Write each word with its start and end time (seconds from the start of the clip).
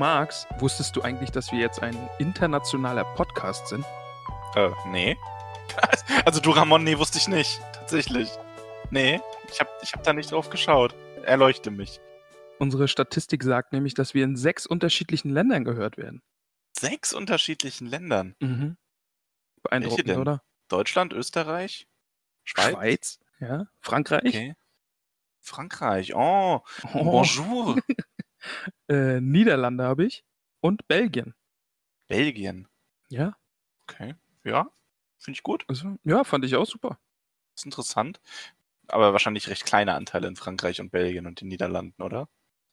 Max, 0.00 0.46
wusstest 0.58 0.96
du 0.96 1.02
eigentlich, 1.02 1.30
dass 1.30 1.52
wir 1.52 1.58
jetzt 1.58 1.82
ein 1.82 1.94
internationaler 2.18 3.04
Podcast 3.04 3.68
sind? 3.68 3.84
Äh, 4.56 4.70
nee. 4.86 5.16
Also 6.24 6.40
du 6.40 6.50
Ramon, 6.52 6.82
nee, 6.84 6.96
wusste 6.98 7.18
ich 7.18 7.28
nicht. 7.28 7.60
Tatsächlich. 7.74 8.30
Nee, 8.90 9.20
ich 9.52 9.60
hab, 9.60 9.68
ich 9.82 9.92
hab 9.92 10.02
da 10.02 10.14
nicht 10.14 10.32
drauf 10.32 10.48
geschaut. 10.48 10.94
Erleuchte 11.24 11.70
mich. 11.70 12.00
Unsere 12.58 12.88
Statistik 12.88 13.42
sagt 13.44 13.72
nämlich, 13.74 13.92
dass 13.92 14.14
wir 14.14 14.24
in 14.24 14.36
sechs 14.36 14.64
unterschiedlichen 14.66 15.30
Ländern 15.30 15.64
gehört 15.64 15.98
werden. 15.98 16.22
Sechs 16.76 17.12
unterschiedlichen 17.12 17.86
Ländern. 17.86 18.34
Mhm. 18.40 18.78
Beeindruckend, 19.62 20.16
oder? 20.16 20.42
Deutschland, 20.68 21.12
Österreich, 21.12 21.86
Schweiz. 22.44 22.70
Schweiz, 22.72 23.18
ja. 23.38 23.66
Frankreich, 23.80 24.24
Okay. 24.26 24.54
Frankreich. 25.40 26.14
Oh, 26.14 26.62
Oh. 26.94 27.04
bonjour. 27.04 27.76
äh, 28.88 29.20
Niederlande 29.20 29.84
habe 29.84 30.04
ich 30.04 30.24
und 30.60 30.86
Belgien. 30.88 31.34
Belgien. 32.08 32.68
Ja, 33.08 33.36
Okay. 33.90 34.14
Ja, 34.44 34.70
finde 35.18 35.36
ich 35.36 35.42
gut. 35.42 35.64
also, 35.68 35.96
ja, 36.04 36.24
fand 36.24 36.44
ich 36.44 36.56
auch 36.56 36.66
super. 36.66 36.98
Ist 37.56 37.64
interessant. 37.64 38.20
Aber 38.88 39.12
wahrscheinlich 39.12 39.48
recht 39.48 39.64
kleine 39.64 39.94
Anteile 39.94 40.28
in 40.28 40.36
Frankreich 40.36 40.80
und 40.80 40.90
Belgien 40.90 41.26
und 41.26 41.40
den 41.40 41.48
Niederlanden, 41.48 42.02
oder? 42.02 42.28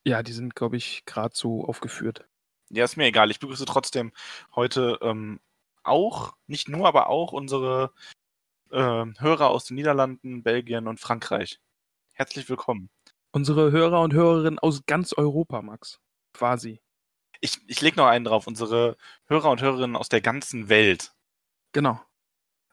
Ja, 0.06 0.24
die 0.24 0.32
sind, 0.34 0.56
glaube 0.56 0.78
ich, 0.78 1.06
gerade 1.06 1.36
so 1.36 1.66
aufgeführt. 1.66 2.28
Ja, 2.70 2.86
ist 2.86 2.98
mir 2.98 3.06
egal. 3.06 3.32
Ich 3.32 3.40
begrüße 3.40 3.66
trotzdem 3.66 4.12
heute 4.56 4.98
ähm, 5.02 5.40
auch, 5.84 6.36
nicht 6.48 6.70
nur, 6.70 6.88
aber 6.88 7.10
auch 7.10 7.34
unsere 7.34 7.94
ähm, 8.72 9.16
Hörer 9.20 9.50
aus 9.50 9.66
den 9.66 9.76
Niederlanden, 9.76 10.44
Belgien 10.44 10.88
und 10.88 11.00
Frankreich. 11.00 11.60
Herzlich 12.14 12.50
willkommen. 12.50 12.90
Unsere 13.32 13.72
Hörer 13.72 14.02
und 14.02 14.14
Hörerinnen 14.14 14.60
aus 14.60 14.86
ganz 14.86 15.14
Europa, 15.14 15.62
Max. 15.62 16.00
Quasi. 16.34 16.82
Ich, 17.42 17.60
ich 17.68 17.82
lege 17.82 17.98
noch 17.98 18.08
einen 18.08 18.26
drauf. 18.26 18.48
Unsere 18.48 18.98
Hörer 19.26 19.52
und 19.52 19.62
Hörerinnen 19.62 19.96
aus 19.96 20.10
der 20.10 20.22
ganzen 20.22 20.70
Welt. 20.70 21.14
Genau. 21.74 22.02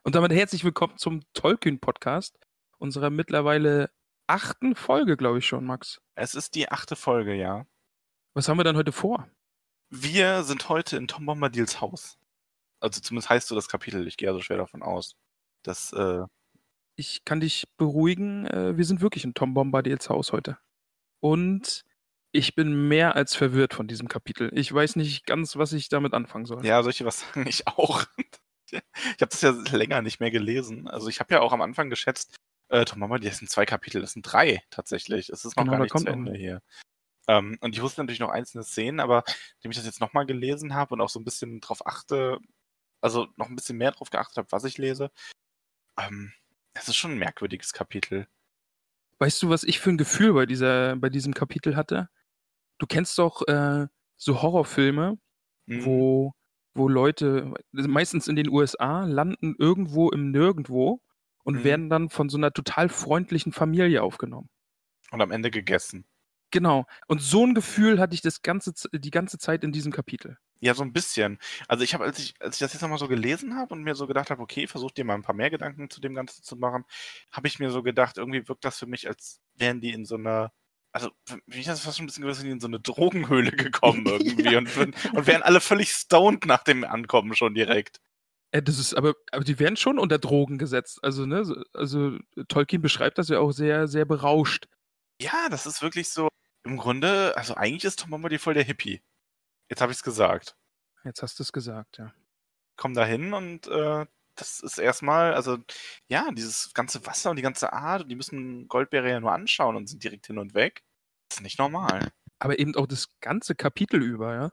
Und 0.04 0.14
damit 0.14 0.32
herzlich 0.32 0.64
willkommen 0.64 0.96
zum 0.96 1.22
Tolkien-Podcast, 1.32 2.38
unserer 2.78 3.10
mittlerweile 3.10 3.90
achten 4.26 4.76
Folge, 4.76 5.16
glaube 5.16 5.38
ich 5.38 5.46
schon, 5.46 5.64
Max. 5.64 6.00
Es 6.14 6.34
ist 6.34 6.54
die 6.54 6.70
achte 6.70 6.94
Folge, 6.94 7.34
ja. 7.34 7.66
Was 8.34 8.48
haben 8.48 8.58
wir 8.58 8.64
dann 8.64 8.76
heute 8.76 8.92
vor? 8.92 9.28
Wir 9.90 10.44
sind 10.44 10.68
heute 10.68 10.96
in 10.96 11.08
Tom 11.08 11.26
Bombadils 11.26 11.80
Haus. 11.80 12.18
Also 12.80 13.00
zumindest 13.00 13.30
heißt 13.30 13.48
so 13.48 13.54
das 13.54 13.68
Kapitel. 13.68 14.06
Ich 14.06 14.16
gehe 14.16 14.28
also 14.28 14.40
schwer 14.40 14.58
davon 14.58 14.82
aus, 14.82 15.16
dass 15.62 15.92
äh, 15.92 16.22
Ich 16.96 17.24
kann 17.24 17.40
dich 17.40 17.64
beruhigen, 17.76 18.46
äh, 18.46 18.76
wir 18.76 18.84
sind 18.84 19.00
wirklich 19.00 19.24
in 19.24 19.34
Tom 19.34 19.54
Bombadils 19.54 20.08
Haus 20.08 20.32
heute. 20.32 20.58
Und 21.20 21.84
ich 22.32 22.54
bin 22.54 22.88
mehr 22.88 23.16
als 23.16 23.34
verwirrt 23.34 23.74
von 23.74 23.86
diesem 23.86 24.08
Kapitel. 24.08 24.50
Ich 24.54 24.72
weiß 24.72 24.96
nicht 24.96 25.26
ganz, 25.26 25.56
was 25.56 25.72
ich 25.72 25.88
damit 25.88 26.14
anfangen 26.14 26.46
soll. 26.46 26.64
Ja, 26.64 26.82
dir 26.82 27.06
was 27.06 27.20
sagen? 27.34 27.46
Ich 27.48 27.66
auch. 27.66 28.04
Ich 28.70 28.80
habe 29.20 29.28
das 29.30 29.40
ja 29.40 29.50
länger 29.72 30.02
nicht 30.02 30.20
mehr 30.20 30.30
gelesen. 30.30 30.88
Also 30.88 31.08
ich 31.08 31.20
habe 31.20 31.34
ja 31.34 31.40
auch 31.40 31.52
am 31.52 31.62
Anfang 31.62 31.90
geschätzt, 31.90 32.34
äh, 32.68 32.84
Tom 32.84 32.98
Mama, 32.98 33.18
das 33.18 33.38
sind 33.38 33.50
zwei 33.50 33.66
Kapitel, 33.66 34.00
das 34.00 34.12
sind 34.12 34.22
drei 34.22 34.62
tatsächlich. 34.70 35.28
Es 35.28 35.44
ist 35.44 35.56
noch 35.56 35.64
Genau, 35.64 35.76
gar 35.76 35.82
nicht 35.84 35.96
zu 35.98 36.06
Ende 36.06 36.32
mehr. 36.32 36.40
hier. 36.40 36.62
Ähm, 37.28 37.56
und 37.60 37.74
ich 37.74 37.82
wusste 37.82 38.02
natürlich 38.02 38.20
noch 38.20 38.30
einzelne 38.30 38.64
Szenen, 38.64 39.00
aber 39.00 39.24
indem 39.58 39.70
ich 39.70 39.76
das 39.76 39.86
jetzt 39.86 40.00
nochmal 40.00 40.26
gelesen 40.26 40.74
habe 40.74 40.94
und 40.94 41.00
auch 41.00 41.08
so 41.08 41.20
ein 41.20 41.24
bisschen 41.24 41.60
drauf 41.60 41.86
achte, 41.86 42.38
also 43.00 43.28
noch 43.36 43.48
ein 43.48 43.56
bisschen 43.56 43.78
mehr 43.78 43.92
drauf 43.92 44.10
geachtet 44.10 44.38
habe, 44.38 44.52
was 44.52 44.64
ich 44.64 44.76
lese, 44.76 45.10
ähm, 45.98 46.32
es 46.74 46.88
ist 46.88 46.96
schon 46.96 47.12
ein 47.12 47.18
merkwürdiges 47.18 47.72
Kapitel. 47.72 48.26
Weißt 49.18 49.42
du, 49.42 49.48
was 49.48 49.64
ich 49.64 49.80
für 49.80 49.90
ein 49.90 49.98
Gefühl 49.98 50.32
bei, 50.34 50.46
dieser, 50.46 50.96
bei 50.96 51.08
diesem 51.08 51.34
Kapitel 51.34 51.76
hatte? 51.76 52.08
Du 52.78 52.86
kennst 52.86 53.18
doch 53.18 53.46
äh, 53.48 53.86
so 54.16 54.42
Horrorfilme, 54.42 55.18
Mhm. 55.66 55.84
wo, 55.86 56.32
wo 56.74 56.88
Leute, 56.88 57.54
meistens 57.72 58.28
in 58.28 58.36
den 58.36 58.50
USA, 58.50 59.04
landen 59.04 59.54
irgendwo 59.58 60.10
im 60.10 60.30
Nirgendwo 60.30 61.00
und 61.44 61.56
Mhm. 61.60 61.64
werden 61.64 61.90
dann 61.90 62.10
von 62.10 62.28
so 62.28 62.36
einer 62.36 62.52
total 62.52 62.88
freundlichen 62.90 63.52
Familie 63.52 64.02
aufgenommen. 64.02 64.50
Und 65.10 65.22
am 65.22 65.30
Ende 65.30 65.50
gegessen. 65.50 66.04
Genau. 66.50 66.86
Und 67.08 67.20
so 67.22 67.44
ein 67.46 67.54
Gefühl 67.54 67.98
hatte 67.98 68.14
ich 68.14 68.20
das 68.20 68.42
ganze, 68.42 68.74
die 68.92 69.10
ganze 69.10 69.38
Zeit 69.38 69.64
in 69.64 69.72
diesem 69.72 69.92
Kapitel. 69.92 70.38
Ja, 70.60 70.74
so 70.74 70.82
ein 70.82 70.92
bisschen. 70.92 71.38
Also 71.68 71.84
ich 71.84 71.92
habe, 71.94 72.04
als 72.04 72.18
ich, 72.18 72.34
als 72.40 72.56
ich 72.56 72.60
das 72.60 72.72
jetzt 72.72 72.80
nochmal 72.82 72.98
so 72.98 73.08
gelesen 73.08 73.56
habe 73.56 73.74
und 73.74 73.82
mir 73.82 73.94
so 73.94 74.06
gedacht 74.06 74.30
habe, 74.30 74.40
okay, 74.42 74.66
versuch 74.66 74.90
dir 74.92 75.04
mal 75.04 75.14
ein 75.14 75.22
paar 75.22 75.34
mehr 75.34 75.50
Gedanken 75.50 75.90
zu 75.90 76.00
dem 76.00 76.14
Ganzen 76.14 76.42
zu 76.42 76.56
machen, 76.56 76.84
habe 77.30 77.48
ich 77.48 77.58
mir 77.58 77.70
so 77.70 77.82
gedacht, 77.82 78.16
irgendwie 78.18 78.48
wirkt 78.48 78.64
das 78.64 78.78
für 78.78 78.86
mich, 78.86 79.06
als 79.08 79.40
wären 79.54 79.80
die 79.80 79.90
in 79.92 80.04
so 80.06 80.14
einer, 80.14 80.52
also 80.92 81.10
für 81.26 81.38
mich 81.46 81.68
hat 81.68 81.74
es 81.74 81.82
fast 81.82 81.96
schon 81.98 82.04
ein 82.04 82.06
bisschen 82.06 82.22
gewesen, 82.22 82.50
in 82.50 82.60
so 82.60 82.66
eine 82.68 82.80
Drogenhöhle 82.80 83.50
gekommen 83.52 84.06
irgendwie 84.06 84.56
und, 84.56 84.74
würden- 84.74 84.94
und 85.12 85.26
wären 85.26 85.42
alle 85.42 85.60
völlig 85.60 85.90
stoned 85.92 86.46
nach 86.46 86.62
dem 86.62 86.84
Ankommen 86.84 87.34
schon 87.34 87.54
direkt. 87.54 88.00
Äh, 88.52 88.62
das 88.62 88.78
ist 88.78 88.94
aber, 88.94 89.14
aber 89.32 89.44
die 89.44 89.58
werden 89.58 89.76
schon 89.76 89.98
unter 89.98 90.18
Drogen 90.18 90.56
gesetzt. 90.56 91.00
Also, 91.02 91.26
ne, 91.26 91.44
so- 91.44 91.62
also 91.74 92.16
Tolkien 92.48 92.80
beschreibt 92.80 93.18
das 93.18 93.28
ja 93.28 93.38
auch 93.40 93.50
sehr, 93.52 93.86
sehr 93.88 94.04
berauscht. 94.06 94.68
Ja, 95.20 95.48
das 95.50 95.66
ist 95.66 95.82
wirklich 95.82 96.08
so, 96.08 96.28
im 96.64 96.78
Grunde, 96.78 97.36
also 97.36 97.54
eigentlich 97.54 97.84
ist 97.84 97.98
Tom 98.00 98.10
Bombadil 98.10 98.38
voll 98.38 98.54
der 98.54 98.64
Hippie. 98.64 99.02
Jetzt 99.68 99.80
habe 99.80 99.92
ich 99.92 99.98
es 99.98 100.02
gesagt. 100.02 100.56
Jetzt 101.04 101.22
hast 101.22 101.38
du 101.38 101.42
es 101.42 101.52
gesagt, 101.52 101.98
ja. 101.98 102.12
komm 102.76 102.94
da 102.94 103.04
hin 103.04 103.34
und 103.34 103.66
äh, 103.66 104.06
das 104.36 104.60
ist 104.60 104.78
erstmal, 104.78 105.34
also 105.34 105.58
ja, 106.08 106.30
dieses 106.32 106.72
ganze 106.74 107.04
Wasser 107.06 107.30
und 107.30 107.36
die 107.36 107.42
ganze 107.42 107.72
Art, 107.72 108.02
und 108.02 108.08
die 108.08 108.16
müssen 108.16 108.68
Goldbeere 108.68 109.10
ja 109.10 109.20
nur 109.20 109.32
anschauen 109.32 109.76
und 109.76 109.86
sind 109.88 110.02
direkt 110.02 110.26
hin 110.26 110.38
und 110.38 110.54
weg. 110.54 110.82
Das 111.28 111.38
ist 111.38 111.42
nicht 111.42 111.58
normal. 111.58 112.10
Aber 112.38 112.58
eben 112.58 112.74
auch 112.76 112.86
das 112.86 113.08
ganze 113.20 113.54
Kapitel 113.54 114.02
über, 114.02 114.34
ja. 114.34 114.50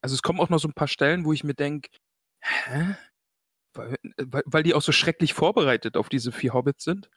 Also 0.00 0.14
es 0.14 0.22
kommen 0.22 0.40
auch 0.40 0.50
noch 0.50 0.58
so 0.58 0.68
ein 0.68 0.74
paar 0.74 0.88
Stellen, 0.88 1.24
wo 1.24 1.32
ich 1.32 1.44
mir 1.44 1.54
denke, 1.54 1.90
hä? 2.40 2.96
Weil, 3.72 3.96
weil, 4.18 4.42
weil 4.46 4.62
die 4.62 4.74
auch 4.74 4.82
so 4.82 4.92
schrecklich 4.92 5.34
vorbereitet 5.34 5.96
auf 5.96 6.08
diese 6.08 6.30
vier 6.30 6.52
Hobbits 6.52 6.84
sind. 6.84 7.10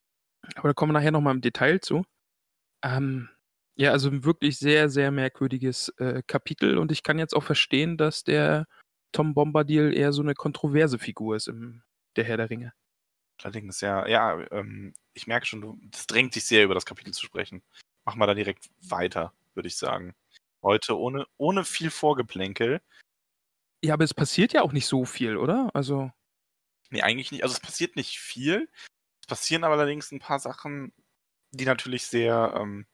Aber 0.56 0.70
da 0.70 0.74
kommen 0.74 0.92
wir 0.92 1.00
nachher 1.00 1.12
nochmal 1.12 1.36
im 1.36 1.42
Detail 1.42 1.80
zu. 1.80 2.04
Ähm, 2.84 3.30
ja, 3.78 3.92
also 3.92 4.10
ein 4.10 4.24
wirklich 4.26 4.58
sehr, 4.58 4.90
sehr 4.90 5.12
merkwürdiges 5.12 5.90
äh, 5.98 6.22
Kapitel 6.26 6.78
und 6.78 6.92
ich 6.92 7.04
kann 7.04 7.20
jetzt 7.20 7.36
auch 7.36 7.44
verstehen, 7.44 7.98
dass 7.98 8.24
der 8.24 8.68
Tom 9.12 9.34
Bombadil 9.34 9.94
eher 9.94 10.12
so 10.14 10.22
eine 10.22 10.34
kontroverse 10.34 11.00
Figur 11.00 11.36
ist 11.36 11.48
im 11.48 11.84
Der 12.16 12.26
Herr 12.26 12.38
der 12.38 12.50
Ringe. 12.50 12.74
Allerdings, 13.42 13.82
ja, 13.82 14.08
ja, 14.08 14.46
ähm, 14.52 14.94
ich 15.14 15.28
merke 15.28 15.46
schon, 15.46 15.62
du, 15.62 15.80
das 15.92 16.08
drängt 16.08 16.36
dich 16.36 16.46
sehr, 16.46 16.64
über 16.64 16.74
das 16.74 16.86
Kapitel 16.86 17.14
zu 17.14 17.26
sprechen. 17.26 17.62
Mach 18.06 18.16
mal 18.16 18.26
da 18.26 18.34
direkt 18.34 18.70
weiter, 18.82 19.34
würde 19.54 19.68
ich 19.68 19.78
sagen. 19.78 20.16
Heute 20.64 20.98
ohne, 20.98 21.28
ohne 21.38 21.64
viel 21.64 21.92
Vorgeplänkel. 21.92 22.82
Ja, 23.84 23.94
aber 23.94 24.04
es 24.04 24.14
passiert 24.14 24.54
ja 24.54 24.64
auch 24.64 24.74
nicht 24.74 24.88
so 24.88 25.06
viel, 25.06 25.38
oder? 25.38 25.70
Also, 25.76 26.12
Nee, 26.90 27.02
eigentlich 27.02 27.32
nicht. 27.32 27.44
Also 27.44 27.54
es 27.54 27.60
passiert 27.60 27.96
nicht 27.96 28.20
viel. 28.20 28.70
Es 29.22 29.28
passieren 29.28 29.64
aber 29.64 29.76
allerdings 29.76 30.12
ein 30.12 30.20
paar 30.20 30.40
Sachen, 30.40 30.94
die 31.52 31.66
natürlich 31.66 32.06
sehr, 32.06 32.54
ähm, 32.58 32.86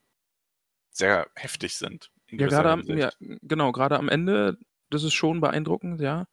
sehr 0.93 1.29
heftig 1.35 1.75
sind. 1.75 2.11
in 2.27 2.39
Ja, 2.39 2.47
gerade 2.47 2.71
am, 2.71 2.83
ja, 2.83 3.11
genau, 3.19 3.71
gerade 3.71 3.97
am 3.97 4.09
Ende, 4.09 4.57
das 4.89 5.03
ist 5.03 5.13
schon 5.13 5.41
beeindruckend, 5.41 5.99
ja. 6.01 6.27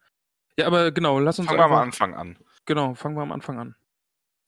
Ja, 0.57 0.67
aber 0.67 0.93
genau, 0.93 1.19
lass 1.19 1.39
uns 1.39 1.49
Fangen 1.49 1.59
wir 1.61 1.65
am 1.65 1.73
Anfang 1.73 2.15
an. 2.15 2.39
genau, 2.67 2.95
fangen 2.95 3.17
wir 3.17 3.23
am 3.23 3.33
Anfang 3.33 3.59
an. 3.59 3.75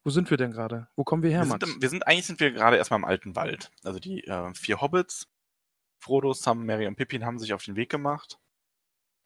Wo 0.04 0.10
sind 0.10 0.30
wir 0.30 0.36
denn 0.36 0.50
gerade? 0.52 0.88
Wo 0.96 1.04
kommen 1.04 1.22
wir 1.22 1.30
her, 1.30 1.40
Wir 1.40 1.46
sind, 1.46 1.62
Max? 1.62 1.74
im, 1.74 1.82
wir 1.82 1.88
sind 1.88 2.06
eigentlich 2.06 2.26
sind 2.26 2.40
wir 2.40 2.50
gerade 2.50 2.76
erstmal 2.76 2.98
im 2.98 3.04
alten 3.04 3.36
Wald. 3.36 3.70
Also 3.84 3.98
die 4.00 4.24
äh, 4.24 4.52
vier 4.54 4.80
Hobbits, 4.80 5.28
Frodo, 6.00 6.32
Sam, 6.32 6.64
Merry 6.64 6.86
und 6.88 6.96
Pippin 6.96 7.24
haben 7.24 7.38
sich 7.38 7.54
auf 7.54 7.64
den 7.64 7.76
Weg 7.76 7.88
gemacht, 7.90 8.38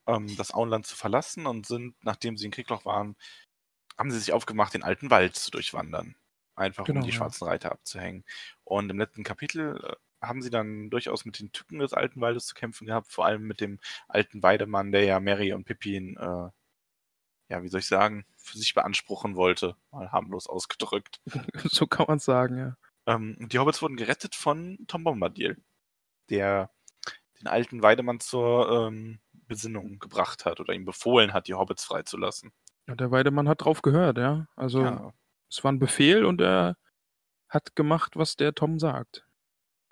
ähm, 0.06 0.36
das 0.36 0.52
Auenland 0.52 0.86
zu 0.86 0.94
verlassen 0.94 1.46
und 1.46 1.66
sind, 1.66 1.96
nachdem 2.04 2.36
sie 2.36 2.44
in 2.44 2.50
Kriegloch 2.52 2.84
waren, 2.84 3.16
haben 3.98 4.10
sie 4.10 4.18
sich 4.18 4.32
aufgemacht, 4.34 4.74
den 4.74 4.82
alten 4.82 5.10
Wald 5.10 5.34
zu 5.36 5.50
durchwandern. 5.50 6.14
einfach 6.54 6.84
Genau, 6.84 7.00
um 7.00 7.06
die 7.06 7.10
ja. 7.12 7.16
schwarzen 7.16 7.44
Reiter 7.48 7.72
abzuhängen. 7.72 8.24
Und 8.64 8.90
im 8.90 8.98
letzten 8.98 9.24
Kapitel 9.24 9.82
äh, 9.82 9.96
haben 10.22 10.42
sie 10.42 10.50
dann 10.50 10.90
durchaus 10.90 11.24
mit 11.24 11.38
den 11.38 11.52
Tücken 11.52 11.78
des 11.78 11.92
alten 11.92 12.20
Waldes 12.20 12.46
zu 12.46 12.54
kämpfen 12.54 12.86
gehabt, 12.86 13.12
vor 13.12 13.26
allem 13.26 13.42
mit 13.42 13.60
dem 13.60 13.78
alten 14.08 14.42
Weidemann, 14.42 14.92
der 14.92 15.04
ja 15.04 15.20
Mary 15.20 15.52
und 15.52 15.64
Pippin, 15.64 16.16
äh, 16.16 16.50
ja, 17.48 17.62
wie 17.62 17.68
soll 17.68 17.80
ich 17.80 17.86
sagen, 17.86 18.26
für 18.36 18.58
sich 18.58 18.74
beanspruchen 18.74 19.36
wollte, 19.36 19.76
mal 19.90 20.10
harmlos 20.10 20.48
ausgedrückt. 20.48 21.20
so 21.70 21.86
kann 21.86 22.06
man 22.08 22.18
sagen, 22.18 22.58
ja. 22.58 22.76
Ähm, 23.06 23.36
die 23.38 23.58
Hobbits 23.58 23.82
wurden 23.82 23.96
gerettet 23.96 24.34
von 24.34 24.78
Tom 24.88 25.04
Bombadil, 25.04 25.62
der 26.28 26.70
den 27.40 27.46
alten 27.46 27.82
Weidemann 27.82 28.18
zur 28.18 28.88
ähm, 28.88 29.20
Besinnung 29.32 29.98
gebracht 29.98 30.44
hat 30.44 30.58
oder 30.58 30.72
ihm 30.72 30.84
befohlen 30.84 31.32
hat, 31.32 31.46
die 31.48 31.54
Hobbits 31.54 31.84
freizulassen. 31.84 32.52
Und 32.88 33.00
der 33.00 33.10
Weidemann 33.10 33.48
hat 33.48 33.62
drauf 33.64 33.82
gehört, 33.82 34.18
ja. 34.18 34.48
Also 34.56 34.82
Ja. 34.82 35.12
es 35.48 35.62
war 35.62 35.72
ein 35.72 35.78
Befehl 35.78 36.24
und 36.24 36.40
er 36.40 36.76
hat 37.48 37.76
gemacht, 37.76 38.16
was 38.16 38.36
der 38.36 38.54
Tom 38.54 38.78
sagt. 38.78 39.25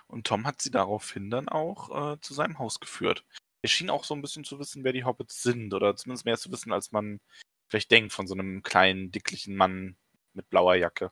Und 0.07 0.27
Tom 0.27 0.45
hat 0.45 0.61
sie 0.61 0.71
daraufhin 0.71 1.29
dann 1.29 1.49
auch 1.49 2.13
äh, 2.13 2.19
zu 2.21 2.33
seinem 2.33 2.59
Haus 2.59 2.79
geführt. 2.79 3.25
Er 3.61 3.69
schien 3.69 3.89
auch 3.89 4.03
so 4.03 4.13
ein 4.13 4.21
bisschen 4.21 4.43
zu 4.43 4.59
wissen, 4.59 4.83
wer 4.83 4.93
die 4.93 5.05
Hobbits 5.05 5.41
sind, 5.41 5.73
oder 5.73 5.95
zumindest 5.95 6.25
mehr 6.25 6.37
zu 6.37 6.51
wissen, 6.51 6.71
als 6.71 6.91
man 6.91 7.19
vielleicht 7.67 7.91
denkt 7.91 8.13
von 8.13 8.27
so 8.27 8.35
einem 8.35 8.61
kleinen, 8.63 9.11
dicklichen 9.11 9.55
Mann 9.55 9.97
mit 10.33 10.49
blauer 10.49 10.75
Jacke. 10.75 11.11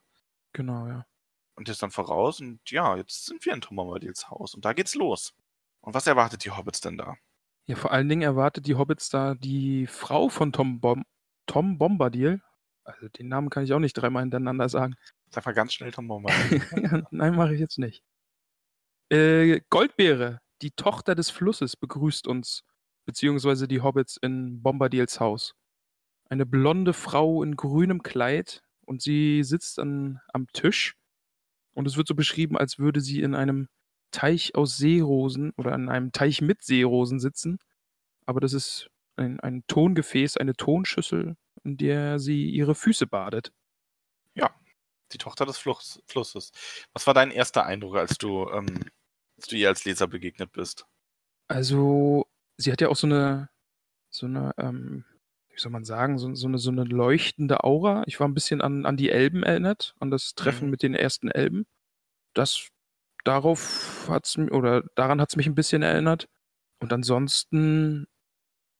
Genau, 0.54 0.88
ja. 0.88 1.06
Und 1.56 1.69
ist 1.69 1.84
dann 1.84 1.92
voraus 1.92 2.40
und 2.40 2.60
ja, 2.69 2.95
jetzt 2.98 3.25
sind 3.25 3.45
wir 3.45 3.54
in 3.54 3.62
Tom 3.62 3.75
Bombadils 3.75 4.30
Haus 4.30 4.56
und 4.56 4.66
da 4.66 4.74
geht's 4.74 4.96
los. 4.96 5.34
Und 5.81 5.94
was 5.94 6.07
erwartet 6.07 6.46
die 6.46 6.51
Hobbits 6.51 6.81
denn 6.81 6.98
da? 6.98 7.16
Ja, 7.66 7.75
vor 7.75 7.92
allen 7.92 8.10
Dingen 8.10 8.24
erwartet 8.24 8.68
die 8.68 8.75
Hobbits 8.75 9.10
da 9.10 9.36
die 9.36 9.88
Frau 9.88 10.30
von 10.30 10.51
Tom, 10.51 10.80
Bom 10.80 11.06
Tom 11.46 11.78
Bombadil. 11.78 12.42
Also 12.84 13.07
den 13.07 13.30
Namen 13.30 13.50
kann 13.50 13.63
ich 13.63 13.74
auch 13.74 13.80
nicht 13.80 13.94
dreimal 13.94 14.24
hintereinander 14.24 14.68
sagen. 14.68 14.96
Sag 15.30 15.46
mal 15.46 15.54
ganz 15.54 15.74
schnell 15.74 15.92
Tom 15.92 16.07
Bombadil. 16.07 16.62
Nein, 17.12 17.36
mache 17.36 17.54
ich 17.54 17.60
jetzt 17.60 17.80
nicht. 17.80 18.04
Äh, 19.13 19.62
Goldbeere, 19.69 20.39
die 20.63 20.71
Tochter 20.71 21.13
des 21.13 21.30
Flusses, 21.30 21.75
begrüßt 21.75 22.27
uns, 22.27 22.63
beziehungsweise 23.06 23.68
die 23.68 23.81
Hobbits 23.81 24.18
in 24.18 24.63
Bombadils 24.63 25.19
Haus. 25.19 25.54
Eine 26.30 26.48
blonde 26.48 26.94
Frau 26.94 27.44
in 27.44 27.56
grünem 27.56 28.01
Kleid 28.01 28.63
und 28.88 29.04
sie 29.04 29.44
sitzt 29.44 29.77
an, 29.77 30.19
am 30.33 30.48
Tisch 30.48 30.95
und 31.75 31.88
es 31.88 31.95
wird 31.95 32.07
so 32.07 32.15
beschrieben, 32.15 32.57
als 32.57 32.80
würde 32.80 33.01
sie 33.01 33.21
in 33.21 33.36
einem 33.36 33.68
Teich 34.10 34.56
aus 34.56 34.77
Seerosen 34.77 35.51
oder 35.57 35.75
in 35.75 35.89
einem 35.89 36.12
Teich 36.12 36.42
mit 36.42 36.63
Seerosen 36.63 37.19
sitzen. 37.19 37.60
Aber 38.25 38.39
das 38.39 38.54
ist 38.54 38.89
ein, 39.15 39.39
ein 39.42 39.63
Tongefäß, 39.68 40.38
eine 40.38 40.56
Tonschüssel, 40.56 41.36
in 41.63 41.77
der 41.77 42.18
sie 42.18 42.50
ihre 42.50 42.74
Füße 42.74 43.06
badet. 43.06 43.51
die 45.12 45.19
Tochter 45.19 45.45
des 45.45 45.60
Fluss, 45.60 46.01
Flusses. 46.07 46.51
Was 46.94 47.06
war 47.06 47.13
dein 47.13 47.31
erster 47.31 47.65
Eindruck, 47.65 47.95
als 47.95 48.18
du, 48.18 48.50
ähm, 48.50 48.89
als 49.44 49.50
du 49.50 49.57
ihr 49.57 49.68
als 49.69 49.86
Leser 49.86 50.07
begegnet 50.07 50.54
bist? 50.54 50.88
Also, 51.50 52.25
sie 52.57 52.72
hat 52.72 52.81
ja 52.81 52.90
auch 52.90 52.95
so 52.95 53.07
eine, 53.07 53.50
so 54.12 54.28
eine, 54.28 54.54
ähm, 54.57 55.06
wie 55.50 55.60
soll 55.60 55.72
man 55.72 55.86
sagen, 55.86 56.19
so, 56.19 56.34
so, 56.36 56.48
eine, 56.48 56.57
so 56.60 56.72
eine 56.72 56.84
leuchtende 56.86 57.63
Aura. 57.63 58.04
Ich 58.07 58.19
war 58.19 58.28
ein 58.28 58.36
bisschen 58.36 58.62
an, 58.62 58.86
an 58.86 58.98
die 58.98 59.10
Elben 59.12 59.44
erinnert, 59.44 59.95
an 60.00 60.12
das 60.12 60.36
Treffen 60.36 60.66
Mhm. 60.66 60.72
mit 60.72 60.84
den 60.84 60.95
ersten 60.95 61.30
Elben. 61.31 61.66
Das, 62.36 62.69
darauf 63.25 64.07
hat's, 64.10 64.38
oder 64.38 64.84
daran 64.95 65.22
hat 65.22 65.30
es 65.31 65.38
mich 65.38 65.48
ein 65.48 65.56
bisschen 65.56 65.84
erinnert. 65.84 66.28
Und 66.81 66.94
ansonsten, 66.94 68.07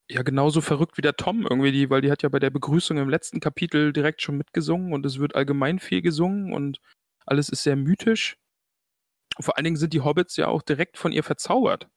ja, 0.10 0.24
genauso 0.24 0.62
verrückt 0.62 0.98
wie 0.98 1.02
der 1.04 1.16
Tom 1.18 1.44
irgendwie, 1.50 1.72
die, 1.72 1.90
weil 1.90 2.02
die 2.02 2.12
hat 2.12 2.24
ja 2.24 2.30
bei 2.30 2.40
der 2.40 2.52
Begrüßung 2.52 2.98
im 2.98 3.10
letzten 3.10 3.40
Kapitel 3.42 3.94
direkt 3.94 4.22
schon 4.22 4.38
mitgesungen 4.38 4.94
und 4.94 5.06
es 5.06 5.20
wird 5.20 5.36
allgemein 5.36 5.80
viel 5.80 6.02
gesungen 6.02 6.54
und 6.54 6.80
alles 7.26 7.50
ist 7.50 7.64
sehr 7.64 7.76
mythisch. 7.78 8.38
Vor 9.40 9.58
allen 9.58 9.64
Dingen 9.66 9.78
sind 9.78 9.94
die 9.94 10.02
Hobbits 10.02 10.38
ja 10.38 10.48
auch 10.48 10.62
direkt 10.62 10.98
von 10.98 11.12
ihr 11.12 11.24
verzaubert. 11.24 11.90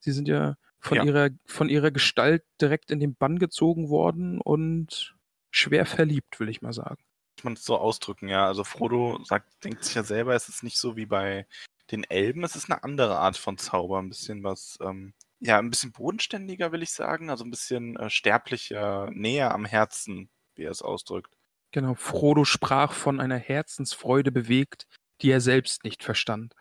Sie 0.00 0.12
sind 0.12 0.28
ja 0.28 0.56
von, 0.80 0.98
Ja. 0.98 1.04
Ihrer, 1.04 1.30
von 1.46 1.68
ihrer 1.68 1.90
Gestalt 1.90 2.44
direkt 2.60 2.90
in 2.90 3.00
den 3.00 3.14
Bann 3.16 3.38
gezogen 3.38 3.88
worden 3.88 4.40
und 4.40 5.14
schwer 5.50 5.86
verliebt, 5.86 6.40
will 6.40 6.48
ich 6.48 6.62
mal 6.62 6.72
sagen. 6.72 7.02
Muss 7.38 7.44
man 7.44 7.52
es 7.54 7.64
so 7.64 7.78
ausdrücken, 7.78 8.28
ja. 8.28 8.46
Also 8.46 8.64
Frodo 8.64 9.22
sagt, 9.24 9.64
denkt 9.64 9.84
sich 9.84 9.94
ja 9.94 10.02
selber, 10.02 10.34
es 10.34 10.48
ist 10.48 10.62
nicht 10.62 10.78
so 10.78 10.96
wie 10.96 11.06
bei 11.06 11.46
den 11.90 12.04
Elben, 12.04 12.44
es 12.44 12.56
ist 12.56 12.70
eine 12.70 12.82
andere 12.82 13.18
Art 13.18 13.36
von 13.36 13.58
Zauber, 13.58 13.98
ein 13.98 14.08
bisschen 14.08 14.42
was, 14.42 14.78
ähm, 14.80 15.14
ja, 15.40 15.58
ein 15.58 15.70
bisschen 15.70 15.92
bodenständiger, 15.92 16.72
will 16.72 16.82
ich 16.82 16.92
sagen, 16.92 17.30
also 17.30 17.44
ein 17.44 17.50
bisschen 17.50 17.96
äh, 17.96 18.08
sterblicher, 18.10 19.10
näher 19.12 19.52
am 19.52 19.64
Herzen, 19.64 20.30
wie 20.54 20.64
er 20.64 20.70
es 20.70 20.82
ausdrückt. 20.82 21.36
Genau, 21.72 21.94
Frodo 21.94 22.44
sprach 22.44 22.92
von 22.92 23.20
einer 23.20 23.36
Herzensfreude 23.36 24.30
bewegt, 24.32 24.86
die 25.20 25.30
er 25.30 25.40
selbst 25.40 25.84
nicht 25.84 26.04
verstand. 26.04 26.54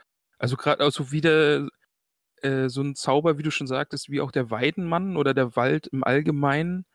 Also 0.44 0.57
gerade 0.57 0.84
also 0.84 1.13
wieder 1.13 1.69
äh, 2.42 2.68
so 2.68 2.81
ein 2.81 2.95
Zauber, 2.95 3.38
wie 3.38 3.44
du 3.44 3.50
schon 3.50 3.66
sagtest, 3.66 4.10
wie 4.10 4.19
auch 4.19 4.30
der 4.30 4.51
Weidenmann 4.51 5.16
oder 5.16 5.34
der 5.34 5.56
Wald 5.56 5.88
im 5.88 6.04
Allgemeinen, 6.04 6.86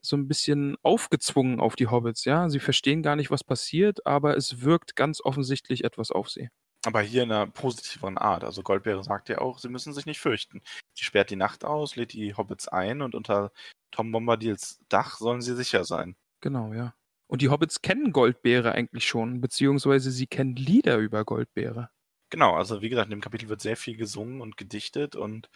so 0.00 0.16
ein 0.16 0.26
bisschen 0.26 0.76
aufgezwungen 0.82 1.60
auf 1.60 1.76
die 1.76 1.88
Hobbits, 1.88 2.24
ja. 2.24 2.48
Sie 2.48 2.60
verstehen 2.60 3.02
gar 3.02 3.14
nicht, 3.14 3.30
was 3.30 3.44
passiert, 3.44 4.06
aber 4.06 4.38
es 4.38 4.62
wirkt 4.62 4.96
ganz 4.96 5.20
offensichtlich 5.20 5.84
etwas 5.84 6.12
auf 6.12 6.30
sie. 6.30 6.48
Aber 6.86 7.02
hier 7.02 7.24
in 7.24 7.30
einer 7.30 7.46
positiveren 7.46 8.16
Art. 8.16 8.42
Also 8.42 8.62
Goldbeere 8.62 9.04
sagt 9.04 9.28
ja 9.28 9.36
auch, 9.36 9.58
sie 9.58 9.68
müssen 9.68 9.92
sich 9.92 10.06
nicht 10.06 10.20
fürchten. 10.20 10.62
Sie 10.94 11.04
sperrt 11.04 11.28
die 11.28 11.36
Nacht 11.36 11.62
aus, 11.62 11.96
lädt 11.96 12.14
die 12.14 12.32
Hobbits 12.34 12.68
ein 12.68 13.02
und 13.02 13.14
unter 13.14 13.52
Tom 13.90 14.12
Bombadils 14.12 14.80
Dach 14.88 15.18
sollen 15.18 15.42
sie 15.42 15.54
sicher 15.54 15.84
sein. 15.84 16.16
Genau, 16.40 16.72
ja. 16.72 16.94
Und 17.26 17.42
die 17.42 17.50
Hobbits 17.50 17.82
kennen 17.82 18.12
Goldbeere 18.12 18.72
eigentlich 18.72 19.06
schon, 19.06 19.42
beziehungsweise 19.42 20.10
sie 20.10 20.26
kennen 20.26 20.56
Lieder 20.56 20.96
über 20.96 21.26
Goldbeere. 21.26 21.90
Genau, 22.30 22.54
also 22.54 22.82
wie 22.82 22.88
gesagt, 22.88 23.06
in 23.06 23.10
dem 23.12 23.20
Kapitel 23.20 23.48
wird 23.48 23.60
sehr 23.60 23.76
viel 23.76 23.96
gesungen 23.96 24.40
und 24.40 24.56
gedichtet 24.56 25.16
und 25.16 25.48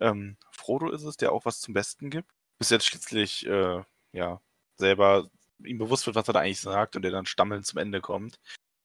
ähm, 0.00 0.36
Frodo 0.50 0.90
ist 0.90 1.04
es, 1.04 1.16
der 1.16 1.32
auch 1.32 1.44
was 1.44 1.60
zum 1.60 1.74
Besten 1.74 2.10
gibt. 2.10 2.30
Bis 2.58 2.70
jetzt 2.70 2.86
schließlich, 2.86 3.46
äh, 3.46 3.82
ja, 4.12 4.40
selber 4.76 5.28
ihm 5.62 5.78
bewusst 5.78 6.06
wird, 6.06 6.16
was 6.16 6.28
er 6.28 6.34
da 6.34 6.40
eigentlich 6.40 6.60
sagt 6.60 6.96
und 6.96 7.02
der 7.02 7.10
dann 7.12 7.26
stammelnd 7.26 7.66
zum 7.66 7.78
Ende 7.78 8.00
kommt. 8.00 8.38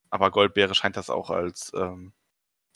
Aber 0.09 0.31
Goldbeere 0.31 0.75
scheint 0.75 0.97
das 0.97 1.09
auch 1.09 1.30
als, 1.30 1.71
ähm, 1.75 2.13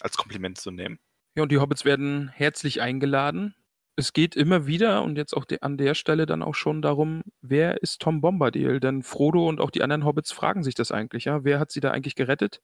als 0.02 0.18
Kompliment 0.18 0.58
zu 0.60 0.72
nehmen. 0.72 1.00
Ja, 1.36 1.44
und 1.44 1.52
die 1.52 1.60
Hobbits 1.60 1.86
werden 1.86 2.30
herzlich 2.30 2.82
eingeladen. 2.82 3.56
Es 3.96 4.14
geht 4.14 4.36
immer 4.36 4.66
wieder 4.68 5.04
und 5.04 5.18
jetzt 5.18 5.36
auch 5.36 5.46
de 5.46 5.60
an 5.62 5.78
der 5.78 5.94
Stelle 5.96 6.26
dann 6.26 6.44
auch 6.44 6.56
schon 6.56 6.82
darum, 6.82 7.24
wer 7.42 7.82
ist 7.82 8.02
Tom 8.02 8.22
Bombadil? 8.22 8.80
Denn 8.80 9.04
Frodo 9.04 9.48
und 9.48 9.62
auch 9.62 9.72
die 9.72 9.84
anderen 9.84 10.06
Hobbits 10.06 10.32
fragen 10.32 10.64
sich 10.64 10.76
das 10.76 10.92
eigentlich, 10.92 11.26
ja. 11.26 11.44
Wer 11.44 11.60
hat 11.60 11.72
sie 11.72 11.80
da 11.80 11.92
eigentlich 11.92 12.16
gerettet? 12.16 12.62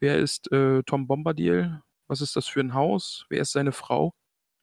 Wer 0.00 0.18
ist 0.18 0.50
äh, 0.52 0.82
Tom 0.84 1.06
Bombadil? 1.06 1.80
Was 2.08 2.20
ist 2.20 2.36
das 2.36 2.46
für 2.46 2.60
ein 2.60 2.74
Haus? 2.74 3.24
Wer 3.28 3.40
ist 3.40 3.52
seine 3.52 3.72
Frau? 3.72 4.14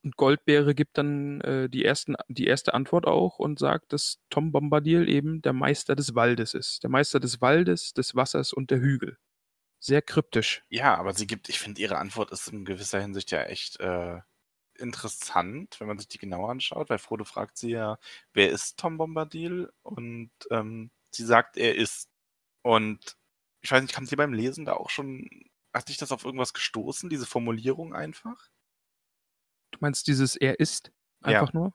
Und 0.03 0.17
Goldbeere 0.17 0.73
gibt 0.73 0.97
dann 0.97 1.41
äh, 1.41 1.69
die, 1.69 1.85
ersten, 1.85 2.15
die 2.27 2.47
erste 2.47 2.73
Antwort 2.73 3.05
auch 3.05 3.37
und 3.37 3.59
sagt, 3.59 3.93
dass 3.93 4.19
Tom 4.29 4.51
Bombadil 4.51 5.07
eben 5.07 5.41
der 5.41 5.53
Meister 5.53 5.95
des 5.95 6.15
Waldes 6.15 6.53
ist. 6.55 6.83
Der 6.83 6.89
Meister 6.89 7.19
des 7.19 7.39
Waldes, 7.39 7.93
des 7.93 8.15
Wassers 8.15 8.51
und 8.51 8.71
der 8.71 8.79
Hügel. 8.79 9.17
Sehr 9.79 10.01
kryptisch. 10.01 10.63
Ja, 10.69 10.95
aber 10.95 11.13
sie 11.13 11.27
gibt, 11.27 11.49
ich 11.49 11.59
finde, 11.59 11.81
ihre 11.81 11.97
Antwort 11.97 12.31
ist 12.31 12.47
in 12.47 12.65
gewisser 12.65 12.99
Hinsicht 12.99 13.31
ja 13.31 13.43
echt 13.43 13.79
äh, 13.79 14.19
interessant, 14.75 15.79
wenn 15.79 15.87
man 15.87 15.97
sich 15.97 16.07
die 16.07 16.17
genauer 16.17 16.49
anschaut, 16.49 16.89
weil 16.89 16.97
Frodo 16.97 17.23
fragt 17.23 17.57
sie 17.57 17.71
ja, 17.71 17.97
wer 18.33 18.49
ist 18.51 18.77
Tom 18.77 18.97
Bombadil? 18.97 19.71
Und 19.83 20.31
ähm, 20.49 20.91
sie 21.11 21.25
sagt, 21.25 21.57
er 21.57 21.75
ist. 21.75 22.09
Und 22.63 23.17
ich 23.61 23.71
weiß 23.71 23.81
nicht, 23.81 23.93
kam 23.93 24.05
dir 24.05 24.17
beim 24.17 24.33
Lesen 24.33 24.65
da 24.65 24.73
auch 24.73 24.89
schon, 24.89 25.29
hat 25.73 25.89
dich 25.89 25.97
das 25.97 26.11
auf 26.11 26.25
irgendwas 26.25 26.53
gestoßen, 26.53 27.09
diese 27.09 27.25
Formulierung 27.25 27.93
einfach? 27.93 28.49
Du 29.71 29.77
meinst 29.81 30.07
dieses 30.07 30.35
Er 30.35 30.59
ist 30.59 30.91
Ja. 31.25 31.41
einfach 31.41 31.53
nur? 31.53 31.73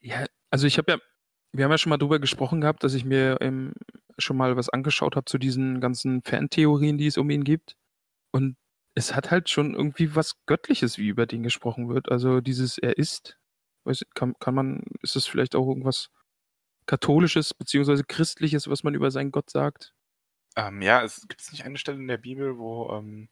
Ja, 0.00 0.26
also 0.50 0.66
ich 0.66 0.78
habe 0.78 0.92
ja, 0.92 0.98
wir 1.52 1.64
haben 1.64 1.72
ja 1.72 1.78
schon 1.78 1.90
mal 1.90 1.98
drüber 1.98 2.18
gesprochen 2.18 2.60
gehabt, 2.60 2.84
dass 2.84 2.94
ich 2.94 3.04
mir 3.04 3.38
ähm, 3.40 3.74
schon 4.18 4.36
mal 4.36 4.56
was 4.56 4.68
angeschaut 4.68 5.16
habe 5.16 5.24
zu 5.26 5.38
diesen 5.38 5.80
ganzen 5.80 6.22
Fantheorien, 6.22 6.98
die 6.98 7.06
es 7.06 7.18
um 7.18 7.30
ihn 7.30 7.44
gibt. 7.44 7.76
Und 8.32 8.56
es 8.94 9.14
hat 9.14 9.30
halt 9.30 9.50
schon 9.50 9.74
irgendwie 9.74 10.14
was 10.16 10.36
Göttliches, 10.46 10.98
wie 10.98 11.08
über 11.08 11.26
den 11.26 11.42
gesprochen 11.44 11.88
wird. 11.88 12.10
Also 12.10 12.40
dieses 12.40 12.78
Er 12.78 12.98
ist, 12.98 13.38
weiß, 13.84 14.06
kann, 14.14 14.34
kann 14.40 14.54
man, 14.54 14.84
ist 15.02 15.16
es 15.16 15.26
vielleicht 15.26 15.56
auch 15.56 15.68
irgendwas 15.68 16.10
Katholisches 16.86 17.54
beziehungsweise 17.54 18.04
Christliches, 18.04 18.68
was 18.68 18.84
man 18.84 18.94
über 18.94 19.10
seinen 19.10 19.32
Gott 19.32 19.50
sagt? 19.50 19.94
Ähm, 20.58 20.82
ja, 20.82 21.02
es 21.04 21.26
gibt 21.28 21.40
es 21.40 21.52
nicht 21.52 21.64
eine 21.64 21.78
Stelle 21.78 21.98
in 21.98 22.08
der 22.08 22.16
Bibel, 22.18 22.58
wo 22.58 22.90
ähm, 22.92 23.28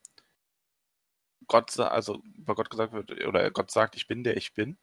Gott, 1.48 1.78
also 1.78 2.22
über 2.36 2.54
Gott 2.54 2.70
gesagt 2.70 2.92
wird, 2.92 3.10
oder 3.26 3.50
Gott 3.50 3.70
sagt, 3.70 3.96
ich 3.96 4.06
bin 4.06 4.24
der 4.24 4.36
ich 4.36 4.54
bin. 4.54 4.78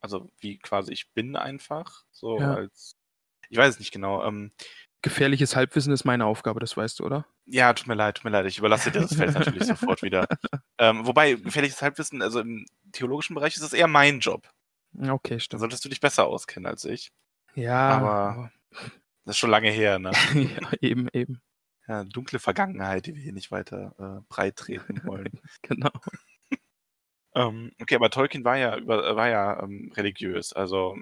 Also 0.00 0.30
wie 0.38 0.58
quasi 0.58 0.92
ich 0.92 1.12
bin 1.12 1.36
einfach, 1.36 2.04
so 2.10 2.38
Ja. 2.40 2.54
als, 2.54 2.96
ich 3.48 3.58
weiß 3.58 3.74
es 3.74 3.78
nicht 3.78 3.92
genau. 3.92 4.24
Ähm, 4.24 4.52
Gefährliches 5.02 5.56
Halbwissen 5.56 5.92
ist 5.94 6.04
meine 6.04 6.26
Aufgabe, 6.26 6.60
das 6.60 6.76
weißt 6.76 6.98
du, 7.00 7.04
oder? 7.06 7.26
ja, 7.46 7.72
tut 7.72 7.86
mir 7.88 7.94
leid, 7.94 8.16
tut 8.18 8.24
mir 8.24 8.30
leid, 8.30 8.46
ich 8.46 8.58
überlasse 8.58 8.90
dir 8.92 9.00
das 9.00 9.14
Feld 9.14 9.32
natürlich 9.34 9.64
sofort 9.66 10.02
wieder. 10.02 10.26
Ähm, 10.78 11.06
wobei, 11.06 11.34
gefährliches 11.34 11.80
Halbwissen, 11.82 12.20
also 12.22 12.40
im 12.40 12.64
theologischen 12.92 13.34
Bereich 13.34 13.54
ist 13.56 13.62
das 13.62 13.72
eher 13.72 13.88
mein 13.88 14.20
Job. 14.20 14.48
Okay, 15.08 15.40
stimmt. 15.40 15.60
solltest 15.60 15.84
du 15.84 15.88
dich 15.88 16.00
besser 16.00 16.26
auskennen 16.26 16.66
als 16.70 16.84
ich. 16.84 17.12
Ja, 17.54 17.88
aber- 17.98 18.52
Das 19.30 19.36
ist 19.36 19.40
schon 19.42 19.50
lange 19.50 19.70
her, 19.70 20.00
ne? 20.00 20.10
ja, 20.34 20.72
eben, 20.80 21.06
eben. 21.12 21.40
ja, 21.86 22.02
dunkle 22.02 22.40
Vergangenheit, 22.40 23.06
die 23.06 23.14
wir 23.14 23.22
hier 23.22 23.32
nicht 23.32 23.52
weiter 23.52 23.94
äh, 23.96 24.26
breit 24.28 24.56
treten 24.56 25.02
wollen. 25.04 25.40
genau. 25.62 25.92
ähm, 27.36 27.70
okay, 27.80 27.94
aber 27.94 28.10
Tolkien 28.10 28.44
war 28.44 28.58
ja 28.58 28.76
über, 28.76 29.14
war 29.14 29.28
ja 29.28 29.62
ähm, 29.62 29.92
religiös, 29.94 30.52
also 30.52 30.98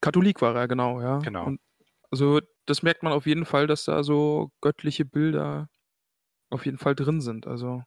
Katholik 0.00 0.40
war 0.40 0.54
er, 0.54 0.68
genau, 0.68 1.00
ja. 1.00 1.18
Genau. 1.18 1.46
Und 1.46 1.60
also 2.12 2.40
das 2.64 2.84
merkt 2.84 3.02
man 3.02 3.12
auf 3.12 3.26
jeden 3.26 3.44
Fall, 3.44 3.66
dass 3.66 3.82
da 3.82 4.04
so 4.04 4.52
göttliche 4.60 5.04
Bilder 5.04 5.68
auf 6.48 6.64
jeden 6.64 6.78
Fall 6.78 6.94
drin 6.94 7.20
sind. 7.20 7.48
Also 7.48 7.82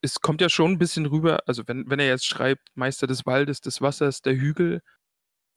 es 0.00 0.22
kommt 0.22 0.40
ja 0.40 0.48
schon 0.48 0.72
ein 0.72 0.78
bisschen 0.78 1.04
rüber, 1.04 1.40
also 1.46 1.68
wenn, 1.68 1.84
wenn 1.90 2.00
er 2.00 2.06
jetzt 2.06 2.24
schreibt, 2.24 2.66
Meister 2.74 3.06
des 3.06 3.26
Waldes, 3.26 3.60
des 3.60 3.82
Wassers, 3.82 4.22
der 4.22 4.36
Hügel, 4.36 4.80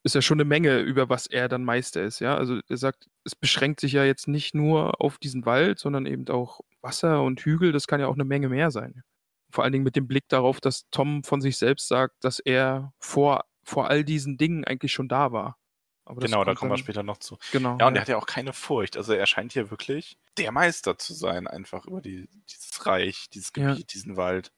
ist 0.03 0.15
ja 0.15 0.21
schon 0.21 0.37
eine 0.37 0.45
Menge, 0.45 0.79
über 0.79 1.09
was 1.09 1.27
er 1.27 1.47
dann 1.47 1.63
Meister 1.63 2.03
ist, 2.03 2.19
ja. 2.19 2.35
Also 2.35 2.59
er 2.67 2.77
sagt, 2.77 3.09
es 3.23 3.35
beschränkt 3.35 3.79
sich 3.79 3.93
ja 3.93 4.03
jetzt 4.03 4.27
nicht 4.27 4.53
nur 4.53 5.01
auf 5.01 5.17
diesen 5.17 5.45
Wald, 5.45 5.79
sondern 5.79 6.05
eben 6.05 6.27
auch 6.29 6.61
Wasser 6.81 7.21
und 7.23 7.39
Hügel, 7.41 7.71
das 7.71 7.87
kann 7.87 8.01
ja 8.01 8.07
auch 8.07 8.15
eine 8.15 8.25
Menge 8.25 8.49
mehr 8.49 8.69
sein. 8.71 9.03
Vor 9.49 9.63
allen 9.63 9.73
Dingen 9.73 9.85
mit 9.85 9.95
dem 9.95 10.07
Blick 10.07 10.27
darauf, 10.27 10.59
dass 10.59 10.89
Tom 10.91 11.23
von 11.23 11.39
sich 11.39 11.57
selbst 11.57 11.87
sagt, 11.87 12.23
dass 12.23 12.39
er 12.39 12.93
vor, 12.99 13.45
vor 13.63 13.89
all 13.89 14.03
diesen 14.03 14.37
Dingen 14.37 14.65
eigentlich 14.65 14.91
schon 14.91 15.07
da 15.07 15.31
war. 15.31 15.57
Genau, 16.05 16.43
da 16.43 16.53
kommen 16.53 16.71
wir 16.71 16.77
später 16.77 17.01
noch 17.03 17.17
zu. 17.17 17.37
Genau. 17.53 17.77
Ja, 17.79 17.87
und 17.87 17.95
er 17.95 18.01
hat 18.01 18.09
ja 18.09 18.17
auch 18.17 18.25
keine 18.25 18.51
Furcht. 18.51 18.97
Also 18.97 19.13
er 19.13 19.25
scheint 19.25 19.53
hier 19.53 19.71
wirklich 19.71 20.17
der 20.37 20.51
Meister 20.51 20.97
zu 20.97 21.13
sein, 21.13 21.47
einfach 21.47 21.85
über 21.85 22.01
die, 22.01 22.27
dieses 22.49 22.85
Reich, 22.85 23.29
dieses 23.29 23.53
Ja. 23.55 23.69
Gebiet, 23.71 23.93
diesen 23.93 24.17
Wald. 24.17 24.51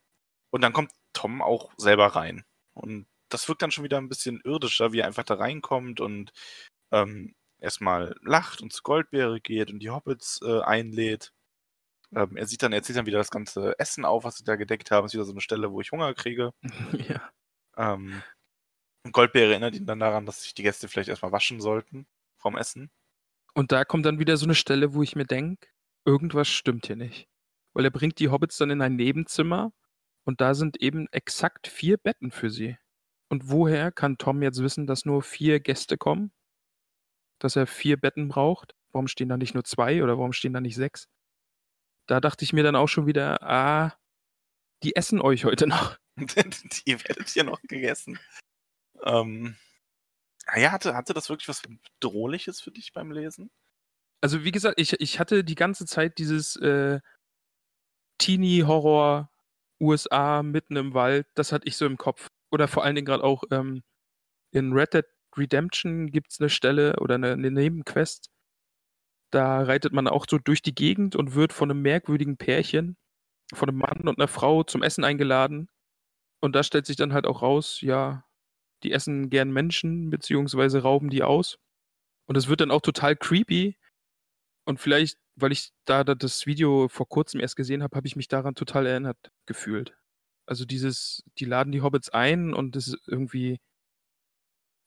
Und 0.49 0.61
dann 0.61 0.73
kommt 0.73 0.91
Tom 1.13 1.43
auch 1.43 1.71
selber 1.77 2.07
rein. 2.07 2.45
Und 2.73 3.05
das 3.29 3.47
wirkt 3.47 3.61
dann 3.61 3.71
schon 3.71 3.83
wieder 3.83 3.97
ein 3.97 4.09
bisschen 4.09 4.41
irdischer, 4.43 4.91
wie 4.93 4.99
er 4.99 5.07
einfach 5.07 5.23
da 5.23 5.35
reinkommt 5.35 5.99
und 6.01 6.31
ähm, 6.91 7.35
erstmal 7.59 8.15
lacht 8.21 8.61
und 8.61 8.71
zu 8.73 8.83
Goldbeere 8.83 9.39
geht 9.39 9.71
und 9.71 9.79
die 9.79 9.89
Hobbits 9.89 10.41
äh, 10.43 10.61
einlädt. 10.61 11.33
Ähm, 12.15 12.37
er 12.37 12.47
sieht 12.47 12.63
dann, 12.63 12.73
er 12.73 12.83
zieht 12.83 12.95
dann 12.95 13.05
wieder 13.05 13.17
das 13.17 13.31
ganze 13.31 13.77
Essen 13.79 14.05
auf, 14.05 14.23
was 14.23 14.37
sie 14.37 14.43
da 14.43 14.55
gedeckt 14.55 14.91
haben. 14.91 15.05
Ist 15.05 15.13
wieder 15.13 15.25
so 15.25 15.31
eine 15.31 15.41
Stelle, 15.41 15.71
wo 15.71 15.81
ich 15.81 15.91
Hunger 15.91 16.13
kriege. 16.13 16.53
ja. 17.09 17.29
Ähm, 17.77 18.21
und 19.03 19.11
Goldbeere 19.11 19.51
erinnert 19.51 19.75
ihn 19.75 19.85
dann 19.85 19.99
daran, 19.99 20.25
dass 20.25 20.43
sich 20.43 20.53
die 20.53 20.63
Gäste 20.63 20.87
vielleicht 20.87 21.09
erstmal 21.09 21.31
waschen 21.31 21.59
sollten 21.59 22.07
vom 22.37 22.57
Essen. 22.57 22.89
Und 23.53 23.71
da 23.71 23.85
kommt 23.85 24.05
dann 24.05 24.19
wieder 24.19 24.37
so 24.37 24.45
eine 24.45 24.55
Stelle, 24.55 24.93
wo 24.93 25.03
ich 25.03 25.15
mir 25.15 25.25
denke, 25.25 25.67
irgendwas 26.05 26.47
stimmt 26.47 26.87
hier 26.87 26.95
nicht. 26.95 27.27
Weil 27.73 27.85
er 27.85 27.91
bringt 27.91 28.19
die 28.19 28.29
Hobbits 28.29 28.57
dann 28.57 28.69
in 28.69 28.81
ein 28.81 28.95
Nebenzimmer 28.95 29.71
und 30.25 30.41
da 30.41 30.53
sind 30.53 30.81
eben 30.81 31.07
exakt 31.11 31.67
vier 31.67 31.97
Betten 31.97 32.31
für 32.31 32.49
sie. 32.49 32.77
Und 33.29 33.49
woher 33.49 33.91
kann 33.91 34.17
Tom 34.17 34.41
jetzt 34.41 34.61
wissen, 34.61 34.87
dass 34.87 35.05
nur 35.05 35.21
vier 35.23 35.59
Gäste 35.59 35.97
kommen? 35.97 36.31
Dass 37.39 37.55
er 37.55 37.67
vier 37.67 37.97
Betten 37.97 38.27
braucht? 38.27 38.75
Warum 38.91 39.07
stehen 39.07 39.29
da 39.29 39.37
nicht 39.37 39.53
nur 39.53 39.63
zwei 39.63 40.03
oder 40.03 40.17
warum 40.17 40.33
stehen 40.33 40.53
da 40.53 40.61
nicht 40.61 40.75
sechs? 40.75 41.07
Da 42.07 42.21
dachte 42.21 42.45
ich 42.45 42.53
mir 42.53 42.63
dann 42.63 42.75
auch 42.75 42.87
schon 42.87 43.07
wieder, 43.07 43.41
ah, 43.41 43.97
die 44.83 44.95
essen 44.95 45.19
euch 45.19 45.45
heute 45.45 45.67
noch. 45.67 45.97
die 46.17 47.03
werdet 47.03 47.29
hier 47.29 47.43
noch 47.43 47.61
gegessen. 47.63 48.19
Ähm, 49.03 49.55
ah 50.45 50.59
ja, 50.59 50.71
hatte, 50.71 50.95
hatte 50.95 51.13
das 51.13 51.29
wirklich 51.29 51.49
was 51.49 51.61
Bedrohliches 51.61 52.61
für 52.61 52.71
dich 52.71 52.93
beim 52.93 53.11
Lesen? 53.11 53.49
Also 54.21 54.43
wie 54.43 54.51
gesagt, 54.51 54.79
ich, 54.79 54.93
ich 54.99 55.19
hatte 55.19 55.43
die 55.43 55.55
ganze 55.55 55.85
Zeit 55.85 56.17
dieses 56.17 56.55
äh, 56.57 56.99
Teenie-Horror 58.17 59.29
USA 59.81 60.41
mitten 60.41 60.77
im 60.77 60.93
Wald, 60.93 61.27
das 61.35 61.51
hatte 61.51 61.67
ich 61.67 61.75
so 61.75 61.85
im 61.85 61.97
Kopf. 61.97 62.29
Oder 62.51 62.67
vor 62.67 62.83
allen 62.83 62.95
Dingen 62.95 63.05
gerade 63.05 63.23
auch 63.23 63.43
ähm, 63.51 63.83
in 64.51 64.73
Red 64.73 64.93
Dead 64.93 65.05
Redemption 65.37 66.07
gibt 66.11 66.31
es 66.31 66.39
eine 66.39 66.49
Stelle 66.49 66.95
oder 66.99 67.15
eine, 67.15 67.33
eine 67.33 67.51
Nebenquest. 67.51 68.29
Da 69.31 69.63
reitet 69.63 69.91
man 69.91 70.07
auch 70.07 70.25
so 70.29 70.37
durch 70.37 70.61
die 70.61 70.75
Gegend 70.75 71.15
und 71.15 71.35
wird 71.35 71.51
von 71.51 71.69
einem 71.69 71.81
merkwürdigen 71.81 72.37
Pärchen, 72.37 72.95
von 73.53 73.69
einem 73.69 73.79
Mann 73.79 74.07
und 74.07 74.17
einer 74.17 74.29
Frau 74.29 74.63
zum 74.63 74.81
Essen 74.81 75.03
eingeladen. 75.03 75.69
Und 76.41 76.55
da 76.55 76.63
stellt 76.63 76.85
sich 76.85 76.95
dann 76.95 77.13
halt 77.13 77.25
auch 77.25 77.41
raus, 77.41 77.81
ja, 77.81 78.23
die 78.83 78.91
essen 78.93 79.29
gern 79.29 79.51
Menschen, 79.51 80.09
beziehungsweise 80.09 80.83
rauben 80.83 81.09
die 81.09 81.23
aus. 81.23 81.57
Und 82.27 82.37
es 82.37 82.47
wird 82.47 82.61
dann 82.61 82.71
auch 82.71 82.81
total 82.81 83.15
creepy, 83.15 83.77
und 84.65 84.79
vielleicht, 84.79 85.19
weil 85.35 85.51
ich 85.51 85.71
da, 85.85 86.03
da 86.03 86.15
das 86.15 86.45
Video 86.45 86.87
vor 86.89 87.07
kurzem 87.07 87.39
erst 87.39 87.55
gesehen 87.55 87.83
habe, 87.83 87.95
habe 87.95 88.07
ich 88.07 88.15
mich 88.15 88.27
daran 88.27 88.55
total 88.55 88.87
erinnert 88.87 89.31
gefühlt. 89.45 89.95
Also 90.45 90.65
dieses, 90.65 91.23
die 91.39 91.45
laden 91.45 91.71
die 91.71 91.81
Hobbits 91.81 92.09
ein 92.09 92.53
und 92.53 92.75
es 92.75 92.87
ist 92.89 93.07
irgendwie, 93.07 93.59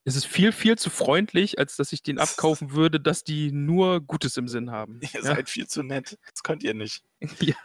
es 0.04 0.16
ist 0.16 0.26
viel, 0.26 0.52
viel 0.52 0.78
zu 0.78 0.90
freundlich, 0.90 1.58
als 1.58 1.76
dass 1.76 1.92
ich 1.92 2.02
den 2.02 2.18
abkaufen 2.18 2.72
würde, 2.72 3.00
dass 3.00 3.24
die 3.24 3.52
nur 3.52 4.00
Gutes 4.00 4.36
im 4.36 4.48
Sinn 4.48 4.70
haben. 4.70 5.00
Ihr 5.02 5.08
Ja? 5.12 5.22
seid 5.22 5.48
viel 5.48 5.66
zu 5.66 5.82
nett. 5.82 6.18
Das 6.30 6.42
könnt 6.42 6.62
ihr 6.62 6.74
nicht. 6.74 7.02
ja. 7.40 7.56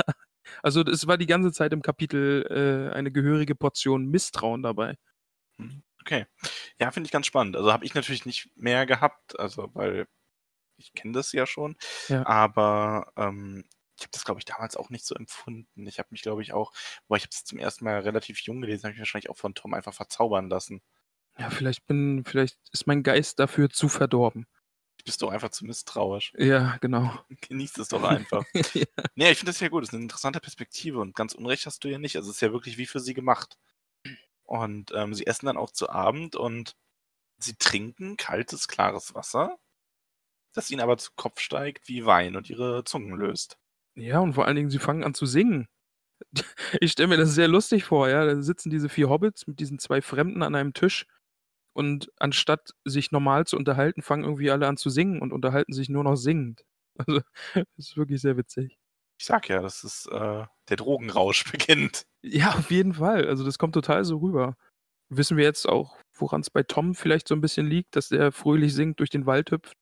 Also 0.61 0.81
es 0.81 1.07
war 1.07 1.17
die 1.17 1.25
ganze 1.25 1.51
Zeit 1.51 1.71
im 1.71 1.81
Kapitel 1.81 2.45
äh, 2.91 2.93
eine 2.95 3.11
gehörige 3.11 3.55
Portion 3.55 4.07
Misstrauen 4.07 4.61
dabei. 4.61 4.97
Okay. 6.01 6.25
Ja, 6.79 6.91
finde 6.91 7.07
ich 7.07 7.11
ganz 7.11 7.27
spannend. 7.27 7.55
Also 7.55 7.71
habe 7.71 7.85
ich 7.85 7.93
natürlich 7.93 8.25
nicht 8.25 8.49
mehr 8.55 8.85
gehabt, 8.85 9.39
also 9.39 9.69
weil 9.73 10.05
ich 10.77 10.91
kenne 10.93 11.13
das 11.13 11.31
ja 11.31 11.45
schon. 11.45 11.77
Ja. 12.09 12.25
Aber 12.25 13.13
ähm, 13.15 13.63
ich 14.03 14.07
habe 14.07 14.11
das, 14.11 14.25
glaube 14.25 14.39
ich, 14.39 14.45
damals 14.45 14.75
auch 14.75 14.89
nicht 14.89 15.05
so 15.05 15.15
empfunden. 15.15 15.87
Ich 15.87 15.97
habe 15.97 16.09
mich, 16.11 16.21
glaube 16.21 16.41
ich, 16.41 16.51
auch, 16.53 16.73
weil 17.07 17.17
ich 17.17 17.23
habe 17.23 17.31
es 17.31 17.45
zum 17.45 17.57
ersten 17.57 17.85
Mal 17.85 17.99
relativ 18.01 18.41
jung 18.41 18.59
gelesen, 18.61 18.83
habe 18.83 18.91
ich 18.91 18.99
mich 18.99 19.07
wahrscheinlich 19.07 19.29
auch 19.29 19.37
von 19.37 19.55
Tom 19.55 19.73
einfach 19.73 19.93
verzaubern 19.93 20.49
lassen. 20.49 20.81
Ja, 21.37 21.49
vielleicht 21.49 21.87
bin, 21.87 22.23
vielleicht 22.25 22.57
ist 22.71 22.85
mein 22.85 23.01
Geist 23.01 23.39
dafür 23.39 23.69
zu 23.69 23.87
verdorben. 23.87 24.45
Bist 25.05 25.21
du 25.21 25.29
einfach 25.29 25.49
zu 25.49 25.65
misstrauisch. 25.65 26.33
Ja, 26.37 26.77
genau. 26.81 27.17
Genießt 27.49 27.79
es 27.79 27.87
doch 27.87 28.03
einfach. 28.03 28.45
ja. 28.73 28.85
Nee, 29.15 29.31
ich 29.31 29.37
finde 29.37 29.51
das 29.51 29.59
ja 29.59 29.69
gut. 29.69 29.83
Das 29.83 29.89
ist 29.89 29.93
eine 29.93 30.03
interessante 30.03 30.39
Perspektive 30.39 30.99
und 30.99 31.15
ganz 31.15 31.33
unrecht 31.33 31.65
hast 31.65 31.83
du 31.83 31.89
ja 31.89 31.97
nicht. 31.97 32.15
Also 32.15 32.29
es 32.29 32.37
ist 32.37 32.41
ja 32.41 32.51
wirklich 32.51 32.77
wie 32.77 32.85
für 32.85 32.99
sie 32.99 33.13
gemacht. 33.13 33.57
Und 34.43 34.91
ähm, 34.93 35.13
sie 35.13 35.25
essen 35.25 35.45
dann 35.45 35.57
auch 35.57 35.71
zu 35.71 35.89
Abend 35.89 36.35
und 36.35 36.75
sie 37.37 37.55
trinken 37.55 38.17
kaltes, 38.17 38.67
klares 38.67 39.15
Wasser, 39.15 39.57
das 40.53 40.69
ihnen 40.69 40.81
aber 40.81 40.97
zu 40.97 41.11
Kopf 41.15 41.39
steigt 41.39 41.87
wie 41.87 42.05
Wein 42.05 42.35
und 42.35 42.49
ihre 42.49 42.83
Zungen 42.83 43.17
löst. 43.17 43.57
Ja, 43.95 44.19
und 44.19 44.33
vor 44.33 44.45
allen 44.45 44.55
Dingen, 44.55 44.69
sie 44.69 44.79
fangen 44.79 45.03
an 45.03 45.13
zu 45.13 45.25
singen. 45.25 45.67
Ich 46.81 46.93
stelle 46.93 47.09
mir 47.09 47.17
das 47.17 47.35
sehr 47.35 47.47
lustig 47.47 47.83
vor, 47.83 48.09
ja. 48.09 48.25
Da 48.25 48.41
sitzen 48.41 48.69
diese 48.69 48.89
vier 48.89 49.09
Hobbits 49.09 49.47
mit 49.47 49.59
diesen 49.59 49.79
zwei 49.79 50.01
Fremden 50.01 50.43
an 50.43 50.55
einem 50.55 50.73
Tisch 50.73 51.05
und 51.73 52.11
anstatt 52.19 52.71
sich 52.85 53.11
normal 53.11 53.45
zu 53.45 53.57
unterhalten, 53.57 54.01
fangen 54.01 54.23
irgendwie 54.23 54.51
alle 54.51 54.67
an 54.67 54.77
zu 54.77 54.89
singen 54.89 55.21
und 55.21 55.33
unterhalten 55.33 55.73
sich 55.73 55.89
nur 55.89 56.03
noch 56.03 56.15
singend. 56.15 56.63
Also, 57.07 57.21
das 57.55 57.65
ist 57.77 57.97
wirklich 57.97 58.21
sehr 58.21 58.37
witzig. 58.37 58.77
Ich 59.19 59.25
sag 59.25 59.49
ja, 59.49 59.61
das 59.63 59.83
ist 59.83 60.07
äh, 60.11 60.45
der 60.69 60.77
Drogenrausch 60.77 61.43
beginnt. 61.51 62.03
Ja, 62.23 62.51
auf 62.53 62.69
jeden 62.69 62.93
Fall. 62.93 63.27
Also, 63.27 63.43
das 63.43 63.57
kommt 63.57 63.73
total 63.73 64.05
so 64.05 64.17
rüber. 64.17 64.55
Wissen 65.09 65.37
wir 65.37 65.43
jetzt 65.43 65.67
auch, 65.67 65.97
woran 66.15 66.41
es 66.41 66.51
bei 66.51 66.63
Tom 66.63 66.93
vielleicht 66.95 67.27
so 67.27 67.35
ein 67.35 67.41
bisschen 67.41 67.67
liegt, 67.67 67.95
dass 67.95 68.11
er 68.11 68.31
fröhlich 68.31 68.75
singt, 68.75 68.99
durch 68.99 69.09
den 69.09 69.25
Wald 69.25 69.51
hüpft 69.51 69.75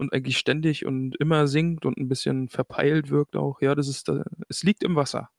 und 0.00 0.12
eigentlich 0.12 0.38
ständig 0.38 0.86
und 0.86 1.14
immer 1.16 1.46
singt 1.46 1.84
und 1.84 1.98
ein 1.98 2.08
bisschen 2.08 2.48
verpeilt 2.48 3.10
wirkt 3.10 3.36
auch. 3.36 3.60
Ja, 3.60 3.74
das 3.74 3.86
ist, 3.86 4.08
da, 4.08 4.24
es 4.48 4.62
liegt 4.62 4.82
im 4.82 4.96
Wasser. 4.96 5.30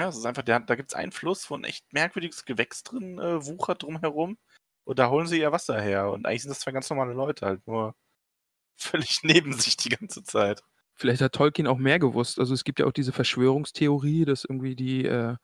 Ja, 0.00 0.08
es 0.08 0.16
ist 0.16 0.26
einfach, 0.26 0.42
der, 0.42 0.60
da 0.60 0.74
gibt 0.74 0.90
es 0.90 0.94
einen 0.94 1.12
Fluss, 1.12 1.50
wo 1.50 1.54
ein 1.54 1.64
echt 1.64 1.92
merkwürdiges 1.92 2.44
Gewächs 2.44 2.82
drin 2.82 3.18
äh, 3.18 3.44
wuchert 3.46 3.82
drumherum. 3.82 4.36
Und 4.84 4.98
da 4.98 5.10
holen 5.10 5.26
sie 5.26 5.38
ihr 5.38 5.52
Wasser 5.52 5.80
her. 5.80 6.10
Und 6.10 6.26
eigentlich 6.26 6.42
sind 6.42 6.50
das 6.50 6.60
zwei 6.60 6.72
ganz 6.72 6.90
normale 6.90 7.12
Leute, 7.12 7.46
halt 7.46 7.66
nur 7.66 7.94
völlig 8.76 9.20
neben 9.22 9.52
sich 9.52 9.76
die 9.76 9.90
ganze 9.90 10.22
Zeit. 10.24 10.62
Vielleicht 10.94 11.22
hat 11.22 11.34
Tolkien 11.34 11.66
auch 11.66 11.78
mehr 11.78 11.98
gewusst. 11.98 12.38
Also 12.38 12.52
es 12.52 12.64
gibt 12.64 12.80
ja 12.80 12.86
auch 12.86 12.92
diese 12.92 13.12
Verschwörungstheorie, 13.12 14.24
dass 14.24 14.44
irgendwie 14.44 14.74
die 14.74 15.04
äh, 15.04 15.36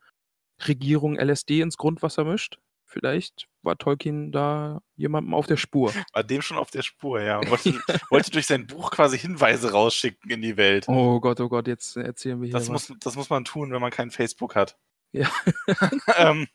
Regierung 0.67 1.17
LSD 1.17 1.61
ins 1.61 1.77
Grundwasser 1.77 2.23
mischt. 2.23 2.59
Vielleicht 2.89 3.49
war 3.63 3.77
Tolkien 3.77 4.31
da 4.31 4.81
jemandem 4.95 5.33
auf 5.33 5.45
der 5.45 5.57
Spur. 5.57 5.93
War 6.13 6.23
dem 6.23 6.41
schon 6.41 6.57
auf 6.57 6.71
der 6.71 6.83
Spur, 6.83 7.21
ja. 7.21 7.45
Wollte, 7.49 7.71
wollte 8.09 8.31
durch 8.31 8.47
sein 8.47 8.65
Buch 8.65 8.91
quasi 8.91 9.19
Hinweise 9.19 9.71
rausschicken 9.71 10.31
in 10.31 10.41
die 10.41 10.55
Welt. 10.55 10.87
Oh 10.87 11.19
Gott, 11.19 11.39
oh 11.41 11.49
Gott, 11.49 11.67
jetzt 11.67 11.97
erzählen 11.97 12.39
wir 12.41 12.47
hier 12.47 12.53
Das 12.53 12.69
was. 12.69 12.89
muss, 12.89 12.99
das 12.99 13.15
muss 13.17 13.29
man 13.29 13.43
tun, 13.43 13.71
wenn 13.73 13.81
man 13.81 13.91
kein 13.91 14.09
Facebook 14.09 14.55
hat. 14.55 14.77
Ja. 15.11 15.29
ähm, 16.17 16.47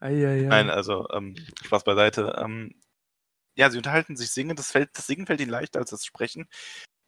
Eieiei. 0.00 0.42
Nein, 0.42 0.68
also 0.68 1.08
ähm, 1.10 1.34
Spaß 1.64 1.84
beiseite. 1.84 2.36
Ähm, 2.38 2.74
ja, 3.56 3.70
sie 3.70 3.78
unterhalten 3.78 4.16
sich 4.16 4.30
singen. 4.30 4.56
Das, 4.56 4.72
fällt, 4.72 4.90
das 4.98 5.06
Singen 5.06 5.26
fällt 5.26 5.40
ihnen 5.40 5.50
leichter 5.50 5.80
als 5.80 5.90
das 5.90 6.04
Sprechen. 6.04 6.48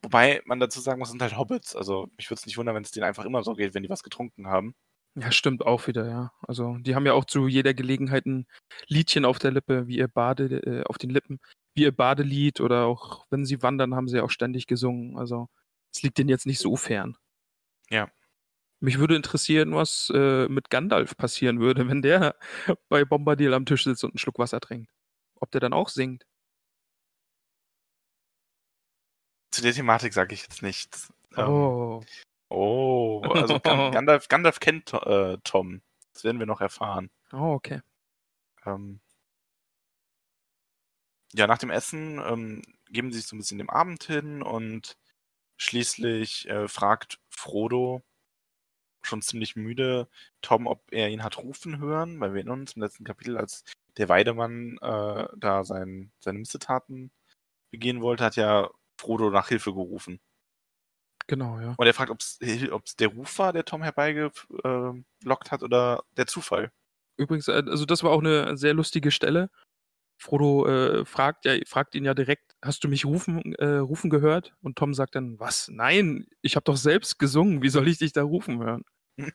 Wobei 0.02 0.40
man 0.46 0.60
dazu 0.60 0.80
sagen 0.80 0.98
muss, 1.00 1.10
sind 1.10 1.22
halt 1.22 1.36
Hobbits. 1.36 1.76
Also 1.76 2.08
mich 2.16 2.30
würde 2.30 2.38
es 2.40 2.46
nicht 2.46 2.56
wundern, 2.56 2.74
wenn 2.74 2.84
es 2.84 2.92
denen 2.92 3.04
einfach 3.04 3.24
immer 3.24 3.42
so 3.42 3.54
geht, 3.54 3.74
wenn 3.74 3.82
die 3.82 3.90
was 3.90 4.02
getrunken 4.02 4.46
haben. 4.46 4.74
Ja, 5.18 5.32
stimmt 5.32 5.64
auch 5.64 5.86
wieder, 5.86 6.06
ja. 6.06 6.32
Also 6.42 6.76
die 6.76 6.94
haben 6.94 7.06
ja 7.06 7.14
auch 7.14 7.24
zu 7.24 7.48
jeder 7.48 7.72
Gelegenheit 7.72 8.26
ein 8.26 8.46
Liedchen 8.86 9.24
auf 9.24 9.38
der 9.38 9.50
Lippe, 9.50 9.86
wie 9.86 9.96
ihr 9.96 10.08
Bade, 10.08 10.62
äh, 10.62 10.84
auf 10.84 10.98
den 10.98 11.08
Lippen, 11.08 11.40
wie 11.74 11.84
ihr 11.84 11.96
Badelied 11.96 12.60
oder 12.60 12.84
auch 12.84 13.26
wenn 13.30 13.46
sie 13.46 13.62
wandern, 13.62 13.94
haben 13.94 14.08
sie 14.08 14.20
auch 14.20 14.30
ständig 14.30 14.66
gesungen. 14.66 15.16
Also 15.16 15.48
es 15.94 16.02
liegt 16.02 16.18
denen 16.18 16.28
jetzt 16.28 16.44
nicht 16.44 16.58
so 16.58 16.76
fern. 16.76 17.16
Ja. 17.88 18.10
Mich 18.80 18.98
würde 18.98 19.16
interessieren, 19.16 19.74
was 19.74 20.12
äh, 20.14 20.48
mit 20.48 20.68
Gandalf 20.68 21.16
passieren 21.16 21.60
würde, 21.60 21.88
wenn 21.88 22.02
der 22.02 22.36
bei 22.90 23.06
Bombadil 23.06 23.54
am 23.54 23.64
Tisch 23.64 23.84
sitzt 23.84 24.04
und 24.04 24.10
einen 24.10 24.18
Schluck 24.18 24.38
Wasser 24.38 24.60
trinkt. 24.60 24.90
Ob 25.40 25.50
der 25.50 25.62
dann 25.62 25.72
auch 25.72 25.88
singt. 25.88 26.26
Zu 29.50 29.62
der 29.62 29.72
Thematik 29.72 30.12
sage 30.12 30.34
ich 30.34 30.42
jetzt 30.42 30.62
nichts. 30.62 31.10
Ähm, 31.36 32.02
Oh. 32.48 33.22
also 33.22 33.58
Gan- 33.60 33.92
Gandalf, 33.92 34.28
Gandalf 34.28 34.60
kennt 34.60 34.92
äh, 34.92 35.38
Tom. 35.44 35.82
Das 36.12 36.24
werden 36.24 36.38
wir 36.38 36.46
noch 36.46 36.60
erfahren. 36.60 37.10
Oh, 37.32 37.52
okay. 37.54 37.82
Ähm, 38.64 39.00
ja, 41.32 41.46
nach 41.46 41.58
dem 41.58 41.70
Essen 41.70 42.18
ähm, 42.26 42.62
geben 42.90 43.12
sie 43.12 43.18
sich 43.18 43.26
so 43.26 43.36
ein 43.36 43.38
bisschen 43.38 43.58
dem 43.58 43.70
Abend 43.70 44.04
hin 44.04 44.42
und 44.42 44.96
schließlich 45.56 46.48
äh, 46.48 46.68
fragt 46.68 47.18
Frodo, 47.28 48.02
schon 49.02 49.22
ziemlich 49.22 49.56
müde, 49.56 50.08
Tom, 50.42 50.66
ob 50.66 50.82
er 50.92 51.10
ihn 51.10 51.22
hat 51.22 51.38
rufen 51.38 51.78
hören, 51.78 52.18
weil 52.20 52.32
wir 52.32 52.38
erinnern 52.38 52.60
uns 52.60 52.72
im 52.74 52.82
letzten 52.82 53.04
Kapitel, 53.04 53.36
als 53.36 53.64
der 53.96 54.08
Weidemann 54.08 54.78
äh, 54.80 55.28
da 55.36 55.64
sein, 55.64 56.12
seine 56.18 56.38
Missetaten 56.38 57.10
begehen 57.70 58.00
wollte, 58.00 58.24
hat 58.24 58.36
ja 58.36 58.70
Frodo 58.98 59.30
nach 59.30 59.48
Hilfe 59.48 59.72
gerufen. 59.72 60.20
Genau, 61.26 61.58
ja. 61.60 61.74
Und 61.76 61.86
er 61.86 61.94
fragt, 61.94 62.10
ob 62.10 62.20
es 62.20 62.38
der 62.96 63.08
Ruf 63.08 63.38
war, 63.38 63.52
der 63.52 63.64
Tom 63.64 63.82
herbeigelockt 63.82 65.50
hat 65.50 65.62
oder 65.62 66.02
der 66.16 66.26
Zufall. 66.26 66.70
Übrigens, 67.16 67.48
äh, 67.48 67.62
also 67.66 67.84
das 67.84 68.02
war 68.02 68.10
auch 68.12 68.20
eine 68.20 68.56
sehr 68.56 68.74
lustige 68.74 69.10
Stelle. 69.10 69.50
Frodo 70.18 70.66
äh, 70.66 71.04
fragt, 71.04 71.44
ja, 71.44 71.54
fragt 71.66 71.94
ihn 71.94 72.04
ja 72.04 72.14
direkt, 72.14 72.56
hast 72.62 72.84
du 72.84 72.88
mich 72.88 73.04
rufen, 73.04 73.54
äh, 73.56 73.66
rufen 73.76 74.08
gehört? 74.08 74.54
Und 74.62 74.78
Tom 74.78 74.94
sagt 74.94 75.14
dann, 75.14 75.38
was? 75.38 75.68
Nein, 75.68 76.26
ich 76.42 76.56
habe 76.56 76.64
doch 76.64 76.76
selbst 76.76 77.18
gesungen, 77.18 77.62
wie 77.62 77.68
soll 77.68 77.86
ich 77.88 77.98
dich 77.98 78.12
da 78.12 78.22
rufen 78.22 78.58
hören? 78.62 78.82
Ich, 79.16 79.26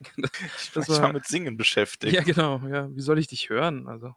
Das 0.74 0.84
ich 0.84 0.88
war 0.88 1.02
war- 1.02 1.12
mit 1.12 1.26
Singen 1.26 1.56
beschäftigt. 1.56 2.14
Ja, 2.14 2.22
genau, 2.22 2.58
ja, 2.68 2.94
wie 2.94 3.00
soll 3.00 3.18
ich 3.18 3.26
dich 3.26 3.48
hören? 3.50 3.88
Also, 3.88 4.14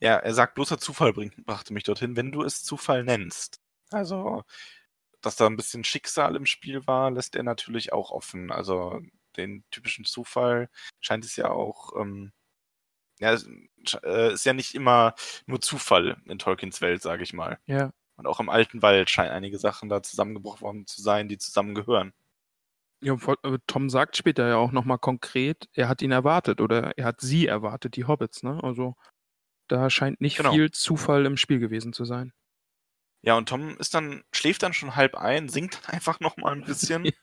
Ja, 0.00 0.16
er 0.16 0.34
sagt, 0.34 0.54
bloßer 0.56 0.78
Zufall 0.78 1.12
bringt, 1.12 1.44
brachte 1.46 1.72
mich 1.72 1.84
dorthin, 1.84 2.16
wenn 2.16 2.32
du 2.32 2.42
es 2.42 2.64
Zufall 2.64 3.04
nennst. 3.04 3.60
Also, 3.90 4.42
dass 5.22 5.36
da 5.36 5.46
ein 5.46 5.56
bisschen 5.56 5.84
Schicksal 5.84 6.36
im 6.36 6.46
Spiel 6.46 6.86
war, 6.86 7.10
lässt 7.10 7.36
er 7.36 7.42
natürlich 7.42 7.92
auch 7.92 8.10
offen. 8.10 8.50
Also, 8.52 9.00
den 9.36 9.64
typischen 9.70 10.04
Zufall 10.04 10.68
scheint 11.00 11.24
es 11.24 11.36
ja 11.36 11.50
auch, 11.50 11.92
ähm, 12.00 12.32
ja, 13.20 13.36
äh, 14.04 14.32
ist 14.34 14.44
ja 14.44 14.52
nicht 14.52 14.74
immer 14.74 15.14
nur 15.46 15.60
Zufall 15.60 16.16
in 16.26 16.38
Tolkiens 16.38 16.80
Welt, 16.80 17.02
sage 17.02 17.22
ich 17.22 17.32
mal. 17.32 17.58
ja, 17.66 17.92
Und 18.16 18.26
auch 18.26 18.40
im 18.40 18.48
alten 18.48 18.82
Wald 18.82 19.10
scheinen 19.10 19.32
einige 19.32 19.58
Sachen 19.58 19.88
da 19.88 20.02
zusammengebrochen 20.02 20.60
worden 20.62 20.86
zu 20.86 21.00
sein, 21.02 21.28
die 21.28 21.38
zusammengehören. 21.38 22.12
Ja, 23.00 23.14
äh, 23.42 23.58
Tom 23.66 23.90
sagt 23.90 24.16
später 24.16 24.46
ja 24.48 24.56
auch 24.56 24.70
nochmal 24.72 24.98
konkret, 24.98 25.68
er 25.72 25.88
hat 25.88 26.02
ihn 26.02 26.12
erwartet 26.12 26.60
oder 26.60 26.96
er 26.96 27.04
hat 27.04 27.20
sie 27.20 27.46
erwartet, 27.46 27.96
die 27.96 28.04
Hobbits, 28.04 28.42
ne? 28.44 28.62
Also 28.62 28.94
da 29.68 29.90
scheint 29.90 30.20
nicht 30.20 30.36
Genau. 30.36 30.52
viel 30.52 30.70
Zufall 30.70 31.26
im 31.26 31.36
Spiel 31.36 31.58
gewesen 31.58 31.92
zu 31.92 32.04
sein. 32.04 32.32
Ja, 33.22 33.36
und 33.36 33.48
Tom 33.48 33.76
ist 33.78 33.94
dann, 33.94 34.24
schläft 34.32 34.62
dann 34.62 34.72
schon 34.72 34.96
halb 34.96 35.14
ein, 35.14 35.48
singt 35.48 35.74
dann 35.74 35.84
einfach 35.94 36.20
noch 36.20 36.36
mal 36.36 36.52
ein 36.52 36.64
bisschen. 36.64 37.10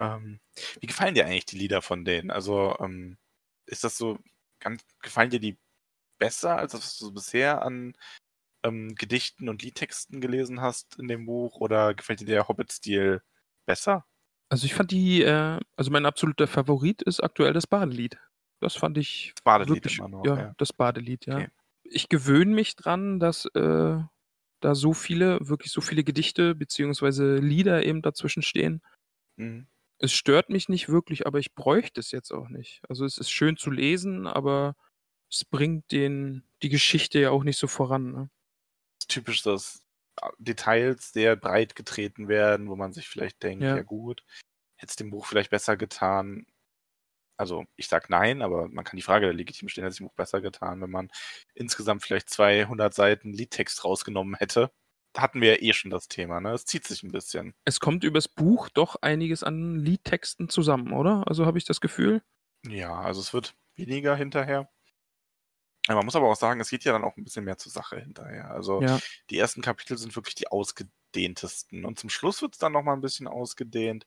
Ja. 0.00 0.16
Ähm, 0.16 0.40
wie 0.80 0.86
gefallen 0.86 1.14
dir 1.14 1.26
eigentlich 1.26 1.44
die 1.44 1.58
Lieder 1.58 1.80
von 1.80 2.04
denen? 2.04 2.32
Also, 2.32 2.76
ähm, 2.80 3.18
ist 3.66 3.84
das 3.84 3.96
so, 3.96 4.18
ganz, 4.58 4.82
gefallen 5.00 5.30
dir 5.30 5.38
die 5.38 5.58
besser, 6.18 6.56
als 6.56 6.74
was 6.74 6.96
du 6.98 7.12
bisher 7.12 7.62
an 7.62 7.94
ähm, 8.64 8.94
Gedichten 8.96 9.48
und 9.48 9.62
Liedtexten 9.62 10.20
gelesen 10.20 10.60
hast 10.60 10.98
in 10.98 11.06
dem 11.08 11.26
Buch? 11.26 11.60
Oder 11.60 11.94
gefällt 11.94 12.20
dir 12.20 12.26
der 12.26 12.48
Hobbit-Stil 12.48 13.22
besser? 13.66 14.04
Also 14.48 14.66
ich 14.66 14.74
fand 14.74 14.90
die, 14.90 15.22
äh, 15.22 15.60
also 15.76 15.90
mein 15.90 16.06
absoluter 16.06 16.46
Favorit 16.46 17.02
ist 17.02 17.20
aktuell 17.20 17.52
das 17.52 17.66
Badelied. 17.66 18.18
Das 18.60 18.76
fand 18.76 18.98
ich 18.98 19.32
Das 19.36 19.42
Badelied 19.42 19.76
wirklich, 19.76 19.98
immer 19.98 20.08
noch, 20.08 20.24
ja, 20.24 20.36
ja. 20.36 20.54
das 20.58 20.72
Badelied, 20.72 21.26
ja. 21.26 21.36
Okay. 21.36 21.48
Ich 21.84 22.08
gewöhne 22.08 22.54
mich 22.54 22.76
dran, 22.76 23.18
dass 23.18 23.46
äh, 23.54 23.98
da 24.64 24.74
so 24.74 24.92
viele, 24.94 25.38
wirklich 25.48 25.72
so 25.72 25.80
viele 25.80 26.04
Gedichte 26.04 26.54
beziehungsweise 26.54 27.36
Lieder 27.36 27.84
eben 27.84 28.02
dazwischen 28.02 28.42
stehen. 28.42 28.82
Mhm. 29.38 29.66
Es 29.98 30.12
stört 30.12 30.50
mich 30.50 30.68
nicht 30.68 30.88
wirklich, 30.90 31.26
aber 31.26 31.38
ich 31.38 31.54
bräuchte 31.54 32.00
es 32.00 32.10
jetzt 32.10 32.30
auch 32.32 32.48
nicht. 32.50 32.82
Also 32.88 33.04
es 33.06 33.16
ist 33.18 33.30
schön 33.30 33.56
zu 33.56 33.70
lesen, 33.70 34.26
aber 34.26 34.76
es 35.30 35.44
bringt 35.44 35.92
den, 35.92 36.44
die 36.62 36.68
Geschichte 36.68 37.20
ja 37.20 37.30
auch 37.30 37.44
nicht 37.44 37.58
so 37.58 37.68
voran. 37.68 38.12
Ne? 38.12 38.30
ist 39.00 39.10
typisch, 39.10 39.42
dass 39.42 39.84
äh, 40.22 40.28
Details 40.38 41.12
sehr 41.12 41.36
breit 41.36 41.74
getreten 41.76 42.28
werden, 42.28 42.68
wo 42.68 42.76
man 42.76 42.92
sich 42.92 43.08
vielleicht 43.08 43.42
denkt, 43.42 43.72
ja, 43.74 43.76
Ja. 43.76 43.82
gut, 43.82 44.24
hätte 44.76 44.90
es 44.90 44.96
dem 44.96 45.10
Buch 45.10 45.26
vielleicht 45.26 45.50
besser 45.50 45.76
getan. 45.76 46.46
Also 47.36 47.64
ich 47.76 47.88
sag 47.88 48.10
nein, 48.10 48.42
aber 48.42 48.68
man 48.68 48.84
kann 48.84 48.96
die 48.96 49.02
Frage 49.02 49.30
legitim 49.32 49.68
stellen, 49.68 49.84
hätte 49.84 49.92
es 49.92 49.96
dem 49.98 50.06
Buch 50.06 50.14
besser 50.14 50.40
getan, 50.40 50.80
wenn 50.80 50.90
man 50.90 51.10
insgesamt 51.54 52.02
vielleicht 52.02 52.30
200 52.30 52.92
Seiten 52.94 53.32
Liedtext 53.32 53.84
rausgenommen 53.84 54.34
hätte. 54.36 54.70
Da 55.14 55.22
hatten 55.22 55.40
wir 55.40 55.56
ja 55.56 55.62
eh 55.62 55.72
schon 55.72 55.90
das 55.90 56.08
Thema, 56.08 56.40
ne? 56.40 56.52
Es 56.52 56.64
zieht 56.64 56.86
sich 56.86 57.02
ein 57.02 57.12
bisschen. 57.12 57.54
Es 57.64 57.80
kommt 57.80 58.02
übers 58.04 58.28
Buch 58.28 58.68
doch 58.70 58.96
einiges 59.02 59.42
an 59.42 59.78
Liedtexten 59.78 60.48
zusammen, 60.48 60.92
oder? 60.92 61.24
Also 61.26 61.44
habe 61.44 61.58
ich 61.58 61.64
das 61.64 61.80
Gefühl. 61.80 62.22
Ja, 62.66 62.94
also 63.00 63.20
es 63.20 63.34
wird 63.34 63.54
weniger 63.76 64.16
hinterher. 64.16 64.70
Man 65.88 66.04
muss 66.04 66.14
aber 66.16 66.28
auch 66.30 66.36
sagen, 66.36 66.60
es 66.60 66.70
geht 66.70 66.84
ja 66.84 66.92
dann 66.92 67.02
auch 67.04 67.16
ein 67.16 67.24
bisschen 67.24 67.44
mehr 67.44 67.58
zur 67.58 67.72
Sache 67.72 67.98
hinterher. 68.00 68.50
Also 68.50 68.80
Ja. 68.82 69.00
die 69.30 69.38
ersten 69.38 69.62
Kapitel 69.62 69.98
sind 69.98 70.14
wirklich 70.14 70.36
die 70.36 70.46
ausgedehntesten. 70.48 71.84
Und 71.84 71.98
zum 71.98 72.08
Schluss 72.08 72.40
wird 72.40 72.54
es 72.54 72.58
dann 72.58 72.72
nochmal 72.72 72.94
ein 72.94 73.00
bisschen 73.00 73.26
ausgedehnt. 73.26 74.06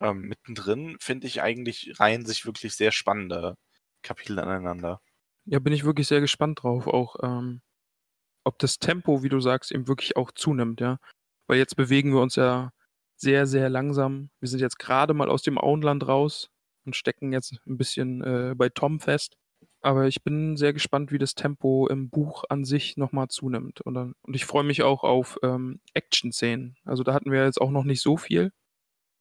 Ähm, 0.00 0.22
mittendrin 0.22 0.96
finde 1.00 1.26
ich 1.26 1.42
eigentlich 1.42 1.98
reihen 1.98 2.26
sich 2.26 2.44
wirklich 2.44 2.74
sehr 2.74 2.92
spannende 2.92 3.56
Kapitel 4.02 4.38
aneinander. 4.38 5.00
Ja, 5.46 5.58
bin 5.58 5.72
ich 5.72 5.84
wirklich 5.84 6.08
sehr 6.08 6.20
gespannt 6.20 6.62
drauf, 6.62 6.86
auch 6.86 7.16
ähm, 7.22 7.62
ob 8.44 8.58
das 8.58 8.78
Tempo, 8.78 9.22
wie 9.22 9.28
du 9.28 9.40
sagst, 9.40 9.72
eben 9.72 9.88
wirklich 9.88 10.16
auch 10.16 10.30
zunimmt, 10.32 10.80
ja. 10.80 10.98
Weil 11.48 11.58
jetzt 11.58 11.76
bewegen 11.76 12.12
wir 12.12 12.20
uns 12.20 12.36
ja 12.36 12.72
sehr, 13.16 13.46
sehr 13.46 13.68
langsam. 13.68 14.30
Wir 14.40 14.48
sind 14.48 14.60
jetzt 14.60 14.78
gerade 14.78 15.14
mal 15.14 15.28
aus 15.28 15.42
dem 15.42 15.58
Auenland 15.58 16.06
raus 16.06 16.50
und 16.84 16.94
stecken 16.96 17.32
jetzt 17.32 17.58
ein 17.66 17.76
bisschen 17.76 18.22
äh, 18.22 18.54
bei 18.56 18.68
Tom 18.68 19.00
fest. 19.00 19.36
Aber 19.80 20.06
ich 20.06 20.22
bin 20.22 20.56
sehr 20.56 20.72
gespannt, 20.72 21.12
wie 21.12 21.18
das 21.18 21.34
Tempo 21.34 21.86
im 21.88 22.10
Buch 22.10 22.44
an 22.48 22.64
sich 22.64 22.96
nochmal 22.96 23.28
zunimmt. 23.28 23.80
Und, 23.80 23.94
dann, 23.94 24.14
und 24.22 24.34
ich 24.34 24.44
freue 24.44 24.64
mich 24.64 24.82
auch 24.82 25.04
auf 25.04 25.38
ähm, 25.42 25.80
Action-Szenen. 25.94 26.76
Also 26.84 27.04
da 27.04 27.14
hatten 27.14 27.30
wir 27.30 27.44
jetzt 27.44 27.60
auch 27.60 27.70
noch 27.70 27.84
nicht 27.84 28.02
so 28.02 28.16
viel. 28.16 28.52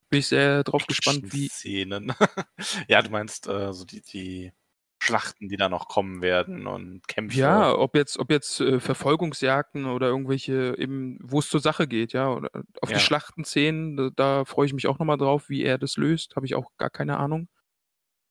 Bin 0.09 0.19
ich 0.19 0.27
sehr 0.27 0.63
drauf 0.63 0.85
gespannt, 0.87 1.33
wie, 1.33 1.47
Szenen. 1.47 2.13
ja, 2.87 3.01
du 3.01 3.09
meinst 3.09 3.47
äh, 3.47 3.73
so 3.73 3.85
die, 3.85 4.01
die 4.01 4.53
Schlachten, 5.01 5.49
die 5.49 5.57
da 5.57 5.69
noch 5.69 5.87
kommen 5.87 6.21
werden 6.21 6.67
und 6.67 7.07
Kämpfe. 7.07 7.37
Ja, 7.39 7.75
ob 7.75 7.95
jetzt, 7.95 8.17
ob 8.17 8.31
jetzt 8.31 8.59
äh, 8.61 8.79
Verfolgungsjagden 8.79 9.85
oder 9.85 10.07
irgendwelche 10.07 10.75
eben, 10.77 11.19
wo 11.21 11.39
es 11.39 11.49
zur 11.49 11.59
Sache 11.59 11.87
geht, 11.87 12.13
ja, 12.13 12.29
oder 12.31 12.49
auf 12.81 12.89
Ja. 12.89 12.97
die 12.97 13.03
Schlachtenszenen, 13.03 13.97
da, 13.97 14.09
da 14.15 14.45
freue 14.45 14.65
ich 14.67 14.73
mich 14.73 14.87
auch 14.87 14.97
nochmal 14.99 15.17
drauf, 15.17 15.49
wie 15.49 15.63
er 15.63 15.77
das 15.77 15.97
löst, 15.97 16.35
habe 16.35 16.45
ich 16.45 16.55
auch 16.55 16.71
gar 16.77 16.89
keine 16.89 17.17
Ahnung. 17.17 17.49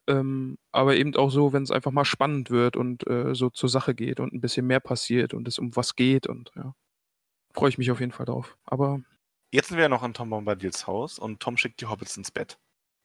Ähm, 0.06 0.58
aber 0.72 0.96
eben 0.96 1.14
auch 1.16 1.30
so, 1.30 1.52
wenn 1.52 1.62
es 1.62 1.70
einfach 1.70 1.90
mal 1.92 2.04
spannend 2.04 2.50
wird 2.50 2.76
und 2.76 3.06
äh, 3.06 3.34
so 3.34 3.50
zur 3.50 3.68
Sache 3.70 3.94
geht 3.94 4.20
und 4.20 4.34
ein 4.34 4.40
bisschen 4.40 4.66
mehr 4.66 4.80
passiert 4.80 5.32
und 5.34 5.48
es 5.48 5.58
um 5.58 5.74
was 5.76 5.96
geht 5.96 6.26
und 6.26 6.50
ja, 6.56 6.74
freue 7.54 7.70
ich 7.70 7.78
mich 7.78 7.90
auf 7.90 8.00
jeden 8.00 8.12
Fall 8.12 8.26
drauf. 8.26 8.56
Aber 8.64 9.00
Jetzt 9.54 9.68
sind 9.68 9.76
wir 9.76 9.84
ja 9.84 9.88
noch 9.88 10.02
in 10.02 10.14
Tom 10.14 10.30
Bombadils 10.30 10.88
Haus 10.88 11.16
und 11.16 11.38
Tom 11.38 11.56
schickt 11.56 11.80
die 11.80 11.86
Hobbits 11.86 12.16
ins 12.16 12.32
Bett, 12.32 12.58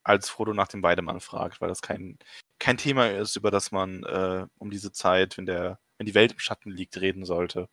als 0.03 0.29
Frodo 0.29 0.51
nach 0.51 0.67
dem 0.67 0.81
Weidemann 0.81 1.19
fragt, 1.19 1.61
weil 1.61 1.69
das 1.69 1.83
kein, 1.83 2.17
kein 2.57 2.77
Thema 2.77 3.11
ist, 3.11 3.35
über 3.35 3.51
das 3.51 3.71
man 3.71 4.01
äh, 4.01 4.47
um 4.57 4.71
diese 4.71 4.91
Zeit, 4.91 5.37
wenn, 5.37 5.45
der, 5.45 5.79
wenn 5.99 6.07
die 6.07 6.15
Welt 6.15 6.31
im 6.31 6.39
Schatten 6.39 6.71
liegt, 6.71 6.99
reden 6.99 7.23
sollte. 7.23 7.69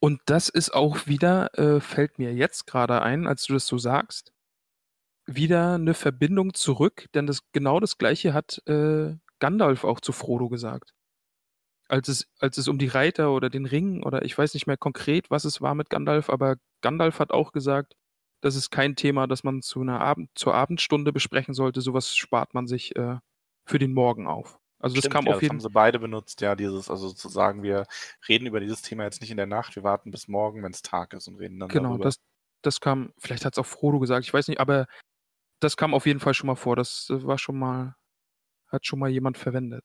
Und 0.00 0.22
das 0.24 0.48
ist 0.48 0.72
auch 0.72 1.06
wieder, 1.06 1.52
äh, 1.58 1.80
fällt 1.80 2.18
mir 2.18 2.32
jetzt 2.32 2.66
gerade 2.66 3.02
ein, 3.02 3.26
als 3.26 3.44
du 3.44 3.52
das 3.52 3.66
so 3.66 3.76
sagst, 3.76 4.32
wieder 5.26 5.74
eine 5.74 5.92
Verbindung 5.92 6.54
zurück, 6.54 7.08
denn 7.12 7.26
das 7.26 7.40
genau 7.52 7.78
das 7.78 7.98
Gleiche 7.98 8.32
hat 8.32 8.66
äh, 8.66 9.14
Gandalf 9.38 9.84
auch 9.84 10.00
zu 10.00 10.12
Frodo 10.12 10.48
gesagt. 10.48 10.94
Als 11.88 12.08
es, 12.08 12.26
als 12.38 12.56
es 12.56 12.68
um 12.68 12.78
die 12.78 12.88
Reiter 12.88 13.32
oder 13.32 13.50
den 13.50 13.66
Ring 13.66 14.02
oder 14.02 14.24
ich 14.24 14.38
weiß 14.38 14.54
nicht 14.54 14.66
mehr 14.66 14.78
konkret, 14.78 15.30
was 15.30 15.44
es 15.44 15.60
war 15.60 15.74
mit 15.74 15.90
Gandalf, 15.90 16.30
aber 16.30 16.56
Gandalf 16.80 17.18
hat 17.18 17.30
auch 17.30 17.52
gesagt, 17.52 17.94
das 18.44 18.56
ist 18.56 18.70
kein 18.70 18.94
Thema, 18.94 19.26
das 19.26 19.42
man 19.42 19.62
zu 19.62 19.80
einer 19.80 20.00
Abend, 20.00 20.30
zur 20.34 20.54
Abendstunde 20.54 21.12
besprechen 21.12 21.54
sollte. 21.54 21.80
Sowas 21.80 22.14
spart 22.14 22.52
man 22.52 22.66
sich 22.66 22.94
äh, 22.94 23.16
für 23.66 23.78
den 23.78 23.94
Morgen 23.94 24.26
auf. 24.26 24.58
Also 24.78 24.96
das 24.96 25.00
Stimmt, 25.04 25.14
kam 25.14 25.24
ja, 25.26 25.32
auf 25.32 25.36
das 25.36 25.42
jeden 25.42 25.54
haben 25.54 25.60
sie 25.60 25.70
beide 25.70 25.98
benutzt, 25.98 26.42
ja, 26.42 26.54
dieses, 26.54 26.90
also 26.90 27.10
zu 27.12 27.28
sagen, 27.30 27.62
wir 27.62 27.86
reden 28.28 28.46
über 28.46 28.60
dieses 28.60 28.82
Thema 28.82 29.04
jetzt 29.04 29.22
nicht 29.22 29.30
in 29.30 29.38
der 29.38 29.46
Nacht, 29.46 29.76
wir 29.76 29.82
warten 29.82 30.10
bis 30.10 30.28
morgen, 30.28 30.62
wenn 30.62 30.72
es 30.72 30.82
Tag 30.82 31.14
ist 31.14 31.26
und 31.26 31.36
reden 31.36 31.58
dann 31.58 31.70
Genau, 31.70 31.88
darüber. 31.90 32.04
das, 32.04 32.16
das 32.62 32.80
kam, 32.80 33.14
vielleicht 33.18 33.46
hat 33.46 33.54
es 33.54 33.58
auch 33.58 33.66
Frodo 33.66 33.98
gesagt, 33.98 34.26
ich 34.26 34.34
weiß 34.34 34.48
nicht, 34.48 34.60
aber 34.60 34.86
das 35.60 35.76
kam 35.78 35.94
auf 35.94 36.06
jeden 36.06 36.20
Fall 36.20 36.34
schon 36.34 36.48
mal 36.48 36.56
vor. 36.56 36.76
Das 36.76 37.08
äh, 37.10 37.24
war 37.26 37.38
schon 37.38 37.58
mal, 37.58 37.96
hat 38.68 38.86
schon 38.86 38.98
mal 38.98 39.08
jemand 39.10 39.38
verwendet. 39.38 39.84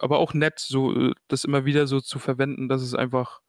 Aber 0.00 0.18
auch 0.18 0.34
nett, 0.34 0.58
so 0.58 0.94
äh, 1.10 1.14
das 1.28 1.44
immer 1.44 1.64
wieder 1.64 1.86
so 1.86 2.00
zu 2.00 2.18
verwenden, 2.18 2.68
dass 2.68 2.82
es 2.82 2.94
einfach, 2.94 3.40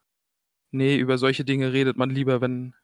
nee, 0.72 0.96
über 0.98 1.18
solche 1.18 1.44
Dinge 1.44 1.72
redet 1.72 1.96
man 1.96 2.10
lieber, 2.10 2.40
wenn, 2.40 2.74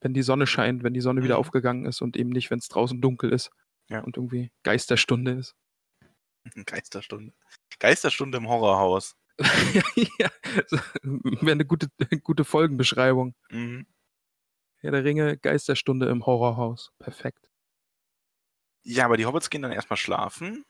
wenn 0.00 0.14
die 0.14 0.22
Sonne 0.22 0.46
scheint, 0.46 0.82
wenn 0.82 0.94
die 0.94 1.00
Sonne 1.00 1.22
wieder 1.22 1.34
Mhm. 1.36 1.40
aufgegangen 1.40 1.86
ist 1.86 2.02
und 2.02 2.16
eben 2.16 2.30
nicht, 2.30 2.50
wenn 2.50 2.58
es 2.58 2.68
draußen 2.68 3.00
dunkel 3.00 3.32
ist 3.32 3.50
Ja. 3.88 4.00
und 4.00 4.16
irgendwie 4.16 4.50
Geisterstunde 4.62 5.32
ist. 5.32 5.54
Geisterstunde. 6.66 7.32
Geisterstunde 7.78 8.38
im 8.38 8.48
Horrorhaus. 8.48 9.16
ja, 10.18 10.30
so, 10.68 10.78
wäre 11.02 11.52
eine 11.52 11.66
gute, 11.66 11.88
gute 12.22 12.44
Folgenbeschreibung. 12.44 13.34
Mhm. 13.50 13.86
Ja, 14.82 14.90
der 14.90 15.04
Ringe, 15.04 15.36
Geisterstunde 15.38 16.08
im 16.08 16.24
Horrorhaus. 16.26 16.92
Perfekt. 16.98 17.50
Ja, 18.84 19.04
aber 19.06 19.16
die 19.16 19.26
Hobbits 19.26 19.50
gehen 19.50 19.62
dann 19.62 19.72
erstmal 19.72 19.96
schlafen. 19.96 20.64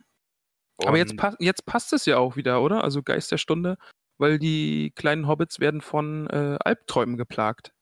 Aber 0.84 0.98
jetzt, 0.98 1.16
pa 1.16 1.34
jetzt 1.38 1.64
passt 1.66 1.92
es 1.92 2.06
ja 2.06 2.18
auch 2.18 2.36
wieder, 2.36 2.62
oder? 2.62 2.82
Also 2.84 3.02
Geist 3.02 3.30
der 3.32 3.38
Stunde, 3.38 3.76
weil 4.18 4.38
die 4.38 4.92
kleinen 4.96 5.26
Hobbits 5.26 5.60
werden 5.60 5.80
von 5.80 6.26
äh, 6.28 6.58
Albträumen 6.64 7.16
geplagt. 7.16 7.72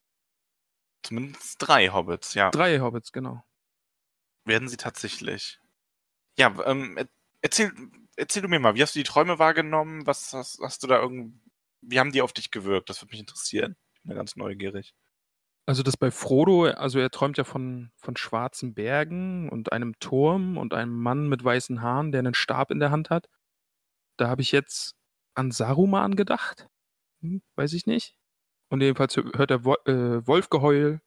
Zumindest 1.04 1.56
drei 1.58 1.88
Hobbits, 1.88 2.34
ja. 2.34 2.50
Drei 2.50 2.80
Hobbits, 2.80 3.12
genau. 3.12 3.44
Werden 4.44 4.68
sie 4.68 4.76
tatsächlich. 4.76 5.60
Ja, 6.38 6.54
ähm, 6.66 6.96
er- 6.96 7.08
erzähl, 7.42 7.72
erzähl 8.16 8.42
du 8.42 8.48
mir 8.48 8.58
mal, 8.60 8.74
wie 8.74 8.82
hast 8.82 8.94
du 8.94 8.98
die 9.00 9.04
Träume 9.04 9.38
wahrgenommen? 9.38 10.06
Was 10.06 10.32
hast, 10.32 10.58
hast 10.62 10.82
du 10.82 10.86
da 10.86 11.00
irgend. 11.00 11.40
Wie 11.80 12.00
haben 12.00 12.12
die 12.12 12.22
auf 12.22 12.32
dich 12.32 12.50
gewirkt? 12.50 12.88
Das 12.90 13.00
würde 13.02 13.12
mich 13.12 13.20
interessieren. 13.20 13.76
Ich 13.94 14.02
bin 14.02 14.10
da 14.10 14.16
ganz 14.16 14.36
neugierig. 14.36 14.94
Also 15.66 15.82
das 15.82 15.96
bei 15.96 16.10
Frodo, 16.10 16.64
also 16.66 16.98
er 16.98 17.10
träumt 17.10 17.38
ja 17.38 17.44
von, 17.44 17.90
von 17.96 18.16
schwarzen 18.16 18.74
Bergen 18.74 19.48
und 19.48 19.72
einem 19.72 19.98
Turm 19.98 20.58
und 20.58 20.74
einem 20.74 20.94
Mann 20.94 21.28
mit 21.28 21.42
weißen 21.42 21.80
Haaren, 21.80 22.12
der 22.12 22.18
einen 22.20 22.34
Stab 22.34 22.70
in 22.70 22.80
der 22.80 22.90
Hand 22.90 23.08
hat. 23.10 23.28
Da 24.18 24.28
habe 24.28 24.42
ich 24.42 24.52
jetzt 24.52 24.94
an 25.34 25.50
Saruman 25.52 26.16
gedacht. 26.16 26.68
Hm, 27.22 27.42
weiß 27.56 27.72
ich 27.74 27.86
nicht. 27.86 28.16
Und 28.74 28.80
jedenfalls 28.80 29.16
hört 29.16 29.52
er 29.52 29.64
Wo 29.64 29.74
äh, 29.86 30.26
Wolfgeheul 30.26 31.00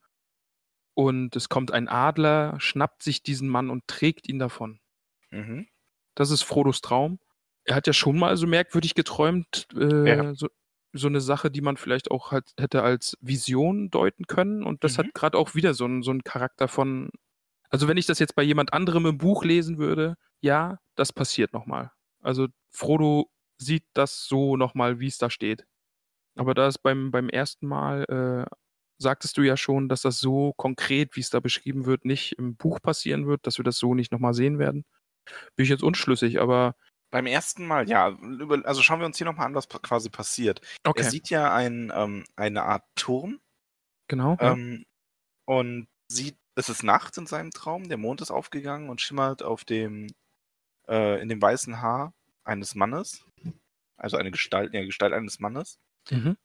und 0.93 1.35
es 1.35 1.49
kommt 1.49 1.71
ein 1.73 1.89
Adler, 1.89 2.55
schnappt 2.61 3.03
sich 3.03 3.23
diesen 3.23 3.49
Mann 3.49 3.69
und 3.69 3.85
trägt 3.87 4.29
ihn 4.29 4.39
davon. 4.39 4.79
Mhm. 5.31 5.67
Das 6.15 6.31
ist 6.31 6.43
Frodos 6.43 6.79
Traum. 6.79 7.19
Er 7.65 7.75
hat 7.75 7.85
ja 7.85 7.91
schon 7.91 8.17
mal 8.17 8.37
so 8.37 8.47
merkwürdig 8.47 8.95
geträumt, 8.95 9.67
äh, 9.75 10.07
Ja. 10.07 10.33
so, 10.33 10.47
so 10.93 11.07
eine 11.07 11.19
Sache, 11.19 11.51
die 11.51 11.59
man 11.59 11.75
vielleicht 11.75 12.09
auch 12.09 12.31
halt 12.31 12.53
hätte 12.57 12.83
als 12.83 13.17
Vision 13.19 13.89
deuten 13.89 14.27
können. 14.27 14.63
Und 14.63 14.85
das 14.85 14.93
Mhm. 14.97 14.99
hat 15.03 15.13
gerade 15.13 15.37
auch 15.37 15.53
wieder 15.53 15.73
so 15.73 15.83
einen, 15.83 16.03
so 16.03 16.11
einen 16.11 16.23
Charakter 16.23 16.69
von. 16.69 17.09
Also, 17.69 17.89
wenn 17.89 17.97
ich 17.97 18.05
das 18.05 18.19
jetzt 18.19 18.35
bei 18.35 18.43
jemand 18.43 18.71
anderem 18.71 19.05
im 19.07 19.17
Buch 19.17 19.43
lesen 19.43 19.77
würde, 19.77 20.15
ja, 20.39 20.79
das 20.95 21.11
passiert 21.11 21.51
nochmal. 21.51 21.91
Also, 22.21 22.47
Frodo 22.71 23.29
sieht 23.57 23.83
das 23.93 24.23
so 24.25 24.55
nochmal, 24.55 25.01
wie 25.01 25.07
es 25.07 25.17
da 25.17 25.29
steht. 25.29 25.67
Aber 26.37 26.53
da 26.53 26.67
ist 26.67 26.79
beim, 26.79 27.11
beim 27.11 27.29
ersten 27.29 27.67
Mal, 27.67 28.03
äh, 28.47 28.55
sagtest 28.99 29.37
du 29.37 29.41
ja 29.41 29.57
schon, 29.57 29.89
dass 29.89 30.01
das 30.01 30.19
so 30.19 30.53
konkret, 30.53 31.15
wie 31.15 31.21
es 31.21 31.29
da 31.29 31.39
beschrieben 31.39 31.85
wird, 31.85 32.05
nicht 32.05 32.33
im 32.37 32.55
Buch 32.55 32.81
passieren 32.81 33.27
wird, 33.27 33.45
dass 33.45 33.57
wir 33.57 33.63
das 33.63 33.77
so 33.77 33.93
nicht 33.93 34.11
nochmal 34.11 34.33
sehen 34.33 34.59
werden. 34.59 34.85
Bin 35.55 35.63
ich 35.63 35.69
jetzt 35.69 35.83
unschlüssig, 35.83 36.39
aber 36.39 36.75
Beim 37.11 37.25
ersten 37.25 37.65
Mal, 37.65 37.89
ja. 37.89 38.17
Also 38.63 38.81
schauen 38.81 38.99
wir 38.99 39.05
uns 39.05 39.17
hier 39.17 39.25
nochmal 39.25 39.45
an, 39.45 39.55
was 39.55 39.67
quasi 39.69 40.09
passiert. 40.09 40.61
okay, 40.85 41.03
Er 41.03 41.09
sieht 41.09 41.29
ja 41.29 41.53
ein, 41.53 41.91
ähm, 41.95 42.25
eine 42.35 42.63
Art 42.63 42.83
Turm 42.95 43.39
genau. 44.07 44.37
Ja. 44.39 44.53
ähm, 44.53 44.85
und 45.45 45.87
sieht, 46.11 46.37
es 46.55 46.69
ist 46.69 46.83
Nacht 46.83 47.17
in 47.17 47.27
seinem 47.27 47.51
Traum, 47.51 47.87
der 47.87 47.97
Mond 47.97 48.21
ist 48.21 48.31
aufgegangen 48.31 48.89
und 48.89 49.01
schimmert 49.01 49.43
auf 49.43 49.63
dem, 49.63 50.07
äh, 50.87 51.21
in 51.21 51.29
dem 51.29 51.41
weißen 51.41 51.81
Haar 51.81 52.13
eines 52.43 52.75
Mannes. 52.75 53.25
Also 53.97 54.17
eine 54.17 54.31
Gestalt, 54.31 54.73
ja, 54.73 54.83
Gestalt 54.85 55.13
eines 55.13 55.39
Mannes. 55.39 55.79
Mhm. 56.11 56.37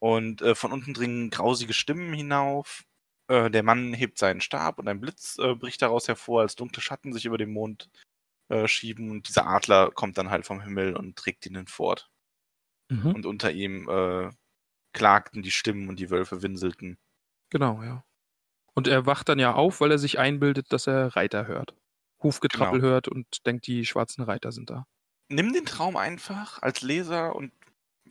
Und 0.00 0.42
äh, 0.42 0.54
von 0.54 0.72
unten 0.72 0.94
dringen 0.94 1.30
grausige 1.30 1.72
Stimmen 1.72 2.12
hinauf. 2.12 2.84
Äh, 3.28 3.50
der 3.50 3.62
Mann 3.62 3.94
hebt 3.94 4.18
seinen 4.18 4.40
Stab 4.40 4.78
und 4.78 4.88
ein 4.88 5.00
Blitz 5.00 5.38
äh, 5.38 5.54
bricht 5.54 5.80
daraus 5.82 6.08
hervor, 6.08 6.42
als 6.42 6.56
dunkle 6.56 6.82
Schatten 6.82 7.12
sich 7.12 7.24
über 7.24 7.38
den 7.38 7.52
Mond 7.52 7.88
äh, 8.48 8.68
schieben. 8.68 9.10
Und 9.10 9.28
dieser 9.28 9.46
Adler 9.46 9.90
kommt 9.90 10.18
dann 10.18 10.30
halt 10.30 10.44
vom 10.46 10.60
Himmel 10.60 10.96
und 10.96 11.16
trägt 11.16 11.46
ihn 11.46 11.66
fort. 11.66 12.10
Mhm. 12.90 13.14
Und 13.14 13.26
unter 13.26 13.50
ihm 13.52 13.88
äh, 13.88 14.30
klagten 14.92 15.42
die 15.42 15.50
Stimmen 15.50 15.88
und 15.88 15.98
die 15.98 16.10
Wölfe 16.10 16.42
winselten. 16.42 16.98
Genau, 17.50 17.82
ja. 17.82 18.04
Und 18.74 18.88
er 18.88 19.06
wacht 19.06 19.28
dann 19.28 19.38
ja 19.38 19.54
auf, 19.54 19.80
weil 19.80 19.92
er 19.92 19.98
sich 19.98 20.18
einbildet, 20.18 20.72
dass 20.72 20.86
er 20.86 21.16
Reiter 21.16 21.46
hört. 21.46 21.74
Hufgetrappel 22.22 22.80
Genau. 22.80 22.92
hört 22.92 23.08
und 23.08 23.46
denkt, 23.46 23.66
die 23.66 23.86
schwarzen 23.86 24.22
Reiter 24.22 24.50
sind 24.52 24.70
da. 24.70 24.86
Nimm 25.28 25.52
den 25.52 25.64
Traum 25.64 25.96
einfach 25.96 26.60
als 26.60 26.82
Leser 26.82 27.34
und 27.34 27.52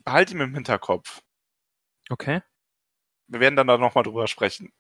behalt 0.04 0.32
ihn 0.32 0.40
im 0.40 0.54
Hinterkopf. 0.54 1.22
Okay. 2.10 2.42
Wir 3.28 3.40
werden 3.40 3.56
dann 3.56 3.68
da 3.68 3.78
nochmal 3.78 4.04
drüber 4.04 4.28
sprechen. 4.28 4.72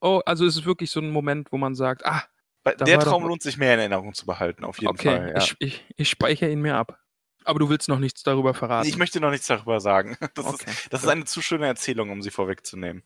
Oh, 0.00 0.20
also 0.26 0.46
es 0.46 0.56
ist 0.56 0.64
wirklich 0.64 0.90
so 0.90 1.00
ein 1.00 1.10
Moment, 1.10 1.50
wo 1.50 1.58
man 1.58 1.74
sagt, 1.74 2.04
ah, 2.06 2.24
der 2.64 2.98
doch 2.98 3.04
Traum 3.04 3.22
mal- 3.22 3.28
lohnt 3.28 3.42
sich 3.42 3.56
mehr 3.56 3.74
in 3.74 3.80
Erinnerung 3.80 4.14
zu 4.14 4.26
behalten, 4.26 4.64
auf 4.64 4.78
jeden 4.78 4.90
okay, 4.90 5.16
Fall. 5.16 5.28
Ja. 5.30 5.38
ich, 5.38 5.56
ich, 5.58 5.84
ich 5.96 6.08
speichere 6.08 6.50
ihn 6.50 6.60
mir 6.60 6.76
ab. 6.76 7.02
Aber 7.44 7.58
du 7.58 7.70
willst 7.70 7.88
noch 7.88 7.98
nichts 7.98 8.22
darüber 8.22 8.52
verraten. 8.52 8.88
Ich 8.88 8.98
möchte 8.98 9.20
noch 9.20 9.30
nichts 9.30 9.46
darüber 9.46 9.80
sagen. 9.80 10.16
Das, 10.34 10.46
okay. 10.46 10.70
ist, 10.70 10.92
das 10.92 11.02
ist 11.02 11.08
eine 11.08 11.24
zu 11.24 11.40
schöne 11.40 11.66
Erzählung, 11.66 12.10
um 12.10 12.20
sie 12.20 12.30
vorwegzunehmen. 12.30 13.02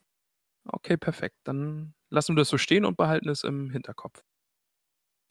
okay, 0.65 0.97
perfekt. 0.97 1.37
Dann 1.45 1.95
lassen 2.11 2.35
wir 2.35 2.41
das 2.41 2.49
so 2.49 2.59
stehen 2.59 2.85
und 2.85 2.97
behalten 2.97 3.29
es 3.29 3.45
im 3.45 3.71
Hinterkopf. 3.71 4.23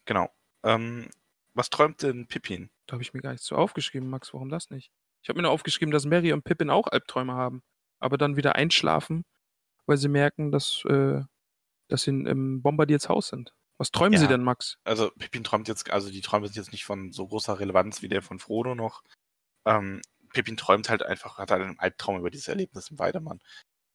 Genau. 0.06 0.30
Ähm, 0.64 1.10
was 1.54 1.70
träumt 1.70 2.02
denn 2.02 2.28
Pippin? 2.28 2.70
Da 2.88 2.94
habe 2.94 3.04
ich 3.04 3.14
mir 3.14 3.22
gar 3.22 3.32
nichts 3.32 3.48
so 3.48 3.56
aufgeschrieben, 3.56 4.10
Max. 4.10 4.34
Warum 4.34 4.50
das 4.50 4.70
nicht? 4.70 4.92
Ich 5.24 5.30
habe 5.30 5.38
mir 5.38 5.44
nur 5.44 5.52
aufgeschrieben, 5.52 5.92
dass 5.92 6.06
Mary 6.06 6.34
und 6.34 6.44
Pippin 6.44 6.70
auch 6.70 6.88
Albträume 6.88 7.34
haben, 7.34 7.62
aber 8.00 8.18
dann 8.18 8.36
wieder 8.38 8.56
einschlafen, 8.56 9.24
weil 9.88 9.98
sie 9.98 10.10
merken, 10.10 10.52
dass, 10.52 10.84
äh, 10.86 11.22
dass 11.90 12.04
sie 12.04 12.12
im 12.12 12.62
Bombardiers 12.62 13.10
Haus 13.10 13.30
sind. 13.30 13.54
Was 13.78 13.92
träumen 13.92 14.18
sie 14.18 14.26
Ja. 14.26 14.30
denn, 14.30 14.44
Max? 14.44 14.78
Also 14.84 15.12
Pippin 15.18 15.44
träumt 15.44 15.68
jetzt, 15.68 15.90
also 15.92 16.12
die 16.12 16.22
Träume 16.22 16.48
sind 16.48 16.58
jetzt 16.58 16.72
nicht 16.72 16.86
von 16.86 17.12
so 17.12 17.28
großer 17.28 17.60
Relevanz 17.60 18.02
wie 18.02 18.10
der 18.10 18.22
von 18.22 18.40
Frodo 18.40 18.76
noch. 18.76 19.04
Ähm, 19.66 20.02
Pippin 20.34 20.58
träumt 20.58 20.90
halt 20.90 21.04
einfach, 21.04 21.38
hat 21.40 21.52
halt 21.52 21.64
einen 21.64 21.80
Albtraum 21.80 22.20
über 22.20 22.32
dieses 22.32 22.48
Erlebnis 22.48 22.90
im 22.92 23.00
Weidemann. 23.00 23.40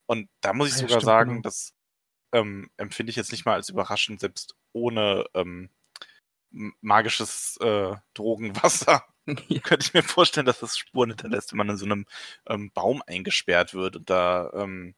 Und 0.07 0.29
da 0.43 0.53
muss 0.55 0.71
ich 0.71 0.75
Ah 0.75 0.81
ja, 0.81 0.89
sogar 0.89 0.89
stimmt, 0.89 1.03
sagen, 1.03 1.31
genau. 1.31 1.43
das 1.43 1.73
ähm, 2.33 2.71
empfinde 2.79 3.11
ich 3.11 3.17
jetzt 3.17 3.33
nicht 3.33 3.47
mal 3.47 3.55
als 3.55 3.71
überraschend, 3.71 4.21
selbst 4.21 4.57
ohne 4.75 5.27
ähm, 5.35 5.71
magisches 6.81 7.59
äh, 7.61 7.95
Drogenwasser. 8.15 9.05
Könnte 9.65 9.87
ich 9.87 9.95
mir 9.95 10.03
vorstellen, 10.03 10.47
dass 10.47 10.61
das 10.61 10.79
Spuren 10.79 11.11
hinterlässt, 11.11 11.53
wenn 11.53 11.59
man 11.59 11.71
in 11.71 11.77
so 11.77 11.85
einem 11.85 12.07
ähm, 12.47 12.71
Baum 12.73 13.03
eingesperrt 13.07 13.75
wird 13.75 13.97
und 13.97 14.09
da 14.09 14.51
ähm, 14.55 14.95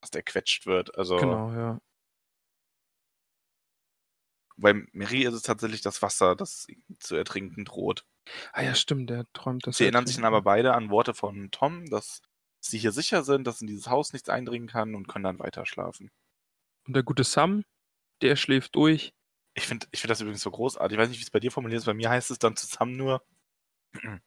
was 0.00 0.10
der 0.10 0.22
quetscht 0.22 0.66
wird. 0.66 0.96
Also 0.96 1.16
genau, 1.16 1.52
ja. 1.52 1.80
bei 4.56 4.74
Mary 4.92 5.24
ist 5.24 5.34
es 5.34 5.42
tatsächlich 5.42 5.80
das 5.80 6.02
Wasser, 6.02 6.36
das 6.36 6.66
zu 6.98 7.16
ertrinken 7.16 7.64
droht. 7.64 8.04
Ah 8.52 8.62
ja, 8.62 8.74
stimmt, 8.74 9.10
der 9.10 9.26
träumt 9.32 9.66
das. 9.66 9.76
Sie 9.76 9.84
erinnern 9.84 10.06
sich 10.06 10.16
dann 10.16 10.24
aber 10.24 10.42
beide 10.42 10.74
an 10.74 10.90
Worte 10.90 11.14
von 11.14 11.50
Tom, 11.50 11.86
dass 11.86 12.22
sie 12.60 12.78
hier 12.78 12.92
sicher 12.92 13.24
sind, 13.24 13.46
dass 13.46 13.60
in 13.60 13.66
dieses 13.66 13.88
Haus 13.88 14.12
nichts 14.12 14.28
eindringen 14.28 14.68
kann 14.68 14.94
und 14.94 15.08
können 15.08 15.24
dann 15.24 15.38
weiter 15.38 15.66
schlafen. 15.66 16.10
Und 16.86 16.94
der 16.94 17.02
gute 17.02 17.24
Sam, 17.24 17.64
der 18.22 18.36
schläft 18.36 18.74
durch. 18.74 19.14
Ich 19.54 19.66
finde 19.66 19.86
ich 19.90 20.00
find 20.00 20.10
das 20.10 20.20
übrigens 20.20 20.42
so 20.42 20.50
großartig. 20.50 20.96
Ich 20.96 21.00
weiß 21.00 21.08
nicht, 21.08 21.18
wie 21.18 21.24
es 21.24 21.30
bei 21.30 21.40
dir 21.40 21.50
formuliert 21.50 21.80
ist. 21.80 21.86
Bei 21.86 21.94
mir 21.94 22.10
heißt 22.10 22.30
es 22.30 22.38
dann 22.38 22.56
zusammen 22.56 22.96
nur, 22.96 23.22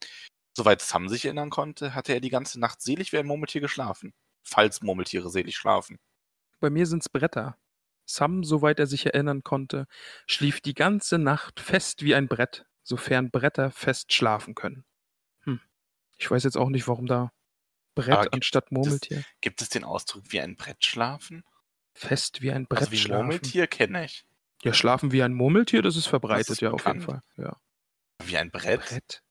soweit 0.54 0.82
Sam 0.82 1.08
sich 1.08 1.26
erinnern 1.26 1.50
konnte, 1.50 1.96
hatte 1.96 2.14
er 2.14 2.20
die 2.20 2.30
ganze 2.30 2.60
Nacht 2.60 2.82
selig 2.82 3.14
wie 3.14 3.18
ein 3.18 3.26
Murmeltier 3.26 3.62
geschlafen. 3.62 4.14
Falls 4.44 4.82
Murmeltiere 4.82 5.30
selig 5.30 5.56
schlafen. 5.56 6.00
Bei 6.60 6.70
mir 6.70 6.86
sind's 6.86 7.10
Bretter. 7.10 7.58
Sam, 8.06 8.44
soweit 8.44 8.80
er 8.80 8.88
sich 8.88 9.06
erinnern 9.06 9.44
konnte, 9.44 9.88
schlief 10.28 10.60
die 10.60 10.74
ganze 10.74 11.18
Nacht 11.18 11.62
fest 11.62 12.04
wie 12.04 12.16
ein 12.16 12.28
Brett, 12.28 12.66
sofern 12.84 13.32
Bretter 13.32 13.72
fest 13.72 14.12
schlafen 14.12 14.56
können. 14.56 14.84
Hm. 15.44 15.62
Ich 16.18 16.30
weiß 16.30 16.44
jetzt 16.44 16.58
auch 16.58 16.70
nicht, 16.70 16.88
warum 16.88 17.06
da 17.06 17.32
Brett 17.96 18.18
Aber 18.18 18.34
anstatt 18.34 18.72
Murmeltier. 18.72 19.24
Gibt 19.42 19.62
es 19.62 19.70
den 19.70 19.84
Ausdruck 19.84 20.24
wie 20.30 20.42
ein 20.42 20.58
Brett 20.58 20.84
schlafen? 20.84 21.44
Fest 21.94 22.42
wie 22.42 22.52
ein 22.52 22.66
Brett 22.66 22.80
Also 22.82 22.92
wie 22.92 22.96
ein 22.96 23.00
schlafen. 23.00 23.26
Murmeltier 23.26 23.68
kenne 23.68 24.06
ich. 24.06 24.26
Ja, 24.64 24.74
schlafen 24.74 25.12
wie 25.12 25.24
ein 25.24 25.34
Murmeltier, 25.34 25.82
das 25.82 25.96
ist 25.96 26.08
verbreitet, 26.08 26.50
ist 26.50 26.62
ja, 26.62 26.72
auf 26.72 26.86
jeden 26.86 27.00
bekannt. 27.02 27.24
Fall. 27.36 27.44
Ja. 27.46 27.58
Wie 28.26 28.38
ein 28.38 28.50
Brett? 28.52 28.82
Brett. 28.82 29.22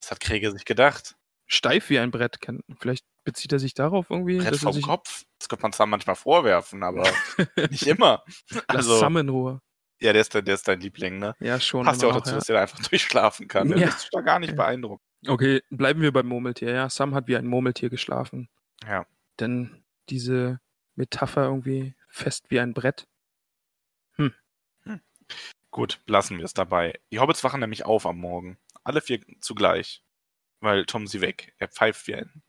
Das 0.00 0.10
hat 0.12 0.20
Krieger 0.20 0.52
sich 0.52 0.64
gedacht. 0.64 1.16
Steif 1.46 1.90
wie 1.90 1.98
ein 1.98 2.10
Brett. 2.12 2.38
Vielleicht 2.78 3.04
bezieht 3.24 3.52
er 3.52 3.58
sich 3.58 3.74
darauf 3.74 4.08
irgendwie. 4.10 4.38
Brett 4.38 4.52
er 4.52 4.58
vom 4.58 4.72
sich, 4.72 4.84
Kopf. 4.84 5.24
Das 5.38 5.48
könnte 5.48 5.62
man 5.62 5.72
Sam 5.72 5.90
manchmal 5.90 6.14
vorwerfen, 6.16 6.82
aber 6.84 7.02
nicht 7.70 7.86
immer. 7.86 8.22
Lass 8.50 8.64
Also, 8.68 8.98
Sam 8.98 9.16
in 9.16 9.28
Ruhe. 9.28 9.60
ja, 10.00 10.12
der 10.12 10.20
ist, 10.22 10.34
dein- 10.34 10.44
der 10.44 10.54
ist 10.54 10.68
dein 10.68 10.80
Liebling, 10.80 11.18
ne? 11.18 11.34
Ja, 11.40 11.58
schon. 11.58 11.84
Passt 11.84 12.02
ja 12.02 12.08
auch 12.08 12.14
dazu, 12.14 12.34
dass 12.34 12.48
er 12.48 12.54
da 12.54 12.62
einfach 12.62 12.78
durchschlafen 12.88 13.48
kann. 13.48 13.68
Der 13.70 13.78
Ja. 13.78 13.88
ist 13.88 14.08
da 14.12 14.20
gar 14.20 14.38
nicht 14.38 14.50
Ja. 14.50 14.56
beeindruckt. 14.56 15.02
Okay, 15.26 15.60
bleiben 15.70 16.00
wir 16.00 16.12
beim 16.12 16.28
Murmeltier. 16.28 16.70
Ja, 16.72 16.88
Sam 16.88 17.14
hat 17.14 17.26
wie 17.26 17.36
ein 17.36 17.46
Murmeltier 17.46 17.90
geschlafen. 17.90 18.48
Ja. 18.86 19.04
Denn 19.40 19.84
diese 20.08 20.60
Metapher 20.94 21.44
irgendwie 21.44 21.94
fest 22.08 22.46
wie 22.48 22.60
ein 22.60 22.72
Brett. 22.72 23.06
Gut, 25.70 26.00
lassen 26.06 26.38
wir 26.38 26.44
es 26.44 26.54
dabei. 26.54 26.98
Die 27.12 27.20
Hobbits 27.20 27.44
wachen 27.44 27.60
nämlich 27.60 27.84
auf 27.86 28.06
am 28.06 28.18
Morgen. 28.18 28.58
Alle 28.84 29.00
vier 29.00 29.20
zugleich. 29.40 30.02
Weil 30.60 30.84
Tom 30.84 31.06
sie 31.06 31.20
weg. 31.20 31.54
Er 31.58 31.68
pfeift 31.68 32.06
wie 32.06 32.16
ein 32.16 32.42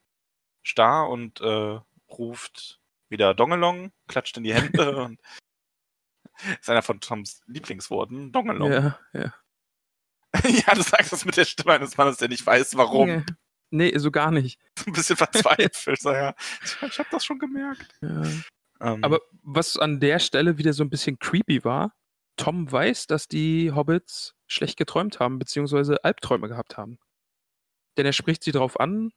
Star 0.66 1.08
und 1.08 1.40
äh, 1.40 1.78
ruft 2.10 2.80
wieder 3.08 3.34
Dongelong, 3.34 3.92
klatscht 4.08 4.36
in 4.36 4.44
die 4.44 4.54
Hände 4.54 4.96
und 5.04 5.20
ist 6.60 6.68
einer 6.70 6.82
von 6.82 7.00
Toms 7.00 7.42
Lieblingsworten. 7.46 8.32
Dongelong. 8.32 8.72
Ja, 8.72 8.98
Ja, 9.12 9.32
ja. 10.48 10.74
du 10.74 10.82
sagst 10.82 11.12
das 11.12 11.24
mit 11.24 11.36
der 11.36 11.44
Stimme 11.44 11.74
eines 11.74 11.96
Mannes, 11.96 12.16
der 12.16 12.28
nicht 12.28 12.44
weiß, 12.44 12.76
warum. 12.76 13.08
Ja. 13.08 13.24
Nee, 13.70 13.96
so 13.98 14.10
gar 14.10 14.30
nicht. 14.30 14.60
Ein 14.86 14.92
bisschen 14.92 15.16
verzweifelt. 15.16 16.02
ja. 16.02 16.34
Ich 16.62 16.98
habe 16.98 17.08
das 17.10 17.24
schon 17.24 17.38
gemerkt. 17.38 17.94
Ja. 18.00 18.22
Ähm, 18.80 19.04
Aber 19.04 19.20
was 19.42 19.76
an 19.78 20.00
der 20.00 20.18
Stelle 20.18 20.58
wieder 20.58 20.72
so 20.72 20.82
ein 20.82 20.90
bisschen 20.90 21.18
creepy 21.18 21.64
war, 21.64 21.94
Tom 22.36 22.70
weiß, 22.70 23.06
dass 23.06 23.28
die 23.28 23.72
Hobbits 23.72 24.34
schlecht 24.46 24.76
geträumt 24.76 25.20
haben, 25.20 25.38
beziehungsweise 25.38 26.04
Albträume 26.04 26.48
gehabt 26.48 26.76
haben. 26.76 26.98
Denn 27.96 28.06
er 28.06 28.12
spricht 28.12 28.42
sie 28.42 28.52
darauf 28.52 28.80
an 28.80 29.12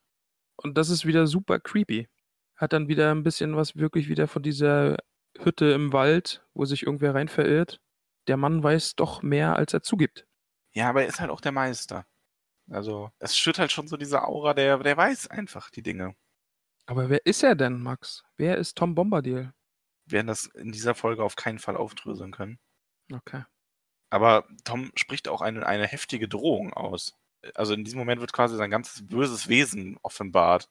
und 0.58 0.78
das 0.78 0.89
ist 0.89 1.06
wieder 1.06 1.28
super 1.28 1.60
creepy. 1.60 2.10
Hat 2.56 2.73
dann 2.73 2.88
wieder 2.88 3.12
ein 3.12 3.23
bisschen 3.23 3.56
was 3.56 3.75
wirklich 3.75 4.10
wieder 4.10 4.28
von 4.28 4.43
dieser 4.43 4.97
Hütte 5.38 5.65
im 5.71 5.93
Wald, 5.93 6.45
wo 6.54 6.65
sich 6.65 6.84
irgendwer 6.84 7.13
rein 7.13 7.28
verirrt. 7.28 7.82
Der 8.28 8.38
Mann 8.38 8.63
weiß 8.63 8.95
doch 8.95 9.21
mehr, 9.21 9.56
als 9.56 9.73
er 9.73 9.84
zugibt. 9.84 10.25
Ja, 10.73 10.89
aber 10.89 11.04
er 11.04 11.08
ist 11.08 11.19
halt 11.19 11.32
auch 11.32 11.41
der 11.41 11.51
Meister. 11.51 12.06
Also, 12.69 13.12
es 13.19 13.38
schürt 13.38 13.60
halt 13.60 13.71
schon 13.71 13.88
so 13.88 13.97
diese 13.97 14.23
Aura, 14.23 14.54
der, 14.54 14.80
der 14.80 14.97
weiß 14.97 15.28
einfach 15.28 15.69
die 15.69 15.84
Dinge. 15.84 16.15
Aber 16.88 17.10
wer 17.10 17.25
ist 17.25 17.43
er 17.43 17.56
denn, 17.56 17.82
Max? 17.82 18.23
Wer 18.38 18.58
ist 18.58 18.78
Tom 18.78 18.95
Bombadil? 18.95 19.54
Wir 20.06 20.17
werden 20.17 20.28
das 20.28 20.45
in 20.45 20.71
dieser 20.71 20.95
Folge 20.95 21.23
auf 21.23 21.36
keinen 21.36 21.60
Fall 21.60 21.78
aufdröseln 21.78 22.32
können. 22.32 22.60
Okay. 23.12 23.44
Aber 24.10 24.48
Tom 24.63 24.91
spricht 24.96 25.28
auch 25.28 25.41
eine, 25.41 25.65
eine 25.65 25.88
heftige 25.88 26.28
Drohung 26.28 26.74
aus. 26.74 27.15
Also 27.54 27.74
in 27.74 27.84
diesem 27.84 28.00
Moment 28.00 28.22
wird 28.22 28.34
quasi 28.34 28.56
sein 28.56 28.72
ganzes 28.72 29.06
böses 29.06 29.48
Wesen 29.48 29.98
offenbart. 30.02 30.70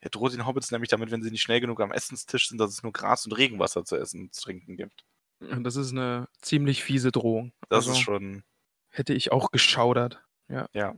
Er 0.00 0.10
droht 0.10 0.32
den 0.32 0.46
Hobbits 0.46 0.70
nämlich 0.70 0.90
damit, 0.90 1.10
wenn 1.10 1.22
sie 1.22 1.30
nicht 1.30 1.42
schnell 1.42 1.60
genug 1.60 1.80
am 1.80 1.92
Essenstisch 1.92 2.48
sind, 2.48 2.58
dass 2.58 2.70
es 2.70 2.82
nur 2.82 2.92
Gras 2.92 3.26
und 3.26 3.32
Regenwasser 3.32 3.84
zu 3.84 3.96
essen 3.96 4.22
und 4.22 4.34
zu 4.34 4.42
trinken 4.42 4.76
gibt. 4.76 5.04
Das 5.40 5.76
ist 5.76 5.92
eine 5.92 6.28
ziemlich 6.40 6.82
fiese 6.82 7.12
Drohung. 7.12 7.52
Das 7.68 7.86
Also, 7.86 7.92
ist 7.92 8.00
schon, 8.00 8.44
Hätte 8.88 9.12
ich 9.12 9.32
auch 9.32 9.50
geschaudert. 9.50 10.22
Ja. 10.48 10.68
ja, 10.72 10.94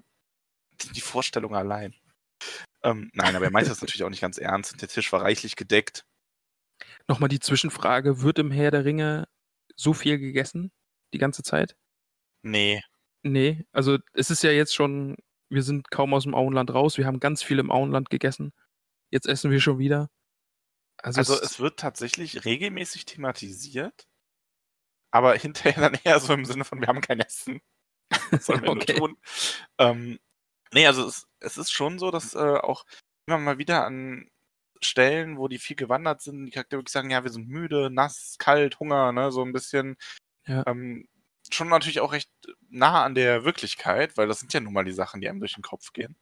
die 0.94 1.00
Vorstellung 1.00 1.56
allein. 1.56 1.94
Ähm, 2.84 3.10
nein, 3.12 3.34
aber 3.34 3.46
er 3.46 3.50
meinte 3.50 3.70
das 3.70 3.80
natürlich 3.82 4.04
auch 4.04 4.10
nicht 4.10 4.20
ganz 4.20 4.38
ernst 4.38 4.80
der 4.80 4.88
Tisch 4.88 5.12
war 5.12 5.22
reichlich 5.22 5.56
gedeckt. 5.56 6.04
Nochmal 7.08 7.28
die 7.28 7.40
Zwischenfrage: 7.40 8.20
Wird 8.22 8.38
im 8.38 8.52
Herr 8.52 8.70
der 8.70 8.84
Ringe 8.84 9.26
so 9.78 9.94
viel 9.94 10.18
gegessen? 10.18 10.72
Die 11.14 11.18
ganze 11.18 11.42
Zeit? 11.42 11.76
Nee, 12.42 12.82
Nee, 13.22 13.66
also 13.72 13.98
es 14.12 14.30
ist 14.30 14.42
ja 14.42 14.50
jetzt 14.50 14.74
schon, 14.74 15.16
wir 15.50 15.62
sind 15.62 15.90
kaum 15.90 16.14
aus 16.14 16.22
dem 16.22 16.34
Auenland 16.34 16.72
raus. 16.72 16.98
Wir 16.98 17.06
haben 17.06 17.20
ganz 17.20 17.42
viel 17.42 17.58
im 17.58 17.70
Auenland 17.70 18.10
gegessen. 18.10 18.52
Jetzt 19.10 19.26
essen 19.26 19.50
wir 19.50 19.60
schon 19.60 19.78
wieder. 19.78 20.08
Also, 20.98 21.18
also 21.18 21.34
es, 21.34 21.52
es 21.52 21.60
wird 21.60 21.78
tatsächlich 21.78 22.44
regelmäßig 22.44 23.04
thematisiert, 23.06 24.06
aber 25.10 25.34
hinterher 25.38 25.90
dann 25.90 26.00
eher 26.04 26.20
so 26.20 26.32
im 26.32 26.44
Sinne 26.44 26.64
von, 26.64 26.80
wir 26.80 26.88
haben 26.88 27.00
kein 27.00 27.20
Essen. 27.20 27.60
Was 28.30 28.46
sollen 28.46 28.62
wir 28.62 28.70
Okay. 28.70 28.94
tun? 28.94 29.16
Ähm, 29.78 30.18
nee, 30.72 30.86
also 30.86 31.06
es, 31.06 31.26
es 31.40 31.58
ist 31.58 31.70
schon 31.70 31.98
so, 31.98 32.10
dass 32.10 32.34
äh, 32.34 32.38
auch 32.38 32.84
immer 33.26 33.38
mal 33.38 33.58
wieder 33.58 33.84
an 33.84 34.30
Stellen, 34.84 35.38
wo 35.38 35.48
die 35.48 35.58
viel 35.58 35.76
gewandert 35.76 36.22
sind, 36.22 36.46
die 36.46 36.50
Charaktere 36.52 36.80
wirklich 36.80 36.92
sagen, 36.92 37.10
ja, 37.10 37.24
wir 37.24 37.30
sind 37.30 37.48
müde, 37.48 37.90
nass, 37.90 38.36
kalt, 38.38 38.80
Hunger, 38.80 39.12
ne, 39.12 39.32
so 39.32 39.42
ein 39.42 39.52
bisschen. 39.52 39.96
Ja. 40.46 40.64
Ähm, 40.66 41.08
schon 41.50 41.68
natürlich 41.68 42.00
auch 42.00 42.12
recht 42.12 42.30
nah 42.70 43.04
an 43.04 43.14
der 43.14 43.44
Wirklichkeit, 43.44 44.16
weil 44.16 44.28
das 44.28 44.40
sind 44.40 44.52
ja 44.52 44.60
nun 44.60 44.72
mal 44.72 44.84
die 44.84 44.92
Sachen, 44.92 45.20
die 45.20 45.28
einem 45.28 45.40
durch 45.40 45.54
den 45.54 45.62
Kopf 45.62 45.92
gehen. 45.92 46.16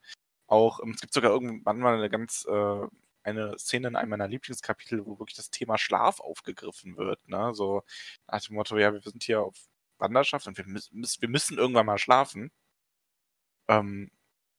Auch, 0.47 0.81
ähm, 0.83 0.92
es 0.95 1.01
gibt 1.01 1.12
sogar 1.14 1.33
irgendwann 1.33 1.79
mal 1.81 1.97
eine 1.97 2.11
ganz, 2.11 2.47
äh, 2.49 2.87
eine 3.25 3.59
Szene 3.59 3.88
in 3.88 3.97
einem 3.97 4.11
meiner 4.11 4.29
Lieblingskapitel, 4.29 5.05
wo 5.07 5.19
wirklich 5.19 5.37
das 5.37 5.51
Thema 5.51 5.79
Schlaf 5.79 6.21
aufgegriffen 6.21 6.97
wird, 6.97 7.27
ne, 7.29 7.53
so 7.55 7.83
nach 8.29 8.42
dem 8.42 8.57
Motto, 8.57 8.79
ja, 8.79 8.92
wir 8.92 9.01
sind 9.03 9.25
hier 9.25 9.42
auf 9.42 9.57
Wanderschaft 9.99 10.47
und 10.47 10.59
wir, 10.59 10.66
müssen, 10.66 11.03
wir 11.21 11.29
müssen 11.29 11.59
irgendwann 11.59 11.87
mal 11.87 11.99
schlafen. 11.99 12.51
Ähm, 13.69 14.11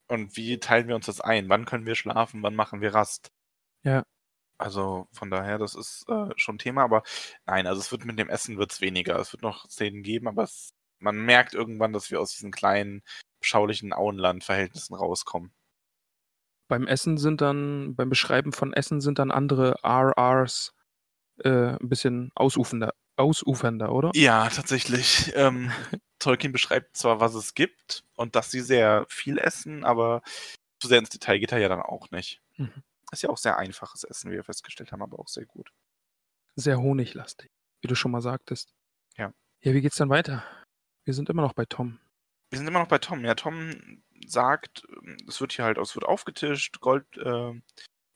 und 0.07 0.37
wie 0.37 0.59
teilen 0.59 0.87
wir 0.87 0.95
uns 0.95 1.07
das 1.07 1.21
ein? 1.21 1.49
Wann 1.49 1.65
können 1.65 1.85
wir 1.85 1.95
schlafen? 1.95 2.43
Wann 2.43 2.55
machen 2.55 2.81
wir 2.81 2.93
Rast? 2.93 3.31
Ja. 3.87 4.03
Also 4.59 5.07
von 5.13 5.29
daher, 5.31 5.57
das 5.59 5.75
ist 5.75 6.05
äh, 6.09 6.29
schon 6.35 6.57
Thema, 6.57 6.83
aber 6.83 7.03
nein, 7.45 7.67
also 7.67 7.79
es 7.79 7.91
wird 7.91 8.05
mit 8.05 8.19
dem 8.19 8.29
Essen 8.29 8.57
wird's 8.57 8.81
weniger. 8.81 9.17
Es 9.19 9.31
wird 9.31 9.43
noch 9.43 9.69
Szenen 9.69 10.03
geben, 10.03 10.27
aber 10.27 10.43
es, 10.43 10.73
man 10.99 11.17
merkt 11.17 11.53
irgendwann, 11.53 11.93
dass 11.93 12.11
wir 12.11 12.19
aus 12.19 12.31
diesen 12.31 12.51
kleinen, 12.51 13.01
beschaulichen 13.39 13.93
Auenland-Verhältnissen 13.93 14.95
rauskommen. 14.95 15.53
beim 16.67 16.87
Essen 16.87 17.17
sind 17.17 17.39
dann, 17.39 17.95
beim 17.95 18.09
Beschreiben 18.09 18.51
von 18.51 18.73
Essen 18.73 18.99
sind 18.99 19.19
dann 19.19 19.31
andere 19.31 19.75
RRs 19.83 20.73
äh, 21.43 21.77
ein 21.79 21.89
bisschen 21.89 22.31
ausufernder, 22.35 22.93
ausufernder, 23.15 23.93
oder? 23.93 24.11
Ja, 24.15 24.49
tatsächlich. 24.49 25.31
Ähm, 25.35 25.71
Tolkien 26.19 26.51
beschreibt 26.51 26.97
zwar, 26.97 27.19
was 27.19 27.35
es 27.35 27.53
gibt 27.53 28.03
und 28.15 28.35
dass 28.35 28.51
sie 28.51 28.61
sehr 28.61 29.05
viel 29.07 29.37
essen, 29.37 29.85
aber 29.85 30.23
zu 30.81 30.87
sehr 30.87 30.99
ins 30.99 31.09
Detail 31.09 31.39
geht 31.39 31.51
er 31.51 31.59
ja 31.59 31.69
dann 31.69 31.81
auch 31.81 32.11
nicht. 32.11 32.41
Mhm. 32.57 32.83
Ist 33.11 33.23
ja 33.23 33.29
auch 33.29 33.37
sehr 33.37 33.57
einfaches 33.57 34.03
Essen, 34.03 34.31
wie 34.31 34.35
wir 34.35 34.43
festgestellt 34.43 34.91
haben, 34.91 35.01
aber 35.01 35.19
auch 35.19 35.27
sehr 35.27 35.45
gut. 35.45 35.71
Sehr 36.55 36.77
honiglastig, 36.77 37.51
wie 37.81 37.87
du 37.87 37.95
schon 37.95 38.11
mal 38.11 38.21
sagtest. 38.21 38.73
Ja. 39.15 39.33
Ja, 39.61 39.73
wie 39.73 39.81
geht's 39.81 39.95
dann 39.95 40.09
weiter? 40.09 40.43
Wir 41.05 41.13
sind 41.13 41.29
immer 41.29 41.41
noch 41.41 41.53
bei 41.53 41.65
Tom. 41.65 41.99
Wir 42.49 42.59
sind 42.59 42.67
immer 42.67 42.79
noch 42.79 42.87
bei 42.87 42.97
Tom. 42.97 43.23
Ja, 43.23 43.35
Tom 43.35 44.03
sagt, 44.25 44.83
ähm, 44.89 45.17
es 45.27 45.39
wird 45.39 45.53
hier 45.53 45.65
halt, 45.65 45.77
es 45.77 45.95
wird 45.95 46.05
aufgetischt, 46.05 46.79
Goldbeere 46.79 47.61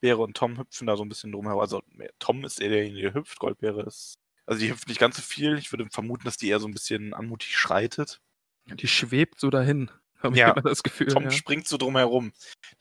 äh, 0.01 0.13
und 0.13 0.35
Tom 0.35 0.57
hüpfen 0.57 0.87
da 0.87 0.97
so 0.97 1.03
ein 1.03 1.09
bisschen 1.09 1.31
drumherum. 1.31 1.61
Also 1.61 1.81
Tom 2.19 2.43
ist 2.43 2.59
eher 2.59 2.69
derjenige, 2.69 3.01
der 3.01 3.13
hüpft, 3.13 3.39
Goldbeere 3.39 3.83
ist. 3.83 4.15
Also 4.45 4.59
die 4.59 4.71
hüpft 4.71 4.87
nicht 4.87 4.99
ganz 4.99 5.15
so 5.15 5.21
viel. 5.21 5.57
Ich 5.57 5.71
würde 5.71 5.87
vermuten, 5.89 6.25
dass 6.25 6.37
die 6.37 6.49
eher 6.49 6.59
so 6.59 6.67
ein 6.67 6.73
bisschen 6.73 7.13
anmutig 7.13 7.57
schreitet. 7.57 8.19
Die 8.65 8.87
schwebt 8.87 9.39
so 9.39 9.49
dahin, 9.49 9.89
habe 10.23 10.37
Ja, 10.37 10.39
ich 10.39 10.45
immer 10.45 10.61
das 10.61 10.83
Gefühl. 10.83 11.07
Tom 11.07 11.29
ja. 11.29 11.31
springt 11.31 11.67
so 11.67 11.77
drumherum. 11.77 12.31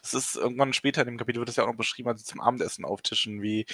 Das 0.02 0.14
ist 0.14 0.36
irgendwann 0.36 0.72
später 0.72 1.02
in 1.02 1.08
dem 1.08 1.18
Kapitel 1.18 1.40
wird 1.40 1.48
das 1.48 1.56
ja 1.56 1.64
auch 1.64 1.68
noch 1.68 1.76
beschrieben, 1.76 2.08
als 2.08 2.20
sie 2.22 2.26
zum 2.26 2.40
Abendessen 2.40 2.84
auftischen, 2.84 3.42
wie 3.42 3.66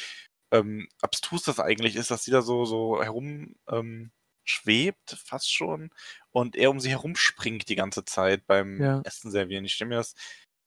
ähm, 0.53 0.89
abstrus 1.03 1.45
das 1.45 1.61
eigentlich 1.61 1.97
ist, 1.97 2.11
dass 2.11 2.25
sie 2.25 2.31
da 2.33 2.43
so, 2.43 2.65
so 2.67 3.03
herum 3.03 3.57
ähm, 3.69 4.13
schwebt, 4.45 5.13
fast 5.25 5.53
schon, 5.53 5.91
und 6.33 6.57
er 6.57 6.71
um 6.71 6.81
sie 6.81 6.91
herum 6.91 7.17
springt 7.17 7.69
die 7.69 7.77
ganze 7.77 8.05
Zeit 8.05 8.47
beim 8.47 8.87
Ja. 8.87 9.05
Essen 9.05 9.31
servieren. 9.33 9.65
Ich 9.65 9.75
stelle 9.75 9.91
mir 9.91 9.97
das 9.97 10.15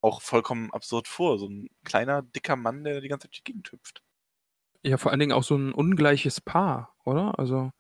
auch 0.02 0.22
vollkommen 0.22 0.72
absurd 0.74 1.08
vor. 1.08 1.40
So 1.40 1.48
ein 1.50 1.70
kleiner, 1.86 2.22
dicker 2.24 2.56
Mann, 2.58 2.84
der 2.84 3.02
die 3.02 3.08
ganze 3.10 3.26
Zeit 3.28 3.34
durch 3.34 3.44
die 3.44 3.52
Gegend 3.54 3.72
hüpft. 3.72 4.04
Ja, 4.84 4.98
vor 4.98 5.12
allen 5.12 5.20
Dingen 5.22 5.32
auch 5.34 5.44
so 5.44 5.56
ein 5.58 5.74
ungleiches 5.74 6.42
Paar, 6.42 6.96
oder? 7.06 7.38
Also, 7.40 7.72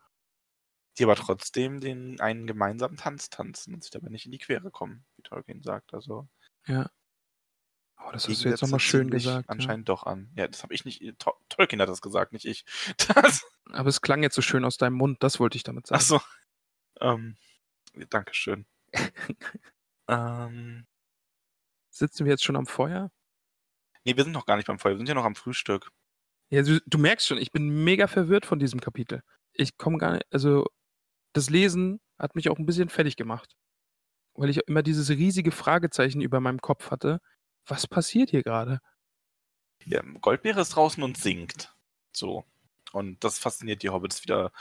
Die 0.99 1.03
aber 1.03 1.15
trotzdem 1.15 1.79
den 1.79 2.19
einen 2.19 2.45
gemeinsamen 2.45 2.95
Tanz 2.97 3.31
tanzen 3.31 3.73
und 3.73 3.81
sich 3.83 3.89
dabei 3.91 4.09
nicht 4.09 4.25
in 4.27 4.31
die 4.31 4.37
Quere 4.37 4.69
kommen, 4.69 5.03
wie 5.19 5.23
Tolkien 5.23 5.61
sagt. 5.61 5.93
Also 5.93 6.27
ja. 6.65 6.89
Oh, 8.01 8.11
das 8.11 8.27
hast 8.27 8.45
du 8.45 8.49
jetzt 8.49 8.61
nochmal 8.61 8.79
schön 8.79 9.09
gesagt. 9.09 9.47
Ja. 9.47 9.51
Anscheinend 9.51 9.89
doch 9.89 10.03
an. 10.03 10.31
Ja, 10.35 10.47
das 10.47 10.63
habe 10.63 10.73
ich 10.73 10.85
nicht. 10.85 11.01
To 11.19 11.33
Tolkien 11.49 11.81
hat 11.81 11.89
das 11.89 12.01
gesagt, 12.01 12.31
nicht 12.33 12.45
ich. 12.45 12.65
Das, 13.13 13.45
Aber 13.71 13.89
es 13.89 14.01
klang 14.01 14.23
jetzt 14.23 14.35
so 14.35 14.41
schön 14.41 14.65
aus 14.65 14.77
deinem 14.77 14.95
Mund, 14.95 15.21
das 15.21 15.39
wollte 15.39 15.57
ich 15.57 15.63
damit 15.63 15.87
sagen. 15.87 15.99
achso. 15.99 16.21
Ähm, 17.01 17.37
Dankeschön. 18.09 18.65
ähm, 20.07 20.85
Sitzen 21.89 22.25
wir 22.25 22.31
jetzt 22.31 22.43
schon 22.43 22.55
am 22.55 22.65
Feuer? 22.65 23.11
nee, 24.05 24.15
wir 24.15 24.23
sind 24.23 24.33
noch 24.33 24.45
gar 24.45 24.55
nicht 24.55 24.67
beim 24.67 24.79
Feuer. 24.79 24.93
Wir 24.93 24.97
sind 24.97 25.09
ja 25.09 25.13
noch 25.13 25.25
am 25.25 25.35
Frühstück. 25.35 25.91
Ja, 26.49 26.63
du, 26.63 26.81
du 26.85 26.97
merkst 26.97 27.27
schon, 27.27 27.37
ich 27.37 27.51
bin 27.51 27.83
mega 27.83 28.07
verwirrt 28.07 28.45
von 28.45 28.57
diesem 28.59 28.79
Kapitel. 28.79 29.21
Ich 29.53 29.77
komme 29.77 29.97
gar 29.97 30.13
nicht, 30.13 30.25
also 30.31 30.65
das 31.33 31.49
Lesen 31.49 31.99
hat 32.17 32.35
mich 32.35 32.49
auch 32.49 32.57
ein 32.57 32.65
bisschen 32.65 32.89
fertig 32.89 33.17
gemacht. 33.17 33.55
Weil 34.39 34.49
ich 34.49 34.59
immer 34.67 34.83
dieses 34.83 35.09
riesige 35.09 35.51
Fragezeichen 35.51 36.21
über 36.21 36.39
meinem 36.39 36.61
Kopf 36.61 36.91
hatte. 36.91 37.19
Was 37.65 37.87
passiert 37.87 38.29
hier 38.29 38.41
gerade? 38.41 38.79
Ja, 39.83 40.01
Goldbeere 40.21 40.61
ist 40.61 40.69
draußen 40.69 41.03
und 41.03 41.17
singt. 41.17 41.75
So. 42.13 42.45
Und 42.93 43.21
das 43.21 43.37
fasziniert 43.37 43.83
die 43.83 43.89
Hobbits 43.89 44.23
wieder 44.23 44.53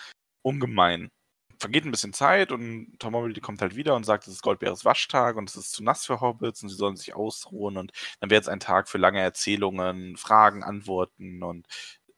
ungemein. 0.43 1.13
Vergeht 1.61 1.85
ein 1.85 1.93
bisschen 1.93 2.13
Zeit 2.13 2.51
und 2.51 2.99
Tom 2.99 3.13
Bombadil 3.13 3.41
kommt 3.41 3.63
halt 3.63 3.77
wieder 3.77 3.95
und 3.95 4.05
sagt, 4.05 4.27
es 4.27 4.35
ist 4.35 4.43
Goldbeeres 4.43 4.85
Waschtag 4.85 5.37
und 5.37 5.49
es 5.49 5.55
ist 5.55 5.71
zu 5.71 5.85
nass 5.85 6.05
für 6.07 6.21
Hobbits 6.21 6.63
und 6.63 6.71
sie 6.71 6.77
sollen 6.77 6.97
sich 6.97 7.15
ausruhen 7.15 7.77
und 7.77 7.93
dann 8.19 8.31
wäre 8.31 8.39
jetzt 8.39 8.49
ein 8.49 8.61
Tag 8.61 8.89
für 8.89 8.99
lange 8.99 9.21
Erzählungen, 9.21 10.17
Fragen, 10.17 10.65
Antworten 10.65 11.45
und 11.45 11.69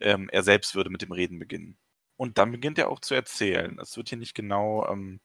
ähm, 0.01 0.31
er 0.31 0.43
selbst 0.43 0.75
würde 0.75 0.89
mit 0.89 1.03
dem 1.03 1.13
Reden 1.13 1.39
beginnen. 1.39 1.79
Und 2.17 2.39
dann 2.39 2.53
beginnt 2.53 2.79
er 2.79 2.89
auch 2.91 3.01
zu 3.01 3.15
erzählen. 3.15 3.79
Es 3.81 3.97
wird 3.99 4.09
hier 4.09 4.19
nicht 4.19 4.35
genau 4.35 4.87
ähm, 4.89 5.21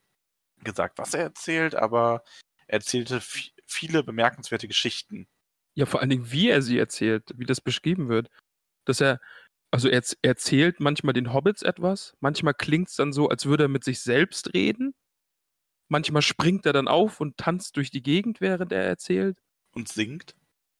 gesagt, 0.63 0.98
was 0.98 1.13
er 1.13 1.24
erzählt, 1.24 1.76
aber 1.76 2.24
er 2.68 2.76
erzählte 2.76 3.20
vi- 3.20 3.52
viele 3.65 4.04
bemerkenswerte 4.04 4.68
Geschichten. 4.68 5.28
Ja, 5.76 5.86
vor 5.86 6.00
allen 6.00 6.10
Dingen, 6.10 6.32
wie 6.32 6.50
er 6.50 6.62
sie 6.62 6.78
erzählt, 6.78 7.32
wie 7.36 7.46
das 7.46 7.62
beschrieben 7.62 8.10
wird. 8.10 8.30
Dass 8.86 9.02
er, 9.02 9.20
also 9.72 9.89
er 9.89 10.02
erz- 10.02 10.18
erzählt 10.22 10.80
manchmal 10.80 11.13
den 11.13 11.34
Hobbits 11.34 11.62
etwas, 11.63 12.15
manchmal 12.20 12.54
klingt 12.54 12.89
es 12.89 12.96
dann 12.96 13.13
so, 13.13 13.30
als 13.30 13.46
würde 13.46 13.65
er 13.65 13.70
mit 13.70 13.84
sich 13.84 14.00
selbst 14.02 14.54
reden. 14.54 14.94
Manchmal 15.89 16.22
springt 16.22 16.65
er 16.65 16.74
dann 16.74 16.88
auf 16.88 17.20
und 17.22 17.38
tanzt 17.38 17.78
durch 17.78 17.91
die 17.91 18.02
Gegend, 18.02 18.41
während 18.41 18.72
er 18.72 18.84
erzählt. 18.84 19.38
Und 19.74 19.88
singt. 19.89 20.36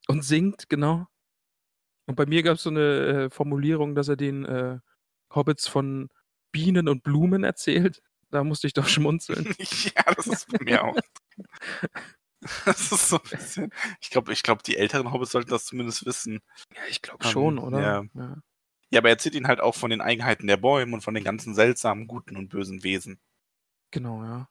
Und 0.08 0.24
singt, 0.24 0.70
genau. 0.70 1.08
Und 2.08 2.16
bei 2.16 2.26
mir 2.26 2.44
gab 2.44 2.56
es 2.56 2.64
so 2.64 2.70
eine 2.70 3.26
äh, 3.26 3.30
Formulierung, 3.30 3.96
dass 3.96 4.08
er 4.08 4.16
den 4.16 4.46
äh, 4.46 4.80
Hobbits 5.34 5.68
von 5.68 6.10
Bienen 6.52 6.88
und 6.88 7.04
Blumen 7.04 7.44
erzählt. 7.44 8.02
Da 8.36 8.44
musste 8.44 8.68
ich 8.68 8.74
doch 8.74 8.88
schmunzeln. 8.88 9.48
ja, 9.96 10.14
das 10.14 10.28
ist 10.28 10.48
bei 10.52 10.64
mir 10.66 10.84
auch. 10.84 10.98
Das 12.66 12.92
ist 12.92 13.10
so 13.10 13.18
ein 13.18 13.30
bisschen. 13.30 13.72
Ich 14.02 14.10
glaube, 14.10 14.32
ich 14.34 14.44
glaub, 14.44 14.62
die 14.64 14.78
älteren 14.78 15.12
Hobbits 15.12 15.32
sollten 15.32 15.50
das 15.50 15.66
zumindest 15.66 16.06
wissen. 16.06 16.42
Ja, 16.76 16.82
ich 16.90 17.02
glaube 17.02 17.24
Ähm, 17.24 17.32
schon, 17.32 17.58
oder? 17.60 17.80
ja. 17.80 18.04
ja. 18.14 18.38
Ja, 18.92 19.00
aber 19.00 19.10
er 19.10 19.14
erzählt 19.16 19.36
ihnen 19.36 19.48
halt 19.48 19.62
auch 19.62 19.76
von 19.76 19.90
den 19.90 20.02
Eigenheiten 20.02 20.48
der 20.48 20.58
Bäume 20.58 20.94
und 20.96 21.02
von 21.02 21.14
den 21.16 21.24
ganzen 21.24 21.56
seltsamen, 21.56 22.08
guten 22.08 22.38
und 22.38 22.50
bösen 22.50 22.84
Wesen. 22.84 23.20
Genau, 23.92 24.24
ja. 24.24 24.48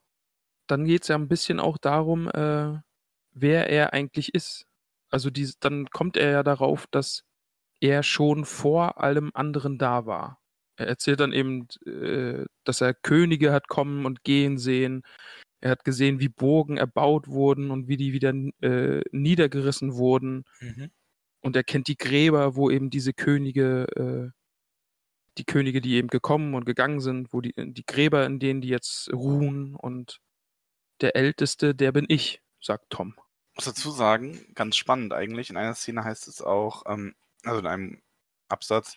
Dann 0.69 0.85
geht's 0.87 1.09
ja 1.09 1.17
'n 1.17 1.29
bisschen 1.29 1.61
auch 1.61 1.79
darum, 1.79 2.29
äh, 2.31 2.81
wer 3.33 3.71
er 3.71 3.93
eigentlich 3.95 4.35
ist. 4.35 4.67
Also, 5.11 5.31
dies 5.31 5.59
dann 5.61 5.91
kommt 5.91 6.17
er 6.19 6.31
ja 6.33 6.43
darauf, 6.45 6.87
dass 6.89 7.25
er 7.81 8.03
schon 8.05 8.45
vor 8.47 9.03
allem 9.03 9.31
anderen 9.35 9.79
da 9.79 10.07
war. 10.07 10.41
Er 10.77 10.89
erzählt 10.89 11.21
dann 11.21 11.33
eben, 11.33 11.69
äh, 11.87 12.45
dass 12.65 12.81
er 12.81 12.95
Könige 12.95 13.53
hat 13.53 13.69
kommen 13.69 14.07
und 14.07 14.25
gehen 14.25 14.59
sehen. 14.59 15.03
Er 15.61 15.71
hat 15.71 15.85
gesehen, 15.85 16.21
wie 16.21 16.29
Burgen 16.29 16.77
erbaut 16.77 17.29
wurden 17.29 17.71
und 17.71 17.89
wie 17.89 17.97
die 17.97 18.13
wieder 18.13 18.35
äh, 18.61 19.03
niedergerissen 19.13 19.95
wurden. 19.95 20.45
Mhm. 20.61 20.91
Und 21.41 21.57
er 21.57 21.65
kennt 21.65 21.89
die 21.89 21.97
Gräber, 21.97 22.57
wo 22.57 22.71
eben 22.71 22.91
diese 22.91 23.13
Könige 23.13 23.87
äh, 23.97 24.31
die 25.39 25.45
Könige, 25.45 25.81
die 25.81 25.95
eben 25.95 26.09
gekommen 26.09 26.55
und 26.55 26.65
gegangen 26.65 27.01
sind, 27.01 27.33
wo 27.33 27.41
die 27.41 27.53
die 27.57 27.85
Gräber, 27.87 28.25
in 28.25 28.39
denen 28.39 28.61
die 28.61 28.69
jetzt 28.69 29.13
ruhen 29.13 29.75
und 29.75 30.21
der 31.01 31.17
Älteste, 31.17 31.75
der 31.75 31.93
bin 31.93 32.07
ich, 32.09 32.41
sagt 32.61 32.91
Tom. 32.91 33.15
Muss 33.57 33.65
dazu 33.65 33.91
sagen, 33.91 34.47
ganz 34.55 34.77
spannend 34.77 35.13
eigentlich, 35.13 35.51
in 35.51 35.57
einer 35.57 35.75
Szene 35.75 36.05
heißt 36.05 36.29
es 36.29 36.41
auch, 36.41 36.85
ähm 36.87 37.15
also 37.45 37.61
in 37.61 37.67
einem 37.67 38.03
Absatz, 38.49 38.97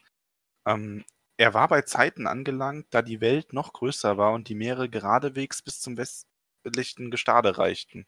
ähm, 0.66 1.04
er 1.38 1.54
war 1.54 1.67
bei 1.67 1.84
Zeiten 1.84 2.28
angelangt, 2.28 2.88
da 2.91 3.02
die 3.02 3.21
Welt 3.21 3.54
noch 3.54 3.73
größer 3.73 4.17
war 4.17 4.34
und 4.34 4.50
die 4.50 4.56
Meere 4.56 4.89
geradewegs 4.89 5.62
bis 5.62 5.80
zum 5.80 5.97
westlichen 5.97 7.12
Gestade 7.12 7.58
reichten. 7.58 8.06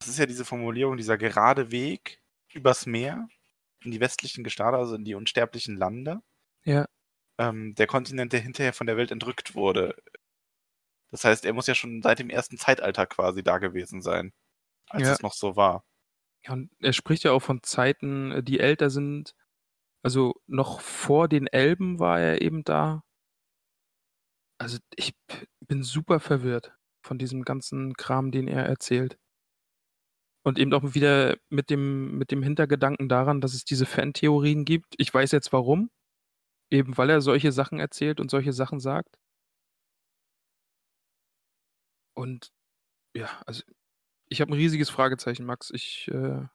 Das 0.00 0.08
ist 0.08 0.18
ja 0.18 0.26
diese 0.26 0.44
Formulierung, 0.44 0.96
dieser 0.96 1.18
gerade 1.18 1.70
Weg 1.72 2.22
übers 2.52 2.86
Meer 2.86 3.28
in 3.84 3.90
die 3.92 4.00
westlichen 4.00 4.44
Gestade, 4.44 4.76
also 4.78 4.94
in 4.94 5.04
die 5.04 5.14
unsterblichen 5.14 5.76
Lande. 5.76 6.22
Ja. 6.64 6.86
Ähm, 7.38 7.74
der 7.74 7.86
Kontinent, 7.86 8.32
der 8.32 8.40
hinterher 8.40 8.72
von 8.72 8.86
der 8.86 8.96
Welt 8.96 9.10
entrückt 9.10 9.54
wurde. 9.54 9.96
Das 11.10 11.24
heißt, 11.24 11.44
er 11.44 11.52
muss 11.52 11.66
ja 11.66 11.74
schon 11.74 12.02
seit 12.02 12.18
dem 12.18 12.30
ersten 12.30 12.56
Zeitalter 12.56 13.06
quasi 13.06 13.42
da 13.42 13.58
gewesen 13.58 14.02
sein, 14.02 14.32
als 14.88 15.08
Ja. 15.08 15.12
es 15.14 15.22
noch 15.22 15.34
so 15.34 15.56
war. 15.56 15.84
Ja, 16.44 16.52
und 16.52 16.70
er 16.80 16.92
spricht 16.92 17.24
ja 17.24 17.32
auch 17.32 17.40
von 17.42 17.62
Zeiten, 17.62 18.32
äh, 18.32 18.42
die 18.42 18.60
älter 18.60 18.90
sind. 18.90 19.34
Also, 20.04 20.34
noch 20.46 20.80
vor 20.80 21.28
den 21.28 21.46
Elben 21.46 21.98
war 21.98 22.20
er 22.20 22.40
eben 22.40 22.64
da. 22.64 23.02
Also, 24.60 24.76
ich 24.94 25.14
bin 25.66 25.82
super 25.82 26.20
verwirrt 26.20 26.74
von 27.02 27.16
diesem 27.18 27.44
ganzen 27.44 27.94
Kram, 27.94 28.30
den 28.30 28.46
er 28.46 28.66
erzählt. 28.66 29.16
Und 30.46 30.58
eben 30.58 30.72
auch 30.72 30.94
wieder 30.94 31.36
mit 31.50 31.68
dem 31.68 32.16
mit 32.16 32.30
dem 32.30 32.42
Hintergedanken 32.42 33.08
daran, 33.10 33.40
dass 33.42 33.52
es 33.54 33.64
diese 33.64 33.84
Fantheorien 33.84 34.64
gibt. 34.64 34.94
Ich 34.96 35.12
weiß 35.12 35.32
jetzt 35.32 35.52
warum. 35.52 35.90
Eben 36.70 36.98
weil 36.98 37.10
er 37.10 37.20
solche 37.22 37.52
Sachen 37.52 37.80
erzählt 37.80 38.20
und 38.20 38.30
solche 38.30 38.52
Sachen 38.52 38.80
sagt. 38.80 39.16
Und 42.16 42.50
ja, 43.14 43.28
also, 43.46 43.62
ich 44.28 44.40
habe 44.40 44.52
'n 44.52 44.54
riesiges 44.56 44.90
Fragezeichen, 44.90 45.46
Max. 45.46 45.70
Ich, 45.72 46.08
äh 46.08 46.46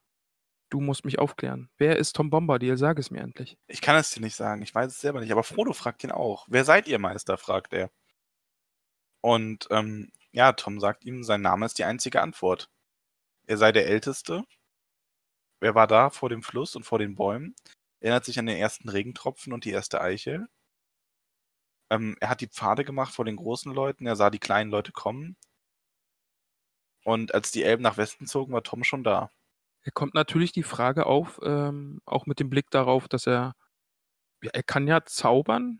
du 0.69 0.81
musst 0.81 1.05
mich 1.05 1.19
aufklären. 1.19 1.69
Wer 1.77 1.97
ist 1.97 2.15
Tom 2.15 2.29
Bombadil? 2.29 2.77
Sag 2.77 2.99
es 2.99 3.11
mir 3.11 3.21
endlich. 3.21 3.57
Ich 3.67 3.81
kann 3.81 3.95
es 3.97 4.11
dir 4.11 4.21
nicht 4.21 4.35
sagen, 4.35 4.61
ich 4.61 4.73
weiß 4.73 4.91
es 4.91 5.01
selber 5.01 5.19
nicht, 5.19 5.31
aber 5.31 5.43
Frodo 5.43 5.73
fragt 5.73 6.03
ihn 6.03 6.11
auch: 6.11 6.45
„Wer 6.49 6.65
seid 6.65 6.87
ihr, 6.87 6.99
Meister?“ 6.99 7.37
fragt 7.37 7.73
er. 7.73 7.89
Und, 9.21 9.67
ähm, 9.71 10.11
ja, 10.31 10.53
Tom 10.53 10.79
sagt 10.79 11.03
ihm, 11.05 11.23
sein 11.23 11.41
Name 11.41 11.65
ist 11.65 11.79
die 11.79 11.83
einzige 11.83 12.21
Antwort. 12.21 12.69
Er 13.47 13.57
sei 13.57 13.71
der 13.71 13.87
Älteste. 13.87 14.43
Er 15.59 15.75
war 15.75 15.87
da 15.87 16.09
vor 16.09 16.29
dem 16.29 16.43
Fluss 16.43 16.77
und 16.77 16.83
vor 16.85 16.97
den 16.99 17.15
Bäumen, 17.15 17.55
erinnert 17.99 18.23
sich 18.23 18.39
an 18.39 18.45
den 18.45 18.55
ersten 18.57 18.87
Regentropfen 18.87 19.51
und 19.51 19.65
die 19.65 19.71
erste 19.71 19.99
Eichel. 19.99 20.47
Ähm, 21.89 22.15
er 22.19 22.29
hat 22.29 22.41
die 22.41 22.47
Pfade 22.47 22.85
gemacht 22.85 23.13
vor 23.13 23.25
den 23.25 23.35
großen 23.37 23.73
Leuten, 23.73 24.05
er 24.05 24.15
sah 24.15 24.29
die 24.29 24.39
kleinen 24.39 24.69
Leute 24.69 24.91
kommen. 24.91 25.35
Und 27.03 27.33
als 27.33 27.51
die 27.51 27.63
Elben 27.63 27.83
nach 27.83 27.97
Westen 27.97 28.27
zogen, 28.27 28.53
war 28.53 28.63
Tom 28.63 28.83
schon 28.83 29.03
da. 29.03 29.31
Da 29.85 29.91
kommt 29.91 30.15
natürlich 30.15 30.51
die 30.51 30.63
Frage 30.63 31.05
auf, 31.05 31.39
ähm, 31.43 32.01
auch 32.07 32.25
mit 32.25 32.39
dem 32.39 32.49
Blick 32.49 32.71
darauf, 32.71 33.07
dass 33.07 33.27
er 33.27 33.53
ja, 34.43 34.51
er 34.53 34.63
kann 34.63 34.87
ja 34.87 35.05
zaubern. 35.05 35.79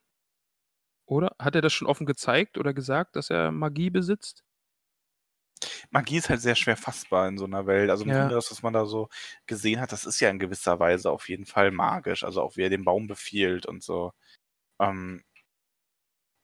Oder? 1.10 1.36
Hat 1.40 1.56
er 1.56 1.62
das 1.62 1.74
schon 1.74 1.88
offen 1.88 2.06
gezeigt 2.08 2.58
oder 2.58 2.74
gesagt, 2.74 3.16
dass 3.16 3.30
er 3.30 3.52
Magie 3.52 3.90
besitzt? 3.92 4.42
Magie 5.92 6.18
ist 6.18 6.30
halt 6.30 6.42
sehr 6.42 6.56
schwer 6.56 6.78
fassbar 6.78 7.28
in 7.28 7.38
so 7.38 7.46
'ner 7.48 7.66
Welt. 7.68 7.90
Also, 7.90 8.06
Ja. 8.06 8.30
Das, 8.30 8.52
was 8.52 8.62
man 8.64 8.74
da 8.74 8.86
so 8.86 9.10
gesehen 9.48 9.80
hat, 9.80 9.92
das 9.92 10.06
ist 10.06 10.20
ja 10.20 10.30
in 10.30 10.40
gewisser 10.40 10.80
Weise 10.80 11.12
auf 11.12 11.30
jeden 11.30 11.46
Fall 11.46 11.72
magisch. 11.72 12.24
Also, 12.24 12.42
auch 12.42 12.56
wie 12.58 12.64
er 12.64 12.70
den 12.70 12.86
Baum 12.86 13.08
befiehlt 13.08 13.66
und 13.66 13.84
so. 13.84 14.12
Ähm 14.80 15.24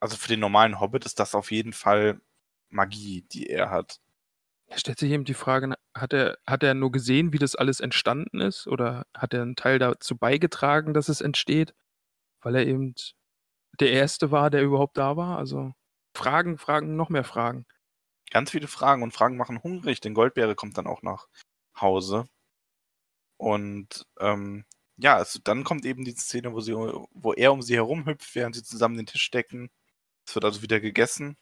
also, 0.01 0.17
für 0.17 0.27
den 0.29 0.39
normalen 0.39 0.79
Hobbit 0.79 1.05
ist 1.05 1.19
das 1.19 1.35
auf 1.35 1.51
jeden 1.51 1.73
Fall 1.73 2.21
Magie, 2.69 3.21
die 3.21 3.47
er 3.47 3.69
hat. 3.69 3.99
Da 4.69 4.77
stellt 4.77 4.99
sich 4.99 5.11
eben 5.11 5.25
die 5.25 5.33
Frage, 5.33 5.67
ne, 5.67 5.75
hat 5.95 6.13
er 6.13 6.37
hat 6.47 6.63
er 6.63 6.73
nur 6.73 6.91
gesehen, 6.91 7.33
wie 7.33 7.37
das 7.39 7.55
alles 7.55 7.79
entstanden 7.79 8.41
ist 8.41 8.67
oder 8.67 9.05
hat 9.15 9.33
er 9.33 9.43
'n 9.43 9.55
Teil 9.55 9.79
dazu 9.79 10.17
beigetragen, 10.17 10.93
dass 10.93 11.09
es 11.09 11.21
entsteht, 11.21 11.73
weil 12.41 12.55
er 12.55 12.67
eben 12.67 12.95
der 13.79 13.91
Erste 13.91 14.31
war, 14.31 14.49
der 14.51 14.63
überhaupt 14.63 14.97
da 14.97 15.17
war? 15.17 15.37
Also, 15.37 15.73
Fragen, 16.15 16.57
Fragen, 16.59 16.95
noch 16.97 17.09
mehr 17.09 17.23
Fragen. 17.25 17.65
Ganz 18.31 18.51
viele 18.51 18.67
Fragen 18.67 19.03
und 19.03 19.13
Fragen 19.13 19.37
machen 19.37 19.63
hungrig, 19.63 20.01
denn 20.01 20.13
Goldbeere 20.15 20.55
kommt 20.55 20.77
dann 20.77 20.87
auch 20.87 21.03
nach 21.03 21.27
Hause. 21.79 22.25
Und, 23.39 24.05
ähm, 24.19 24.65
ja, 24.97 25.15
also, 25.17 25.39
dann 25.43 25.63
kommt 25.63 25.85
eben 25.85 26.05
die 26.05 26.13
Szene, 26.15 26.53
wo 26.53 26.59
sie 26.61 26.73
wo 26.75 27.33
er 27.33 27.53
um 27.53 27.61
sie 27.61 27.75
herumhüpft, 27.75 28.35
während 28.35 28.55
sie 28.55 28.63
zusammen 28.63 28.97
den 28.97 29.07
Tisch 29.07 29.31
decken. 29.31 29.69
Es 30.27 30.35
wird 30.35 30.45
also 30.45 30.61
wieder 30.63 30.79
gegessen. 30.81 31.37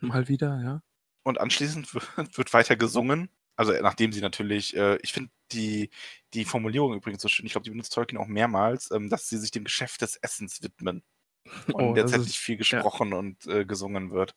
Mal 0.00 0.28
wieder, 0.28 0.60
ja. 0.62 0.82
Und 1.24 1.40
anschließend 1.40 1.94
wird 2.16 2.36
wird 2.38 2.52
weiter 2.52 2.76
gesungen. 2.76 3.28
Also, 3.56 3.72
nachdem 3.72 4.12
sie 4.12 4.20
natürlich 4.20 4.76
äh, 4.76 4.98
ich 5.02 5.12
finde 5.12 5.30
die 5.52 5.90
die 6.34 6.44
Formulierung 6.44 6.94
übrigens 6.94 7.22
so 7.22 7.28
schön, 7.28 7.46
ich 7.46 7.52
glaube, 7.52 7.64
die 7.64 7.70
benutzt 7.70 7.92
Tolkien 7.92 8.18
auch 8.20 8.26
mehrmals, 8.26 8.90
ähm, 8.90 9.10
dass 9.10 9.28
sie 9.28 9.38
sich 9.38 9.50
dem 9.50 9.64
Geschäft 9.64 10.02
des 10.02 10.16
Essens 10.16 10.62
widmen. 10.62 11.02
Und 11.74 11.74
Oh, 11.74 11.92
derzeit 11.94 12.20
ist 12.20 12.26
nicht 12.28 12.38
viel 12.38 12.54
ja. 12.54 12.58
gesprochen 12.58 13.12
und, 13.12 13.46
äh, 13.46 13.64
gesungen 13.66 14.10
wird. 14.12 14.34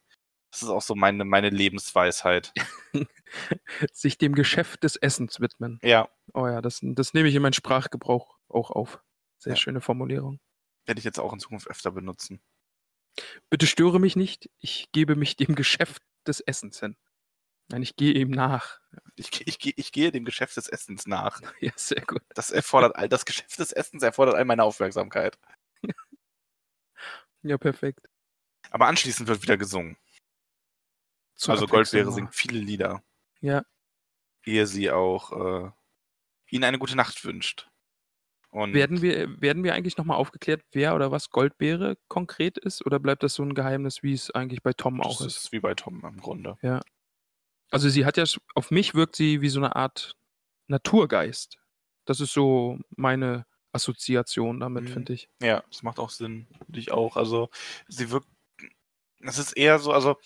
Das 0.52 0.64
ist 0.64 0.70
auch 0.70 0.82
so 0.82 0.96
meine 0.96 1.26
meine 1.26 1.50
Lebensweisheit. 1.50 2.54
Sich 3.94 4.18
dem 4.18 4.36
Geschäft 4.36 4.84
des 4.84 4.96
Essens 4.96 5.40
widmen. 5.40 5.80
Ja. 5.84 6.10
Oh 6.34 6.48
ja, 6.48 6.62
das 6.62 6.80
das 6.82 7.14
nehme 7.14 7.30
ich 7.30 7.36
in 7.36 7.42
meinen 7.42 7.54
Sprachgebrauch 7.54 8.38
auch 8.50 8.72
auf. 8.72 9.02
Sehr 9.40 9.54
Ja. 9.54 9.58
schöne 9.58 9.82
Formulierung. 9.82 10.40
Werde 10.86 11.00
ich 11.00 11.06
jetzt 11.06 11.20
auch 11.20 11.34
in 11.34 11.40
Zukunft 11.40 11.68
öfter 11.70 11.92
benutzen. 11.92 12.42
Bitte 13.50 13.68
störe 13.68 14.00
mich 14.00 14.16
nicht, 14.16 14.50
ich 14.60 14.92
gebe 14.92 15.16
mich 15.16 15.36
dem 15.36 15.56
Geschäft 15.56 16.02
des 16.28 16.42
Essens 16.42 16.80
hin. 16.80 16.96
Nein, 17.72 17.82
ich 17.82 17.96
gehe 17.96 18.14
ihm 18.14 18.30
nach. 18.30 18.80
Ich 19.16 19.32
gehe 19.32 19.44
ich 19.48 19.78
ich 19.78 19.92
gehe 19.92 20.12
dem 20.12 20.26
Geschäft 20.26 20.56
des 20.58 20.68
Essens 20.68 21.08
nach. 21.08 21.42
Ja, 21.62 21.72
sehr 21.76 22.02
gut. 22.02 22.22
Das 22.36 22.52
erfordert 22.52 22.96
all 22.96 23.10
das 23.10 23.26
Geschäft 23.26 23.58
des 23.60 23.72
Essens 23.72 24.04
erfordert 24.04 24.36
all 24.36 24.46
meine 24.46 24.64
Aufmerksamkeit. 24.64 25.38
Ja, 27.44 27.58
perfekt. 27.58 28.08
Aber 28.72 28.88
anschließend 28.88 29.28
wird 29.28 29.42
wieder 29.44 29.58
gesungen. 29.58 29.98
Zur 31.38 31.54
Also, 31.54 31.68
Goldbeere 31.68 32.12
singt 32.12 32.34
viele 32.34 32.60
Lieder. 32.60 33.04
Ja. 33.42 33.66
Ehe 34.46 34.68
sie 34.68 34.92
auch, 34.92 35.32
äh, 35.32 35.72
ihnen 36.50 36.64
eine 36.64 36.80
gute 36.80 36.96
Nacht 36.96 37.24
wünscht. 37.26 37.70
Und 38.50 38.74
Werden 38.74 39.02
wir 39.02 39.42
werden 39.42 39.64
wir 39.64 39.74
eigentlich 39.74 39.98
noch 39.98 40.06
mal 40.06 40.16
aufgeklärt, 40.16 40.64
wer 40.72 40.96
oder 40.96 41.12
was 41.12 41.30
Goldbeere 41.30 41.98
konkret 42.08 42.58
ist 42.58 42.86
oder 42.86 43.00
bleibt 43.00 43.24
das 43.24 43.34
so 43.36 43.44
'n 43.44 43.54
Geheimnis, 43.54 44.02
wie 44.04 44.14
es 44.14 44.32
eigentlich 44.32 44.64
bei 44.64 44.74
Tom 44.74 45.02
auch 45.02 45.18
das 45.20 45.28
ist? 45.28 45.38
ist 45.46 45.52
wie 45.52 45.60
bei 45.60 45.74
Tom 45.74 46.04
im 46.06 46.18
Grunde. 46.22 46.58
Ja. 46.62 46.82
Also, 47.76 47.90
sie 47.90 48.06
hat 48.06 48.16
ja 48.16 48.24
auf 48.54 48.72
mich 48.72 48.96
wirkt 48.96 49.18
sie 49.18 49.42
wie 49.42 49.50
so 49.50 49.60
'ne 49.60 49.76
Art 49.76 50.16
Naturgeist. 50.68 51.58
Das 52.06 52.22
ist 52.22 52.32
so 52.32 52.80
meine 52.96 53.46
Assoziation 53.74 54.62
damit, 54.62 54.90
Mhm. 54.90 54.90
finde 54.90 55.12
ich. 55.14 55.28
Ja, 55.42 55.64
das 55.70 55.84
macht 55.84 56.00
auch 56.00 56.10
Sinn, 56.10 56.48
finde 56.66 56.80
ich 56.80 56.92
auch. 56.92 57.18
Also, 57.18 57.50
sie 57.88 58.10
wirkt 58.12 58.28
es 59.22 59.38
ist 59.40 59.54
eher 59.54 59.80
so 59.80 59.92
also, 59.94 60.18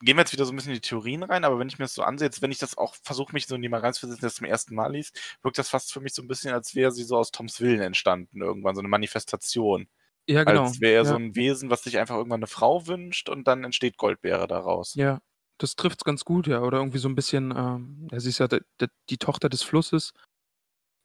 gehen 0.00 0.16
wir 0.16 0.22
jetzt 0.22 0.32
wieder 0.34 0.44
so 0.46 0.52
'n 0.52 0.56
bisschen 0.56 0.72
in 0.72 0.76
die 0.76 0.82
Theorien 0.88 1.22
rein, 1.24 1.44
aber 1.44 1.58
wenn 1.60 1.68
ich 1.68 1.78
mir 1.78 1.86
das 1.86 1.94
so 1.94 2.02
ansehe, 2.04 2.26
jetzt 2.28 2.42
wenn 2.42 2.52
ich 2.52 2.58
das 2.58 2.78
auch 2.78 2.96
versuche, 3.04 3.32
mich 3.34 3.46
so 3.48 3.56
in 3.56 3.62
jemanden 3.64 3.86
reinzuversetzen, 3.86 4.20
der 4.22 4.28
das 4.30 4.36
zum 4.36 4.46
ersten 4.46 4.74
Mal 4.76 4.92
liest, 4.94 5.18
wirkt 5.42 5.58
das 5.58 5.70
fast 5.70 5.92
für 5.92 6.00
mich 6.00 6.14
so 6.14 6.22
'n 6.22 6.28
bisschen, 6.28 6.52
als 6.54 6.74
wäre 6.76 6.92
sie 6.92 7.04
so 7.04 7.18
aus 7.18 7.32
Toms 7.32 7.60
Willen 7.60 7.80
entstanden 7.82 8.42
irgendwann, 8.42 8.76
so 8.76 8.82
'ne 8.82 8.88
Manifestation. 8.88 9.88
Ja, 10.28 10.44
genau. 10.44 10.74
Als 10.74 10.80
wäre 10.80 10.94
er 10.96 11.06
so 11.06 11.14
Ja. 11.14 11.18
'n 11.18 11.36
Wesen, 11.36 11.70
was 11.70 11.84
sich 11.84 11.98
einfach 11.98 12.16
irgendwann 12.16 12.40
'ne 12.40 12.48
Frau 12.48 12.86
wünscht 12.88 13.28
und 13.30 13.48
dann 13.48 13.64
entsteht 13.64 13.98
Goldbeere 13.98 14.48
daraus. 14.48 14.96
Ja, 14.96 15.20
das 15.58 15.76
trifft's 15.76 16.04
ganz 16.04 16.24
gut, 16.24 16.46
ja. 16.46 16.60
Oder 16.62 16.78
irgendwie 16.78 16.98
so 16.98 17.08
'n 17.08 17.14
bisschen, 17.14 17.52
ähm 17.56 18.08
ja, 18.12 18.20
sie 18.20 18.30
ist 18.30 18.38
ja 18.38 18.48
d 18.48 18.60
d 18.80 18.86
die 19.10 19.18
Tochter 19.18 19.48
des 19.48 19.62
Flusses. 19.62 20.12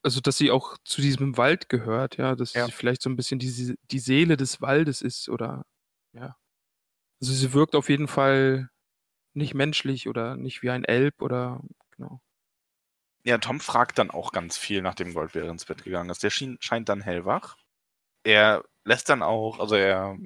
Also, 0.03 0.21
dass 0.21 0.37
sie 0.37 0.51
auch 0.51 0.77
zu 0.85 1.01
diesem 1.01 1.37
Wald 1.37 1.69
gehört, 1.69 2.17
ja, 2.17 2.35
dass 2.35 2.53
Ja. 2.55 2.65
sie 2.65 2.71
vielleicht 2.71 3.01
so 3.03 3.09
'n 3.09 3.17
bisschen 3.17 3.39
diese 3.39 3.75
die 3.91 3.99
Seele 3.99 4.37
des 4.37 4.61
Waldes 4.61 5.01
ist 5.01 5.29
oder 5.29 5.65
ja. 6.13 6.37
Also, 7.21 7.33
sie 7.33 7.53
wirkt 7.53 7.75
auf 7.75 7.89
jeden 7.89 8.07
Fall 8.09 8.69
nicht 9.35 9.53
menschlich 9.55 10.07
oder 10.09 10.37
nicht 10.37 10.63
wie 10.63 10.71
ein 10.71 10.85
Elb 10.85 11.21
oder 11.21 11.61
genau. 11.91 12.19
Ja, 13.25 13.37
Tom 13.37 13.59
fragt 13.59 13.97
dann 13.97 14.11
auch 14.11 14.31
ganz 14.31 14.57
viel, 14.57 14.81
nachdem 14.81 15.13
Goldbeere 15.13 15.49
ins 15.49 15.65
Bett 15.65 15.83
gegangen 15.83 16.09
ist. 16.09 16.23
Der 16.23 16.29
schien 16.29 16.57
scheint 16.61 16.87
dann 16.87 17.01
hellwach. 17.01 17.57
Er 18.23 18.63
lässt 18.85 19.09
dann 19.09 19.23
auch 19.23 19.59
also, 19.59 19.75
er 19.75 20.17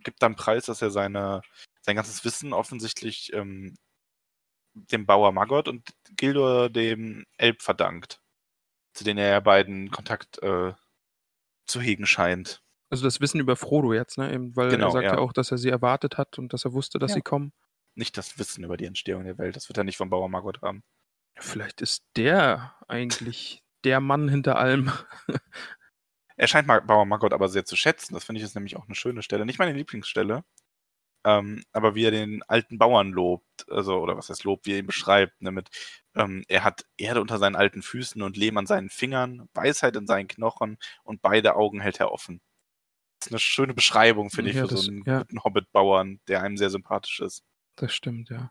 gibt 0.00 0.22
dann 0.22 0.36
preis, 0.36 0.66
dass 0.66 0.82
er 0.82 0.90
seine 0.90 1.42
sein 1.82 1.96
ganzes 1.96 2.24
Wissen 2.24 2.52
offensichtlich 2.52 3.32
ähm, 3.32 3.76
dem 4.74 5.06
Bauer 5.06 5.32
Maggot 5.32 5.68
und 5.68 5.90
Gildor 6.16 6.70
dem 6.70 7.26
Elb 7.36 7.62
verdankt, 7.62 8.22
zu 8.94 9.04
denen 9.04 9.18
er 9.18 9.28
ja 9.30 9.40
beiden 9.40 9.90
Kontakt 9.90 10.42
äh, 10.42 10.72
zu 11.66 11.80
hegen 11.80 12.06
scheint. 12.06 12.62
Also 12.90 13.04
das 13.04 13.20
Wissen 13.20 13.40
über 13.40 13.56
Frodo 13.56 13.94
jetzt, 13.94 14.18
ne? 14.18 14.32
Eben, 14.32 14.54
weil 14.56 14.70
Genau, 14.70 14.88
er 14.88 14.92
sagt 14.92 15.04
ja. 15.04 15.12
ja. 15.14 15.18
auch, 15.18 15.32
dass 15.32 15.50
er 15.50 15.58
sie 15.58 15.70
erwartet 15.70 16.18
hat 16.18 16.38
und 16.38 16.52
dass 16.52 16.64
er 16.64 16.72
wusste, 16.72 16.98
dass 16.98 17.12
Ja. 17.12 17.16
sie 17.16 17.22
kommen. 17.22 17.52
Nicht 17.94 18.16
das 18.16 18.38
Wissen 18.38 18.64
über 18.64 18.76
die 18.76 18.86
Entstehung 18.86 19.24
der 19.24 19.38
Welt, 19.38 19.56
das 19.56 19.68
wird 19.68 19.78
er 19.78 19.84
nicht 19.84 19.96
vom 19.96 20.10
Bauer 20.10 20.28
Maggot 20.28 20.62
haben. 20.62 20.82
Vielleicht 21.38 21.80
ist 21.80 22.04
der 22.16 22.74
eigentlich 22.88 23.62
der 23.84 24.00
Mann 24.00 24.28
hinter 24.28 24.56
allem. 24.56 24.92
Er 26.36 26.48
scheint 26.48 26.66
Bauer 26.66 27.04
Maggot 27.04 27.34
aber 27.34 27.48
sehr 27.48 27.64
zu 27.66 27.76
schätzen. 27.76 28.14
Das 28.14 28.24
finde 28.24 28.40
ich 28.40 28.44
ist 28.44 28.54
nämlich 28.54 28.76
auch 28.76 28.86
eine 28.86 28.94
schöne 28.94 29.22
Stelle. 29.22 29.44
Nicht 29.44 29.58
meine 29.58 29.74
Lieblingsstelle. 29.74 30.42
Ähm, 31.24 31.62
aber 31.72 31.94
wie 31.94 32.04
er 32.04 32.10
den 32.10 32.42
alten 32.48 32.78
Bauern 32.78 33.10
lobt, 33.12 33.70
also, 33.70 33.98
oder 34.00 34.16
was 34.16 34.28
heißt 34.28 34.44
lobt, 34.44 34.66
wie 34.66 34.72
er 34.72 34.78
ihn 34.80 34.86
beschreibt, 34.86 35.40
ne, 35.40 35.52
mit, 35.52 35.70
ähm, 36.16 36.44
er 36.48 36.64
hat 36.64 36.84
Erde 36.96 37.20
unter 37.20 37.38
seinen 37.38 37.54
alten 37.56 37.82
Füßen 37.82 38.22
und 38.22 38.36
Lehm 38.36 38.56
an 38.56 38.66
seinen 38.66 38.90
Fingern, 38.90 39.48
Weisheit 39.54 39.94
in 39.96 40.06
seinen 40.06 40.26
Knochen 40.28 40.78
und 41.04 41.22
beide 41.22 41.54
Augen 41.54 41.80
hält 41.80 42.00
er 42.00 42.10
offen. 42.12 42.40
Das 43.20 43.28
ist 43.28 43.32
eine 43.32 43.38
schöne 43.38 43.74
Beschreibung, 43.74 44.30
finde 44.30 44.50
ich, 44.50 44.56
Ja, 44.56 44.62
für 44.62 44.68
das- 44.74 44.82
so 44.82 44.90
einen 44.90 45.04
ja. 45.06 45.18
guten 45.20 45.44
Hobbit-Bauern, 45.44 46.20
der 46.26 46.42
einem 46.42 46.56
sehr 46.56 46.70
sympathisch 46.70 47.20
ist. 47.20 47.44
Das 47.76 47.94
stimmt, 47.94 48.28
ja. 48.30 48.50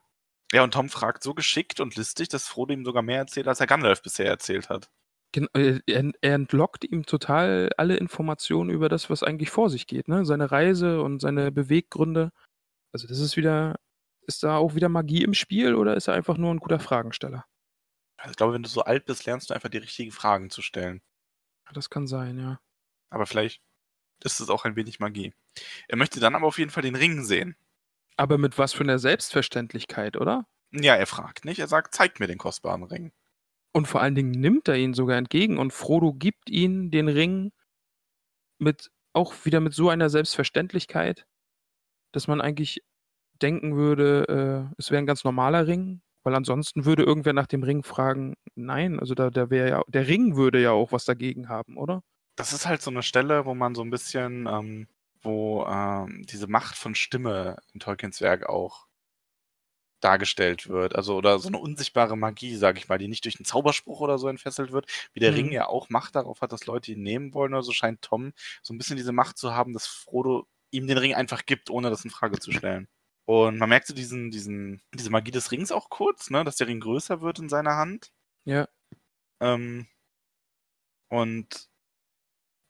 Ja, 0.53 0.63
und 0.63 0.73
Tom 0.73 0.89
fragt 0.89 1.23
so 1.23 1.33
geschickt 1.33 1.79
und 1.81 1.95
listig, 1.97 2.29
dass 2.29 2.47
Frodo 2.47 2.73
ihm 2.73 2.85
sogar 2.85 3.01
mehr 3.03 3.19
erzählt, 3.19 3.47
als 3.49 3.59
er 3.59 3.67
Gandalf 3.67 4.01
bisher 4.01 4.27
erzählt 4.27 4.69
hat. 4.69 4.89
Äh, 5.33 5.79
er, 5.85 6.11
er 6.21 6.35
entlockt 6.35 6.83
ihm 6.83 7.05
total 7.05 7.69
alle 7.77 7.95
Informationen 7.95 8.69
über 8.69 8.89
das, 8.89 9.09
was 9.09 9.23
eigentlich 9.23 9.49
vor 9.49 9.69
sich 9.69 9.87
geht, 9.87 10.09
ne? 10.09 10.25
Seine 10.25 10.51
Reise 10.51 11.01
und 11.01 11.19
seine 11.21 11.51
Beweggründe. 11.53 12.31
Also 12.91 13.07
das 13.07 13.19
ist 13.19 13.37
wieder, 13.37 13.79
ist 14.27 14.43
da 14.43 14.57
auch 14.57 14.75
wieder 14.75 14.89
Magie 14.89 15.23
im 15.23 15.33
Spiel 15.33 15.75
oder 15.75 15.95
ist 15.95 16.07
er 16.07 16.13
einfach 16.13 16.37
nur 16.37 16.53
ein 16.53 16.59
guter 16.59 16.79
Fragensteller? 16.79 17.45
Also 18.17 18.31
ich 18.31 18.37
glaube, 18.37 18.53
wenn 18.53 18.63
du 18.63 18.69
so 18.69 18.81
alt 18.81 19.05
bist, 19.05 19.25
lernst 19.25 19.49
du 19.49 19.53
einfach 19.53 19.69
die 19.69 19.77
richtigen 19.77 20.11
Fragen 20.11 20.49
zu 20.49 20.61
stellen. 20.61 21.01
Das 21.73 21.89
kann 21.89 22.05
sein, 22.05 22.37
ja. 22.37 22.59
Aber 23.09 23.25
vielleicht 23.25 23.61
ist 24.23 24.39
es 24.39 24.49
auch 24.49 24.65
ein 24.65 24.75
wenig 24.75 24.99
Magie. 24.99 25.33
Er 25.87 25.97
möchte 25.97 26.19
dann 26.19 26.35
aber 26.35 26.47
auf 26.47 26.59
jeden 26.59 26.71
Fall 26.71 26.83
den 26.83 26.95
Ring 26.95 27.23
sehen. 27.23 27.55
Aber 28.17 28.37
mit 28.37 28.57
was 28.57 28.73
für 28.73 28.83
einer 28.83 28.99
Selbstverständlichkeit, 28.99 30.17
oder? 30.17 30.45
Ja, 30.71 30.95
er 30.95 31.07
fragt 31.07 31.45
nicht, 31.45 31.59
er 31.59 31.67
sagt, 31.67 31.95
zeig 31.95 32.19
mir 32.19 32.27
den 32.27 32.37
kostbaren 32.37 32.83
Ring. 32.83 33.11
Und 33.73 33.87
vor 33.87 34.01
allen 34.01 34.15
Dingen 34.15 34.31
nimmt 34.31 34.67
er 34.67 34.75
ihn 34.75 34.93
sogar 34.93 35.17
entgegen 35.17 35.57
und 35.57 35.71
Frodo 35.71 36.13
gibt 36.13 36.49
ihn 36.49 36.91
den 36.91 37.07
Ring 37.07 37.51
mit 38.59 38.91
auch 39.13 39.33
wieder 39.45 39.59
mit 39.59 39.73
so 39.73 39.89
einer 39.89 40.09
Selbstverständlichkeit, 40.09 41.25
dass 42.11 42.27
man 42.27 42.41
eigentlich 42.41 42.83
denken 43.41 43.75
würde, 43.75 44.69
äh, 44.71 44.75
es 44.77 44.91
wäre 44.91 45.01
ein 45.01 45.07
ganz 45.07 45.23
normaler 45.23 45.67
Ring, 45.67 46.01
weil 46.23 46.35
ansonsten 46.35 46.85
würde 46.85 47.03
irgendwer 47.03 47.33
nach 47.33 47.47
dem 47.47 47.63
Ring 47.63 47.83
fragen, 47.83 48.35
nein, 48.55 48.99
also 48.99 49.15
da, 49.15 49.29
da 49.31 49.49
wäre 49.49 49.69
ja, 49.69 49.83
der 49.87 50.07
Ring 50.07 50.35
würde 50.35 50.61
ja 50.61 50.71
auch 50.71 50.91
was 50.91 51.05
dagegen 51.05 51.49
haben, 51.49 51.77
oder? 51.77 52.03
Das 52.35 52.51
ist 52.53 52.65
halt 52.65 52.81
so 52.81 52.89
eine 52.91 53.03
Stelle, 53.03 53.45
wo 53.45 53.53
man 53.55 53.73
so 53.75 53.81
ein 53.83 53.89
bisschen, 53.89 54.45
ähm, 54.47 54.87
wo 55.21 55.65
ähm, 55.65 56.23
diese 56.25 56.47
Macht 56.47 56.75
von 56.75 56.95
Stimme 56.95 57.57
in 57.73 57.79
Tolkiens 57.79 58.19
Werk 58.21 58.47
auch 58.49 58.87
dargestellt 60.01 60.67
wird. 60.67 60.95
Also, 60.95 61.15
oder 61.15 61.37
so 61.39 61.47
eine 61.47 61.57
unsichtbare 61.59 62.17
Magie, 62.17 62.55
sage 62.55 62.79
ich 62.79 62.89
mal, 62.89 62.97
die 62.97 63.07
nicht 63.07 63.23
durch 63.25 63.37
einen 63.39 63.45
Zauberspruch 63.45 63.99
oder 64.01 64.17
so 64.17 64.27
entfesselt 64.27 64.71
wird, 64.71 64.87
wie 65.13 65.19
der 65.19 65.35
Mhm. 65.35 65.35
Ring 65.35 65.51
ja 65.51 65.67
auch 65.67 65.89
Macht 65.89 66.15
darauf 66.15 66.41
hat, 66.41 66.51
dass 66.51 66.65
Leute 66.65 66.91
ihn 66.93 67.03
nehmen 67.03 67.33
wollen 67.35 67.53
oder 67.53 67.61
so, 67.63 67.71
scheint 67.71 68.01
Tom 68.01 68.33
so 68.63 68.73
ein 68.73 68.77
bisschen 68.79 68.97
diese 68.97 69.11
Macht 69.11 69.37
zu 69.37 69.53
haben, 69.53 69.73
dass 69.73 69.85
Frodo 69.87 70.47
ihm 70.71 70.87
den 70.87 70.97
Ring 70.97 71.13
einfach 71.13 71.45
gibt, 71.45 71.69
ohne 71.69 71.89
das 71.89 72.03
in 72.05 72.11
Frage 72.11 72.39
zu 72.39 72.51
stellen. 72.51 72.87
Und 73.25 73.57
man 73.57 73.69
merkt 73.69 73.87
so 73.87 73.93
diesen, 73.93 74.31
diesen, 74.31 74.81
diese 74.93 75.09
Magie 75.09 75.31
des 75.31 75.51
Rings 75.51 75.71
auch 75.71 75.89
kurz, 75.89 76.29
ne, 76.29 76.43
dass 76.43 76.57
der 76.57 76.67
Ring 76.67 76.79
größer 76.79 77.21
wird 77.21 77.39
in 77.39 77.49
seiner 77.49 77.75
Hand. 77.75 78.11
Ja. 78.45 78.67
Ähm, 79.41 79.87
und 81.09 81.69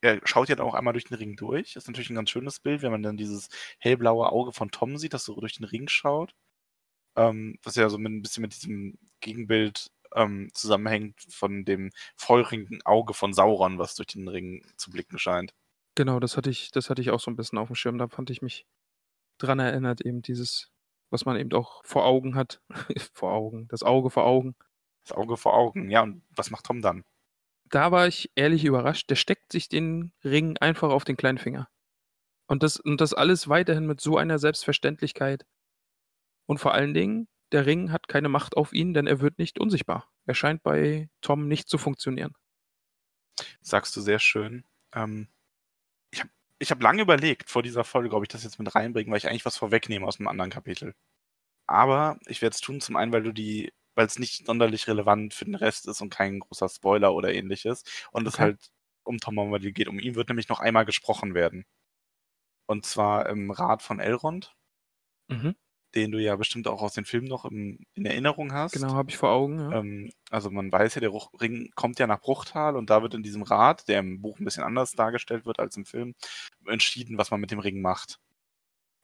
er 0.01 0.19
schaut 0.25 0.49
ja 0.49 0.55
dann 0.55 0.65
auch 0.65 0.73
einmal 0.73 0.93
durch 0.93 1.05
den 1.05 1.17
Ring 1.17 1.35
durch. 1.35 1.75
Ist 1.75 1.87
natürlich 1.87 2.09
ein 2.09 2.15
ganz 2.15 2.29
schönes 2.31 2.59
Bild, 2.59 2.81
wenn 2.81 2.91
man 2.91 3.03
dann 3.03 3.17
dieses 3.17 3.49
hellblaue 3.79 4.31
Auge 4.31 4.51
von 4.51 4.71
Tom 4.71 4.97
sieht, 4.97 5.13
das 5.13 5.25
so 5.25 5.39
durch 5.39 5.53
den 5.57 5.65
Ring 5.65 5.87
schaut. 5.87 6.33
Ähm, 7.15 7.59
was 7.63 7.75
ja 7.75 7.89
so 7.89 7.97
mit, 7.97 8.11
ein 8.11 8.21
bisschen 8.21 8.41
mit 8.41 8.55
diesem 8.55 8.97
Gegenbild 9.19 9.91
ähm, 10.15 10.49
zusammenhängt 10.53 11.21
von 11.29 11.65
dem 11.65 11.91
feurigen 12.15 12.81
Auge 12.85 13.13
von 13.13 13.33
Sauron, 13.33 13.79
was 13.79 13.95
durch 13.95 14.07
den 14.07 14.27
Ring 14.27 14.65
zu 14.77 14.91
blicken 14.91 15.19
scheint. 15.19 15.53
Genau, 15.95 16.19
das 16.19 16.37
hatte 16.37 16.49
ich, 16.49 16.71
das 16.71 16.89
hatte 16.89 17.01
ich 17.01 17.11
auch 17.11 17.19
so 17.19 17.29
ein 17.31 17.35
bisschen 17.35 17.57
auf 17.57 17.67
dem 17.67 17.75
Schirm. 17.75 17.97
Da 17.97 18.07
fand 18.07 18.29
ich 18.29 18.41
mich 18.41 18.65
dran 19.37 19.59
erinnert, 19.59 20.01
eben 20.01 20.21
dieses, 20.21 20.71
was 21.09 21.25
man 21.25 21.37
eben 21.37 21.51
auch 21.53 21.83
vor 21.83 22.05
Augen 22.05 22.35
hat. 22.35 22.61
vor 23.13 23.33
Augen, 23.33 23.67
das 23.67 23.83
Auge 23.83 24.09
vor 24.09 24.25
Augen. 24.25 24.55
Das 25.03 25.11
Auge 25.17 25.35
vor 25.35 25.53
Augen. 25.53 25.89
Ja, 25.89 26.03
und 26.03 26.23
was 26.29 26.51
macht 26.51 26.65
Tom 26.65 26.81
dann? 26.81 27.03
Da 27.65 27.91
war 27.91 28.07
ich 28.07 28.31
ehrlich 28.35 28.65
überrascht. 28.65 29.09
Der 29.09 29.15
steckt 29.15 29.51
sich 29.51 29.69
den 29.69 30.13
Ring 30.23 30.57
einfach 30.57 30.89
auf 30.89 31.03
den 31.03 31.17
kleinen 31.17 31.37
Finger. 31.37 31.69
Und 32.47 32.63
das, 32.63 32.79
und 32.79 32.99
das 32.99 33.13
alles 33.13 33.47
weiterhin 33.47 33.87
mit 33.87 34.01
so 34.01 34.17
einer 34.17 34.37
Selbstverständlichkeit. 34.37 35.45
Und 36.45 36.59
vor 36.59 36.73
allen 36.73 36.93
Dingen, 36.93 37.27
der 37.51 37.65
Ring 37.65 37.91
hat 37.91 38.07
keine 38.07 38.29
Macht 38.29 38.57
auf 38.57 38.73
ihn, 38.73 38.93
denn 38.93 39.07
er 39.07 39.21
wird 39.21 39.39
nicht 39.39 39.59
unsichtbar. 39.59 40.09
Er 40.25 40.35
scheint 40.35 40.63
bei 40.63 41.09
Tom 41.21 41.47
nicht 41.47 41.69
zu 41.69 41.77
funktionieren. 41.77 42.33
Sagst 43.61 43.95
du 43.95 44.01
sehr 44.01 44.19
schön. 44.19 44.65
Ähm, 44.93 45.29
ich 46.61 46.71
habe 46.71 46.83
lange 46.83 47.01
überlegt, 47.03 47.49
vor 47.49 47.63
dieser 47.63 47.83
Folge, 47.83 48.15
ob 48.15 48.23
ich 48.23 48.29
das 48.29 48.43
jetzt 48.43 48.59
mit 48.59 48.73
reinbringe, 48.75 49.11
weil 49.11 49.17
ich 49.17 49.27
eigentlich 49.27 49.45
was 49.45 49.57
vorwegnehme 49.57 50.05
aus 50.07 50.19
einem 50.19 50.27
anderen 50.29 50.51
Kapitel. 50.51 50.93
Aber 51.67 52.19
ich 52.27 52.41
werde 52.41 52.55
es 52.55 52.61
tun, 52.61 52.81
zum 52.81 52.95
einen, 52.97 53.13
weil 53.13 53.23
du 53.23 53.33
die, 53.33 53.73
weil 53.95 54.07
es 54.07 54.19
nicht 54.19 54.45
sonderlich 54.45 54.87
relevant 54.87 55.33
für 55.33 55.45
den 55.45 55.55
Rest 55.55 55.87
ist 55.87 56.01
und 56.01 56.11
kein 56.11 56.39
großer 56.41 56.69
Spoiler 56.69 57.13
oder 57.15 57.33
ähnliches. 57.33 57.83
Und 58.11 58.27
es 58.27 58.39
Okay. 58.39 58.41
halt 58.41 58.71
um 59.03 59.19
Tom 59.19 59.35
Bombadil 59.35 59.73
geht. 59.73 59.87
Um 59.89 59.99
ihn 59.99 60.15
wird 60.15 60.29
nämlich 60.29 60.49
noch 60.49 60.59
einmal 60.61 60.85
gesprochen 60.85 61.35
werden. 61.35 61.65
Und 62.65 62.87
zwar 62.87 63.29
im 63.29 63.51
Rat 63.51 63.83
von 63.83 63.99
Elrond, 63.99 64.55
Mhm. 65.29 65.51
Den 65.95 66.11
du 66.11 66.19
ja 66.19 66.35
bestimmt 66.35 66.67
auch 66.67 66.81
aus 66.81 66.93
den 66.93 67.05
Filmen 67.05 67.27
noch 67.27 67.45
im, 67.45 67.79
in 67.93 68.05
Erinnerung 68.05 68.53
hast. 68.53 68.73
Genau, 68.73 68.93
habe 68.93 69.09
ich 69.09 69.17
vor 69.17 69.29
Augen. 69.29 69.59
Ja. 69.59 69.79
Ähm, 69.79 70.11
also 70.29 70.49
man 70.49 70.71
weiß 70.71 70.95
ja, 70.95 71.01
der 71.01 71.13
Ring 71.39 71.71
kommt 71.75 71.99
ja 71.99 72.07
nach 72.07 72.21
Bruchtal 72.21 72.75
und 72.75 72.89
da 72.89 73.01
wird 73.01 73.13
in 73.13 73.23
diesem 73.23 73.43
Rat, 73.43 73.87
der 73.87 73.99
im 73.99 74.21
Buch 74.21 74.39
ein 74.39 74.45
bisschen 74.45 74.63
anders 74.63 74.93
dargestellt 74.93 75.45
wird 75.45 75.59
als 75.59 75.77
im 75.77 75.85
Film, 75.85 76.15
entschieden, 76.65 77.17
was 77.17 77.31
man 77.31 77.41
mit 77.41 77.51
dem 77.51 77.59
Ring 77.59 77.81
macht. 77.81 78.19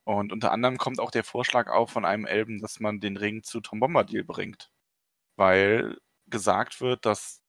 Und 0.06 0.32
unter 0.32 0.52
anderem 0.54 0.78
kommt 0.78 1.02
auch 1.02 1.12
der 1.12 1.26
Vorschlag 1.26 1.68
auf 1.68 1.92
von 1.92 2.06
einem 2.06 2.26
Elben, 2.26 2.62
dass 2.62 2.80
man 2.80 3.02
den 3.02 3.18
Ring 3.18 3.44
zu 3.44 3.60
Tom 3.60 3.82
Bombadil 3.82 4.24
bringt. 4.24 4.72
Weil 5.36 5.98
gesagt 6.28 6.80
wird, 6.80 7.06
dass 7.06 7.42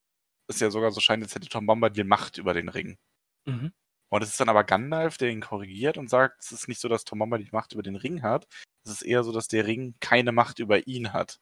es 0.47 0.59
ja 0.59 0.69
sogar 0.69 0.91
so 0.91 0.99
scheint, 0.99 1.23
als 1.23 1.35
hätte 1.35 1.47
Tom 1.47 1.65
Bombadil 1.65 2.03
Macht 2.03 2.37
über 2.37 2.53
den 2.53 2.67
Ring. 2.67 2.97
Mhm. 3.45 3.71
Und 4.09 4.23
es 4.23 4.29
ist 4.29 4.39
dann 4.39 4.49
aber 4.49 4.63
Gandalf, 4.63 5.17
der 5.17 5.29
ihn 5.29 5.41
korrigiert 5.41 5.97
und 5.97 6.09
sagt, 6.09 6.43
es 6.43 6.51
ist 6.51 6.67
nicht 6.67 6.81
so, 6.81 6.87
dass 6.87 7.05
Tom 7.05 7.19
Bombadil 7.19 7.49
Macht 7.51 7.73
über 7.73 7.83
den 7.83 7.95
Ring 7.95 8.23
hat. 8.23 8.47
Es 8.83 8.91
ist 8.91 9.01
eher 9.03 9.23
so, 9.23 9.31
dass 9.31 9.47
der 9.47 9.67
Ring 9.67 9.95
keine 9.99 10.31
Macht 10.31 10.59
über 10.59 10.87
ihn 10.87 11.13
hat. 11.13 11.39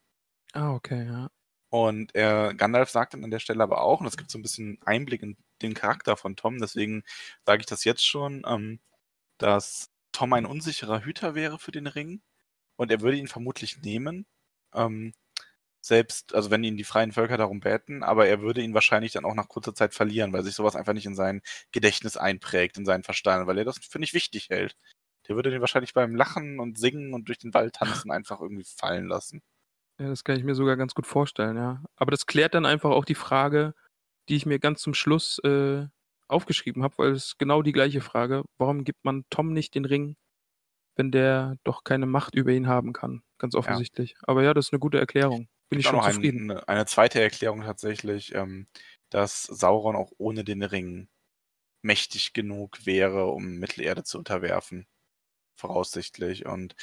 Ah, 0.53 0.73
okay, 0.73 1.05
ja. 1.05 1.29
Und 1.69 2.15
er, 2.15 2.53
Gandalf 2.53 2.89
sagt 2.89 3.13
dann 3.13 3.23
an 3.23 3.31
der 3.31 3.39
Stelle 3.39 3.63
aber 3.63 3.81
auch, 3.81 3.99
und 3.99 4.07
es 4.07 4.17
gibt 4.17 4.31
so 4.31 4.37
ein 4.37 4.41
bisschen 4.41 4.79
Einblick 4.85 5.21
in 5.21 5.37
den 5.61 5.73
Charakter 5.73 6.15
von 6.15 6.35
Tom, 6.35 6.59
deswegen 6.59 7.03
sage 7.45 7.61
ich 7.61 7.65
das 7.65 7.83
jetzt 7.83 8.05
schon, 8.05 8.43
ähm, 8.47 8.79
dass 9.37 9.89
Tom 10.13 10.33
ein 10.33 10.45
unsicherer 10.45 11.03
Hüter 11.03 11.35
wäre 11.35 11.59
für 11.59 11.71
den 11.71 11.87
Ring 11.87 12.21
und 12.77 12.91
er 12.91 13.01
würde 13.01 13.17
ihn 13.17 13.27
vermutlich 13.27 13.81
nehmen, 13.81 14.25
ähm, 14.73 15.13
selbst, 15.87 16.35
also 16.35 16.51
wenn 16.51 16.63
ihn 16.63 16.77
die 16.77 16.83
freien 16.83 17.11
Völker 17.11 17.37
darum 17.37 17.59
bäten, 17.59 18.03
aber 18.03 18.27
er 18.27 18.41
würde 18.41 18.61
ihn 18.61 18.73
wahrscheinlich 18.73 19.13
dann 19.13 19.25
auch 19.25 19.33
nach 19.33 19.47
kurzer 19.47 19.73
Zeit 19.73 19.93
verlieren, 19.93 20.33
weil 20.33 20.43
sich 20.43 20.55
sowas 20.55 20.75
einfach 20.75 20.93
nicht 20.93 21.05
in 21.05 21.15
sein 21.15 21.41
Gedächtnis 21.71 22.17
einprägt, 22.17 22.77
in 22.77 22.85
seinen 22.85 23.03
Verstand, 23.03 23.47
weil 23.47 23.57
er 23.57 23.65
das 23.65 23.79
für 23.79 23.99
nicht 23.99 24.13
wichtig 24.13 24.49
hält. 24.49 24.75
Der 25.27 25.35
würde 25.35 25.49
den 25.49 25.61
wahrscheinlich 25.61 25.93
beim 25.93 26.15
Lachen 26.15 26.59
und 26.59 26.77
Singen 26.77 27.13
und 27.13 27.27
durch 27.27 27.37
den 27.37 27.53
Wald 27.53 27.75
tanzen 27.75 28.11
einfach 28.11 28.39
irgendwie 28.39 28.63
fallen 28.63 29.07
lassen. 29.07 29.41
Ja, 29.99 30.07
das 30.07 30.23
kann 30.23 30.37
ich 30.37 30.43
mir 30.43 30.55
sogar 30.55 30.77
ganz 30.77 30.93
gut 30.93 31.07
vorstellen, 31.07 31.57
ja. 31.57 31.83
Aber 31.95 32.11
das 32.11 32.27
klärt 32.27 32.53
dann 32.53 32.65
einfach 32.65 32.91
auch 32.91 33.05
die 33.05 33.15
Frage, 33.15 33.73
die 34.29 34.35
ich 34.35 34.45
mir 34.45 34.59
ganz 34.59 34.81
zum 34.81 34.93
Schluss 34.93 35.39
äh, 35.39 35.87
aufgeschrieben 36.27 36.83
habe, 36.83 36.97
weil 36.97 37.11
es 37.11 37.37
genau 37.37 37.61
die 37.61 37.71
gleiche 37.71 38.01
Frage. 38.01 38.43
Warum 38.57 38.83
gibt 38.83 39.03
man 39.03 39.23
Tom 39.29 39.53
nicht 39.53 39.73
den 39.75 39.85
Ring, 39.85 40.15
wenn 40.95 41.11
der 41.11 41.57
doch 41.63 41.83
keine 41.83 42.05
Macht 42.05 42.35
über 42.35 42.51
ihn 42.51 42.67
haben 42.67 42.93
kann? 42.93 43.23
Ganz 43.37 43.55
offensichtlich. 43.55 44.15
Aber 44.23 44.43
ja, 44.43 44.53
das 44.53 44.67
ist 44.67 44.73
eine 44.73 44.79
gute 44.79 44.99
Erklärung. 44.99 45.47
Bin 45.69 45.79
ich 45.79 45.85
schon 45.85 45.97
noch 45.97 46.09
zufrieden. 46.09 46.51
Ein, 46.51 46.59
eine, 46.59 46.85
zweite 46.85 47.21
Erklärung 47.21 47.61
tatsächlich, 47.61 48.33
ähm, 48.33 48.67
dass 49.09 49.43
Sauron 49.43 49.95
auch 49.95 50.11
ohne 50.17 50.43
den 50.43 50.63
Ring 50.63 51.09
mächtig 51.81 52.33
genug 52.33 52.85
wäre, 52.85 53.27
um 53.27 53.57
Mittelerde 53.57 54.03
zu 54.03 54.17
unterwerfen. 54.17 54.87
Voraussichtlich. 55.59 56.45
Und 56.45 56.75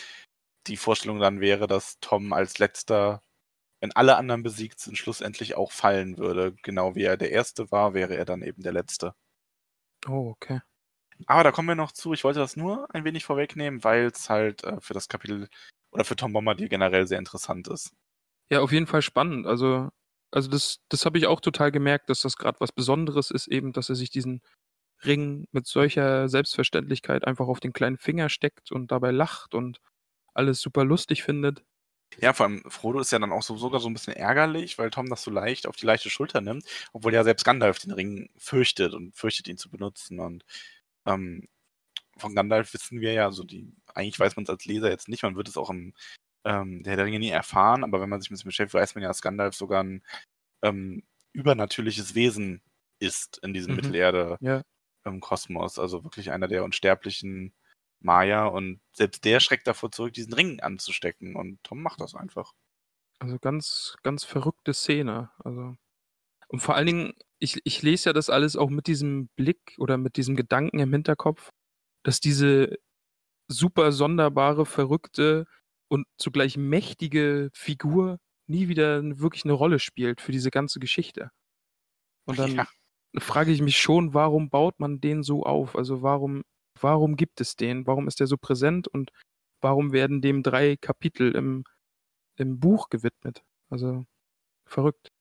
die 0.66 0.76
Vorstellung 0.76 1.20
dann 1.20 1.40
wäre, 1.40 1.66
dass 1.66 1.98
Tom 2.00 2.32
als 2.32 2.58
letzter, 2.58 3.22
wenn 3.80 3.92
alle 3.92 4.16
anderen 4.16 4.42
besiegt 4.42 4.80
sind, 4.80 4.96
schlussendlich 4.96 5.56
auch 5.56 5.72
fallen 5.72 6.18
würde. 6.18 6.54
Genau 6.62 6.94
wie 6.94 7.04
er 7.04 7.16
der 7.16 7.30
Erste 7.30 7.70
war, 7.70 7.94
wäre 7.94 8.16
er 8.16 8.24
dann 8.24 8.42
eben 8.42 8.62
der 8.62 8.72
Letzte. 8.72 9.14
Oh, 10.06 10.30
okay. 10.30 10.60
Aber 11.26 11.44
da 11.44 11.52
kommen 11.52 11.68
wir 11.68 11.74
noch 11.74 11.92
zu. 11.92 12.12
Ich 12.12 12.24
wollte 12.24 12.40
das 12.40 12.56
nur 12.56 12.92
ein 12.94 13.04
wenig 13.04 13.24
vorwegnehmen, 13.24 13.84
weil 13.84 14.06
es 14.06 14.28
halt 14.28 14.64
äh, 14.64 14.80
für 14.80 14.94
das 14.94 15.08
Kapitel 15.08 15.48
oder 15.92 16.04
für 16.04 16.16
Tom 16.16 16.32
Bombadil 16.32 16.68
generell 16.68 17.06
sehr 17.06 17.18
interessant 17.18 17.68
ist. 17.68 17.94
Ja, 18.50 18.60
auf 18.60 18.72
jeden 18.72 18.86
Fall 18.86 19.02
spannend. 19.02 19.46
Also, 19.46 19.88
also 20.30 20.50
das, 20.50 20.80
das 20.88 21.06
habe 21.06 21.18
ich 21.18 21.26
auch 21.26 21.40
total 21.40 21.70
gemerkt, 21.72 22.10
dass 22.10 22.20
das 22.22 22.36
gerade 22.36 22.60
was 22.60 22.72
Besonderes 22.72 23.30
ist, 23.30 23.46
eben, 23.48 23.72
dass 23.72 23.88
er 23.88 23.94
sich 23.94 24.10
diesen 24.10 24.42
Ring 25.04 25.46
mit 25.52 25.66
solcher 25.66 26.28
Selbstverständlichkeit 26.28 27.26
einfach 27.26 27.48
auf 27.48 27.60
den 27.60 27.72
kleinen 27.72 27.98
Finger 27.98 28.28
steckt 28.28 28.72
und 28.72 28.90
dabei 28.90 29.10
lacht 29.10 29.54
und 29.54 29.80
alles 30.34 30.60
super 30.60 30.84
lustig 30.84 31.22
findet. 31.22 31.64
Ja, 32.20 32.32
vor 32.32 32.46
allem 32.46 32.62
Frodo 32.68 33.00
ist 33.00 33.10
ja 33.12 33.18
dann 33.18 33.32
auch 33.32 33.42
so, 33.42 33.56
sogar 33.56 33.80
so 33.80 33.88
ein 33.88 33.94
bisschen 33.94 34.14
ärgerlich, 34.14 34.78
weil 34.78 34.90
Tom 34.90 35.08
das 35.08 35.22
so 35.22 35.30
leicht 35.30 35.66
auf 35.66 35.76
die 35.76 35.86
leichte 35.86 36.10
Schulter 36.10 36.40
nimmt, 36.40 36.64
obwohl 36.92 37.12
ja 37.12 37.24
selbst 37.24 37.44
Gandalf 37.44 37.80
den 37.80 37.90
Ring 37.92 38.30
fürchtet 38.36 38.94
und 38.94 39.16
fürchtet 39.16 39.48
ihn 39.48 39.58
zu 39.58 39.68
benutzen. 39.70 40.20
Und 40.20 40.44
ähm, 41.06 41.48
von 42.18 42.34
Gandalf 42.34 42.74
wissen 42.74 43.00
wir 43.00 43.12
ja, 43.12 43.26
also 43.26 43.44
die, 43.44 43.72
eigentlich 43.94 44.20
weiß 44.20 44.36
man 44.36 44.44
es 44.44 44.50
als 44.50 44.64
Leser 44.66 44.90
jetzt 44.90 45.08
nicht, 45.08 45.22
man 45.24 45.36
wird 45.36 45.48
es 45.48 45.56
auch 45.56 45.70
im 45.70 45.94
ähm, 46.44 46.82
der 46.82 46.98
Ringe 47.04 47.18
nie 47.18 47.30
erfahren, 47.30 47.84
aber 47.84 48.00
wenn 48.00 48.08
man 48.08 48.20
sich 48.20 48.30
mit 48.30 48.40
dem 48.42 48.46
beschäftigt, 48.46 48.74
weiß 48.74 48.94
man 48.94 49.02
ja, 49.02 49.08
dass 49.08 49.22
Gandalf 49.22 49.54
sogar 49.54 49.82
ein 49.82 50.02
ähm, 50.62 51.04
übernatürliches 51.32 52.14
Wesen 52.14 52.62
ist 53.00 53.38
in 53.42 53.54
diesem 53.54 53.72
Mhm. 53.72 53.76
Mittelerde 53.76 54.38
Ja. 54.40 54.62
im 55.04 55.20
Kosmos. 55.20 55.78
Also 55.78 56.04
wirklich 56.04 56.32
einer 56.32 56.48
der 56.48 56.64
unsterblichen 56.64 57.54
Maya 58.00 58.46
und 58.46 58.80
selbst 58.94 59.24
der 59.24 59.40
schreckt 59.40 59.66
davor 59.66 59.90
zurück, 59.92 60.12
diesen 60.14 60.34
Ring 60.34 60.60
anzustecken 60.60 61.36
und 61.36 61.62
Tom 61.64 61.82
macht 61.82 62.00
das 62.00 62.14
einfach. 62.14 62.52
Also 63.20 63.38
ganz, 63.38 63.96
ganz 64.02 64.24
verrückte 64.24 64.74
Szene. 64.74 65.30
Also. 65.38 65.76
Und 66.48 66.60
vor 66.60 66.76
allen 66.76 66.86
Dingen, 66.86 67.14
ich, 67.38 67.60
ich 67.64 67.82
lese 67.82 68.10
ja 68.10 68.12
das 68.12 68.30
alles 68.30 68.56
auch 68.56 68.70
mit 68.70 68.86
diesem 68.86 69.28
Blick 69.36 69.74
oder 69.78 69.98
mit 69.98 70.16
diesem 70.16 70.36
Gedanken 70.36 70.78
im 70.80 70.92
Hinterkopf, 70.92 71.50
dass 72.04 72.20
diese 72.20 72.76
super 73.48 73.92
sonderbare, 73.92 74.66
verrückte 74.66 75.46
und 75.94 76.06
zugleich 76.18 76.56
mächtige 76.56 77.50
Figur 77.54 78.18
nie 78.48 78.68
wieder 78.68 79.02
wirklich 79.20 79.44
eine 79.44 79.54
Rolle 79.54 79.78
spielt 79.78 80.20
für 80.20 80.32
diese 80.32 80.50
ganze 80.50 80.80
Geschichte. 80.80 81.30
Und 82.26 82.38
dann 82.38 82.56
Ja. 82.56 82.66
frage 83.18 83.52
ich 83.52 83.62
mich 83.62 83.78
schon, 83.78 84.14
warum 84.14 84.50
baut 84.50 84.80
man 84.80 85.00
den 85.00 85.22
so 85.22 85.44
auf? 85.44 85.76
Also 85.76 86.02
warum, 86.02 86.42
warum 86.80 87.16
gibt 87.16 87.40
es 87.40 87.56
den? 87.56 87.86
Warum 87.86 88.08
ist 88.08 88.20
der 88.20 88.26
so 88.26 88.36
präsent 88.36 88.88
und 88.88 89.10
warum 89.60 89.92
werden 89.92 90.20
dem 90.22 90.42
drei 90.42 90.76
Kapitel 90.76 91.34
im, 91.34 91.64
im 92.36 92.60
Buch 92.60 92.90
gewidmet? 92.90 93.42
Also 93.70 94.04
verrückt. 94.66 95.12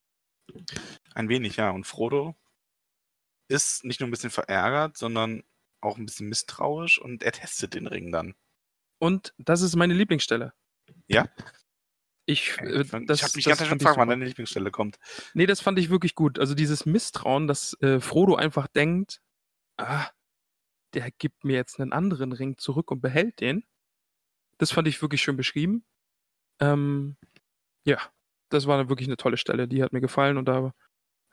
Ein 1.15 1.29
wenig, 1.29 1.55
ja. 1.57 1.71
Und 1.71 1.85
Frodo 1.85 2.35
ist 3.49 3.83
nicht 3.83 3.99
nur 3.99 4.07
ein 4.07 4.11
bisschen 4.11 4.29
verärgert, 4.31 4.97
sondern 4.97 5.43
auch 5.81 5.97
ein 5.97 6.05
bisschen 6.05 6.29
misstrauisch 6.29 6.99
und 6.99 7.23
er 7.23 7.31
testet 7.33 7.73
den 7.73 7.87
Ring 7.87 8.11
dann. 8.11 8.35
Und 8.99 9.33
das 9.37 9.61
ist 9.61 9.75
meine 9.75 9.93
Lieblingsstelle. 9.93 10.53
Ja? 11.13 11.29
Ich, 12.25 12.57
äh, 12.59 12.81
ich 12.81 12.91
das, 13.05 13.23
habe 13.23 13.33
mich 13.35 13.45
ganz 13.45 13.59
schön 13.59 13.73
ich 13.73 13.79
gefragt, 13.79 13.97
wann 13.97 14.09
deine 14.09 14.25
Lieblingsstelle 14.25 14.71
kommt. 14.71 14.97
Nee, 15.33 15.45
das 15.45 15.59
fand 15.59 15.77
ich 15.79 15.89
wirklich 15.89 16.15
gut. 16.15 16.39
Also 16.39 16.55
dieses 16.55 16.85
Misstrauen, 16.85 17.47
dass 17.47 17.75
äh, 17.81 17.99
Frodo 17.99 18.35
einfach 18.35 18.67
denkt, 18.67 19.21
ah, 19.77 20.07
der 20.93 21.11
gibt 21.11 21.43
mir 21.43 21.55
jetzt 21.55 21.79
einen 21.79 21.91
anderen 21.91 22.31
Ring 22.31 22.57
zurück 22.57 22.91
und 22.91 23.01
behält 23.01 23.41
den. 23.41 23.65
Das 24.57 24.71
fand 24.71 24.87
ich 24.87 25.01
wirklich 25.01 25.21
schön 25.21 25.35
beschrieben. 25.35 25.83
Ähm, 26.59 27.17
ja, 27.85 27.97
das 28.49 28.67
war 28.67 28.87
wirklich 28.89 29.07
eine 29.07 29.17
tolle 29.17 29.37
Stelle. 29.37 29.67
Die 29.67 29.83
hat 29.83 29.91
mir 29.91 30.01
gefallen 30.01 30.37
und 30.37 30.45
da 30.45 30.73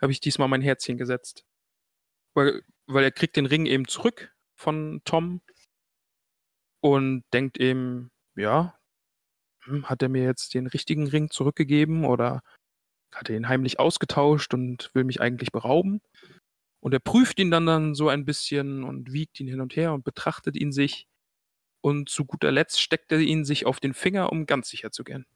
habe 0.00 0.12
ich 0.12 0.20
diesmal 0.20 0.48
mein 0.48 0.62
Herzchen 0.62 0.96
gesetzt. 0.96 1.44
Weil, 2.34 2.62
weil 2.86 3.04
er 3.04 3.12
kriegt 3.12 3.36
den 3.36 3.46
Ring 3.46 3.66
eben 3.66 3.86
zurück 3.86 4.34
von 4.56 5.02
Tom 5.04 5.42
und 6.80 7.24
denkt 7.32 7.58
eben, 7.58 8.10
ja, 8.34 8.79
hat 9.84 10.02
er 10.02 10.08
mir 10.08 10.24
jetzt 10.24 10.54
den 10.54 10.66
richtigen 10.66 11.06
Ring 11.06 11.30
zurückgegeben 11.30 12.04
oder 12.04 12.42
hat 13.14 13.28
er 13.28 13.36
ihn 13.36 13.48
heimlich 13.48 13.78
ausgetauscht 13.78 14.54
und 14.54 14.90
will 14.94 15.04
mich 15.04 15.20
eigentlich 15.20 15.52
berauben? 15.52 16.00
Und 16.80 16.94
er 16.94 17.00
prüft 17.00 17.38
ihn 17.38 17.50
dann, 17.50 17.66
dann 17.66 17.94
so 17.94 18.08
ein 18.08 18.24
bisschen 18.24 18.84
und 18.84 19.12
wiegt 19.12 19.38
ihn 19.40 19.48
hin 19.48 19.60
und 19.60 19.76
her 19.76 19.92
und 19.92 20.04
betrachtet 20.04 20.56
ihn 20.56 20.72
sich. 20.72 21.06
Und 21.82 22.08
zu 22.08 22.24
guter 22.24 22.50
Letzt 22.50 22.80
steckt 22.80 23.12
er 23.12 23.18
ihn 23.18 23.44
sich 23.44 23.66
auf 23.66 23.80
den 23.80 23.94
Finger, 23.94 24.32
um 24.32 24.46
ganz 24.46 24.68
sicher 24.68 24.90
zu 24.90 25.04
gehen. 25.04 25.26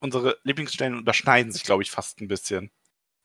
Unsere 0.00 0.38
Lieblingsstellen 0.44 0.98
überschneiden 0.98 1.52
sich, 1.52 1.62
glaube 1.62 1.82
ich, 1.82 1.90
fast 1.90 2.20
ein 2.20 2.28
bisschen. 2.28 2.70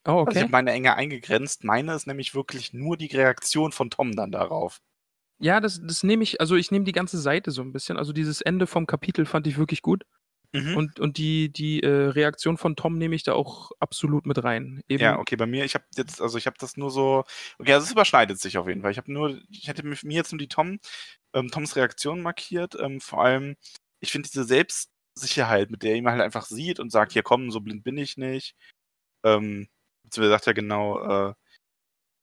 Oh, 0.05 0.23
Also 0.23 0.31
ich 0.31 0.37
okay. 0.37 0.41
habe 0.43 0.51
meine 0.51 0.71
enge 0.71 0.95
eingegrenzt. 0.95 1.63
Meine 1.63 1.93
ist 1.93 2.07
nämlich 2.07 2.33
wirklich 2.33 2.73
nur 2.73 2.95
die 2.97 3.07
Reaktion 3.07 3.71
von 3.71 3.89
Tom 3.89 4.15
dann 4.15 4.31
darauf. 4.31 4.79
Ja, 5.41 5.59
das, 5.61 5.81
das 5.81 6.03
nehme 6.03 6.23
ich, 6.23 6.41
also 6.41 6.55
ich 6.55 6.71
nehme 6.71 6.85
die 6.85 6.91
ganze 6.91 7.17
Seite 7.17 7.51
so 7.51 7.61
ein 7.61 7.71
bisschen. 7.71 7.97
Also 7.97 8.13
dieses 8.13 8.41
Ende 8.41 8.67
vom 8.67 8.87
Kapitel 8.87 9.25
fand 9.25 9.47
ich 9.47 9.57
wirklich 9.57 9.81
gut. 9.81 10.05
Mhm. 10.51 10.77
Und, 10.77 10.99
und 10.99 11.17
die, 11.17 11.51
die 11.51 11.83
äh, 11.83 12.07
Reaktion 12.07 12.57
von 12.57 12.75
Tom 12.75 12.97
nehme 12.97 13.15
ich 13.15 13.23
da 13.23 13.33
auch 13.33 13.71
absolut 13.79 14.25
mit 14.25 14.43
rein. 14.43 14.81
Eben, 14.87 15.03
Ja, 15.03 15.19
okay, 15.19 15.35
bei 15.35 15.45
mir, 15.45 15.63
ich 15.63 15.75
habe 15.75 15.85
jetzt, 15.95 16.21
also 16.21 16.37
ich 16.37 16.47
habe 16.47 16.57
das 16.59 16.75
nur 16.75 16.89
so, 16.89 17.23
okay, 17.59 17.73
also 17.73 17.85
es 17.85 17.91
überschneidet 17.91 18.39
sich 18.39 18.57
auf 18.57 18.67
jeden 18.67 18.81
Fall. 18.81 18.91
Ich 18.91 18.97
habe 18.97 19.11
nur, 19.11 19.39
ich 19.51 19.67
hätte 19.67 19.85
mir 19.85 19.95
jetzt 20.03 20.31
nur 20.31 20.39
die 20.39 20.47
Tom, 20.47 20.79
ähm, 21.33 21.49
Toms 21.51 21.75
Reaktion 21.75 22.21
markiert. 22.21 22.75
Ähm, 22.79 22.99
vor 22.99 23.23
allem, 23.23 23.55
ich 23.99 24.11
finde 24.11 24.27
diese 24.29 24.43
Selbstsicherheit, 24.43 25.69
mit 25.69 25.83
der 25.83 25.91
er 25.91 25.97
ihn 25.97 26.07
halt 26.07 26.21
einfach 26.21 26.45
sieht 26.45 26.79
und 26.79 26.91
sagt, 26.91 27.13
hier 27.13 27.23
komm, 27.23 27.51
so 27.51 27.59
blind 27.61 27.83
bin 27.83 27.97
ich 27.97 28.17
nicht. 28.17 28.55
Ähm, 29.23 29.67
beziehungsweise 30.03 30.31
sagt 30.31 30.47
er 30.47 30.53
genau, 30.55 31.29
äh, 31.29 31.33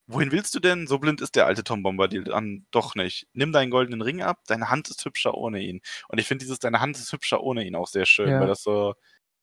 wohin 0.07 0.33
willst 0.33 0.55
du 0.55 0.61
denn? 0.61 0.87
So 0.87 0.99
blind 0.99 1.21
ist 1.21 1.37
der 1.37 1.47
alte 1.47 1.65
Tom 1.65 1.83
Bombadil 1.83 2.25
dann 2.25 2.67
doch 2.71 2.95
nicht. 2.95 3.27
Nimm 3.33 3.53
deinen 3.53 3.71
goldenen 3.71 4.03
Ring 4.03 4.23
ab, 4.23 4.41
deine 4.47 4.71
Hand 4.71 4.89
ist 4.89 5.05
hübscher 5.05 5.35
ohne 5.35 5.61
ihn. 5.63 5.81
Und 6.09 6.19
ich 6.19 6.27
finde 6.27 6.45
dieses, 6.45 6.59
deine 6.61 6.81
Hand 6.81 6.97
ist 6.97 7.13
hübscher 7.13 7.43
ohne 7.43 7.65
ihn 7.67 7.75
auch 7.77 7.89
sehr 7.89 8.07
schön, 8.07 8.29
Ja. 8.31 8.41
weil 8.41 8.47
das 8.49 8.63
so, 8.63 8.95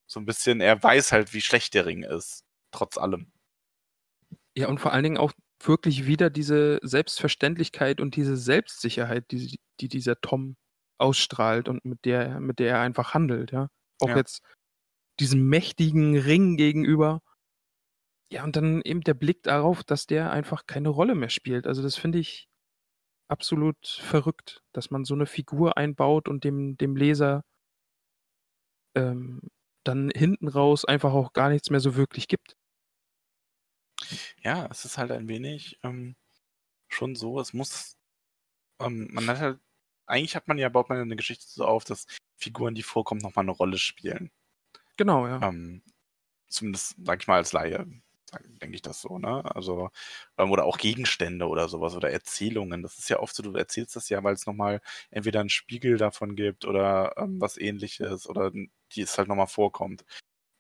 so 0.07 0.19
ein 0.19 0.25
bisschen, 0.25 0.61
er 0.61 0.81
weiß 0.81 1.11
halt, 1.11 1.33
wie 1.33 1.41
schlecht 1.41 1.73
der 1.73 1.85
Ring 1.85 2.03
ist. 2.03 2.43
Trotz 2.71 2.97
allem. 2.97 3.31
Ja, 4.55 4.67
und 4.67 4.79
vor 4.79 4.93
allen 4.93 5.03
Dingen 5.03 5.17
auch 5.17 5.31
wirklich 5.63 6.05
wieder 6.05 6.29
diese 6.29 6.79
Selbstverständlichkeit 6.83 7.99
und 8.01 8.15
diese 8.15 8.37
Selbstsicherheit, 8.37 9.31
die, 9.31 9.59
die 9.79 9.87
dieser 9.87 10.19
Tom 10.21 10.55
ausstrahlt 10.99 11.69
und 11.69 11.83
mit 11.85 12.05
der, 12.05 12.39
mit 12.39 12.59
der 12.59 12.69
er 12.75 12.79
einfach 12.81 13.13
handelt, 13.13 13.51
ja. 13.51 13.69
Auch 14.01 14.09
Ja. 14.09 14.17
jetzt 14.17 14.41
diesem 15.19 15.47
mächtigen 15.49 16.17
Ring 16.17 16.57
gegenüber. 16.57 17.21
Ja, 18.33 18.43
und 18.43 18.55
dann 18.55 18.81
eben 18.81 19.01
der 19.01 19.13
Blick 19.13 19.43
darauf, 19.43 19.83
dass 19.83 20.07
der 20.07 20.31
einfach 20.31 20.65
keine 20.65 20.89
Rolle 20.89 21.13
mehr 21.13 21.29
spielt. 21.29 21.67
Also 21.67 21.83
das 21.83 21.95
finde 21.95 22.17
ich 22.17 22.49
absolut 23.27 23.87
verrückt, 23.87 24.63
dass 24.73 24.89
man 24.89 25.05
so 25.05 25.13
eine 25.13 25.27
Figur 25.27 25.77
einbaut 25.77 26.27
und 26.27 26.43
dem, 26.43 26.75
dem 26.75 26.95
Leser 26.95 27.43
ähm, 28.95 29.39
dann 29.83 30.09
hinten 30.09 30.47
raus 30.47 30.83
einfach 30.83 31.13
auch 31.13 31.33
gar 31.33 31.49
nichts 31.49 31.69
mehr 31.69 31.79
so 31.79 31.95
wirklich 31.95 32.27
gibt. 32.27 32.57
Ja, 34.41 34.65
es 34.71 34.83
ist 34.83 34.97
halt 34.97 35.11
ein 35.11 35.27
wenig 35.27 35.77
ähm, 35.83 36.15
schon 36.89 37.15
so, 37.15 37.39
es 37.39 37.53
muss, 37.53 37.97
ähm, 38.79 39.09
man 39.11 39.27
hat 39.27 39.37
halt, 39.37 39.59
eigentlich 40.07 40.35
hat 40.35 40.47
man 40.47 40.57
ja, 40.57 40.69
baut 40.69 40.89
man 40.89 40.97
eine 40.97 41.15
Geschichte 41.15 41.45
so 41.47 41.65
auf, 41.65 41.83
dass 41.83 42.07
Figuren, 42.35 42.73
die 42.73 42.81
vorkommen, 42.81 43.21
nochmal 43.21 43.45
eine 43.45 43.51
Rolle 43.51 43.77
spielen. 43.77 44.31
Genau, 44.97 45.27
ja. 45.27 45.39
Ähm, 45.47 45.83
zumindest, 46.47 46.95
sag 47.03 47.21
ich 47.21 47.27
mal, 47.27 47.37
als 47.37 47.53
Laie, 47.53 47.85
denke 48.61 48.75
ich 48.75 48.81
das 48.81 49.01
so, 49.01 49.17
ne? 49.19 49.43
Also, 49.55 49.89
ähm, 50.37 50.51
oder 50.51 50.65
auch 50.65 50.77
Gegenstände 50.77 51.47
oder 51.47 51.67
sowas 51.69 51.95
oder 51.95 52.11
Erzählungen. 52.11 52.83
Das 52.83 52.97
ist 52.99 53.09
ja 53.09 53.19
oft 53.19 53.35
so, 53.35 53.43
du 53.43 53.53
erzählst 53.55 53.95
das 53.95 54.09
ja, 54.09 54.23
weil 54.23 54.33
es 54.33 54.45
nochmal 54.45 54.81
entweder 55.11 55.39
einen 55.41 55.49
Spiegel 55.49 55.97
davon 55.97 56.35
gibt 56.35 56.65
oder 56.65 57.13
ähm, 57.17 57.39
was 57.41 57.57
ähnliches 57.57 58.27
oder 58.29 58.51
die 58.51 59.01
es 59.01 59.17
halt 59.17 59.27
nochmal 59.27 59.47
vorkommt. 59.47 60.05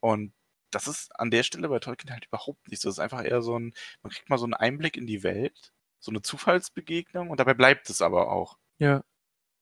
Und 0.01 0.33
das 0.71 0.87
ist 0.87 1.11
an 1.19 1.31
der 1.31 1.43
Stelle 1.43 1.69
bei 1.69 1.79
Tolkien 1.79 2.11
halt 2.11 2.25
überhaupt 2.25 2.67
nicht 2.69 2.81
so. 2.81 2.89
Es 2.89 2.95
ist 2.95 2.99
einfach 2.99 3.23
eher 3.23 3.41
so 3.41 3.57
ein, 3.59 3.73
man 4.01 4.11
kriegt 4.11 4.29
mal 4.29 4.37
so 4.37 4.45
einen 4.45 4.53
Einblick 4.55 4.97
in 4.97 5.07
die 5.07 5.23
Welt, 5.23 5.73
so 5.99 6.11
eine 6.11 6.21
Zufallsbegegnung 6.21 7.29
und 7.29 7.39
dabei 7.39 7.53
bleibt 7.53 7.89
es 7.89 8.01
aber 8.01 8.31
auch. 8.31 8.57
Ja. 8.79 9.03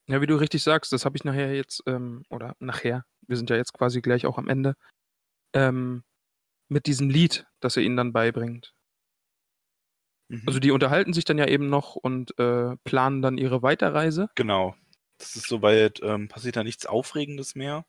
Ja, 0.08 0.22
wie 0.22 0.28
du 0.28 0.36
richtig 0.36 0.64
sagst, 0.64 0.92
das 0.94 1.06
habe 1.06 1.18
ich 1.18 1.24
nachher 1.24 1.56
jetzt, 1.56 1.84
ähm, 1.88 2.24
oder 2.30 2.56
nachher, 2.60 3.06
wir 3.28 3.38
sind 3.38 3.50
ja 3.50 3.56
jetzt 3.56 3.74
quasi 3.74 4.02
gleich 4.02 4.26
auch 4.26 4.38
am 4.38 4.50
Ende, 4.50 4.76
ähm, 5.54 6.04
mit 6.72 6.86
diesem 6.86 7.10
Lied, 7.10 7.46
das 7.60 7.76
er 7.76 7.84
ihnen 7.84 7.98
dann 7.98 8.14
beibringt. 8.14 8.74
Mhm. 10.30 10.44
Also 10.48 10.60
die 10.60 10.72
unterhalten 10.72 11.12
sich 11.12 11.26
dann 11.26 11.38
ja 11.38 11.48
eben 11.48 11.70
noch 11.70 11.96
und 11.96 12.38
äh, 12.40 12.78
planen 12.86 13.22
dann 13.22 13.38
ihre 13.38 13.62
Weiterreise. 13.62 14.30
Genau. 14.36 14.76
Das 15.18 15.36
ist 15.36 15.48
soweit, 15.48 16.00
ähm, 16.02 16.30
passiert 16.30 16.56
da 16.56 16.64
nichts 16.64 16.86
Aufregendes 16.86 17.56
mehr. 17.56 17.86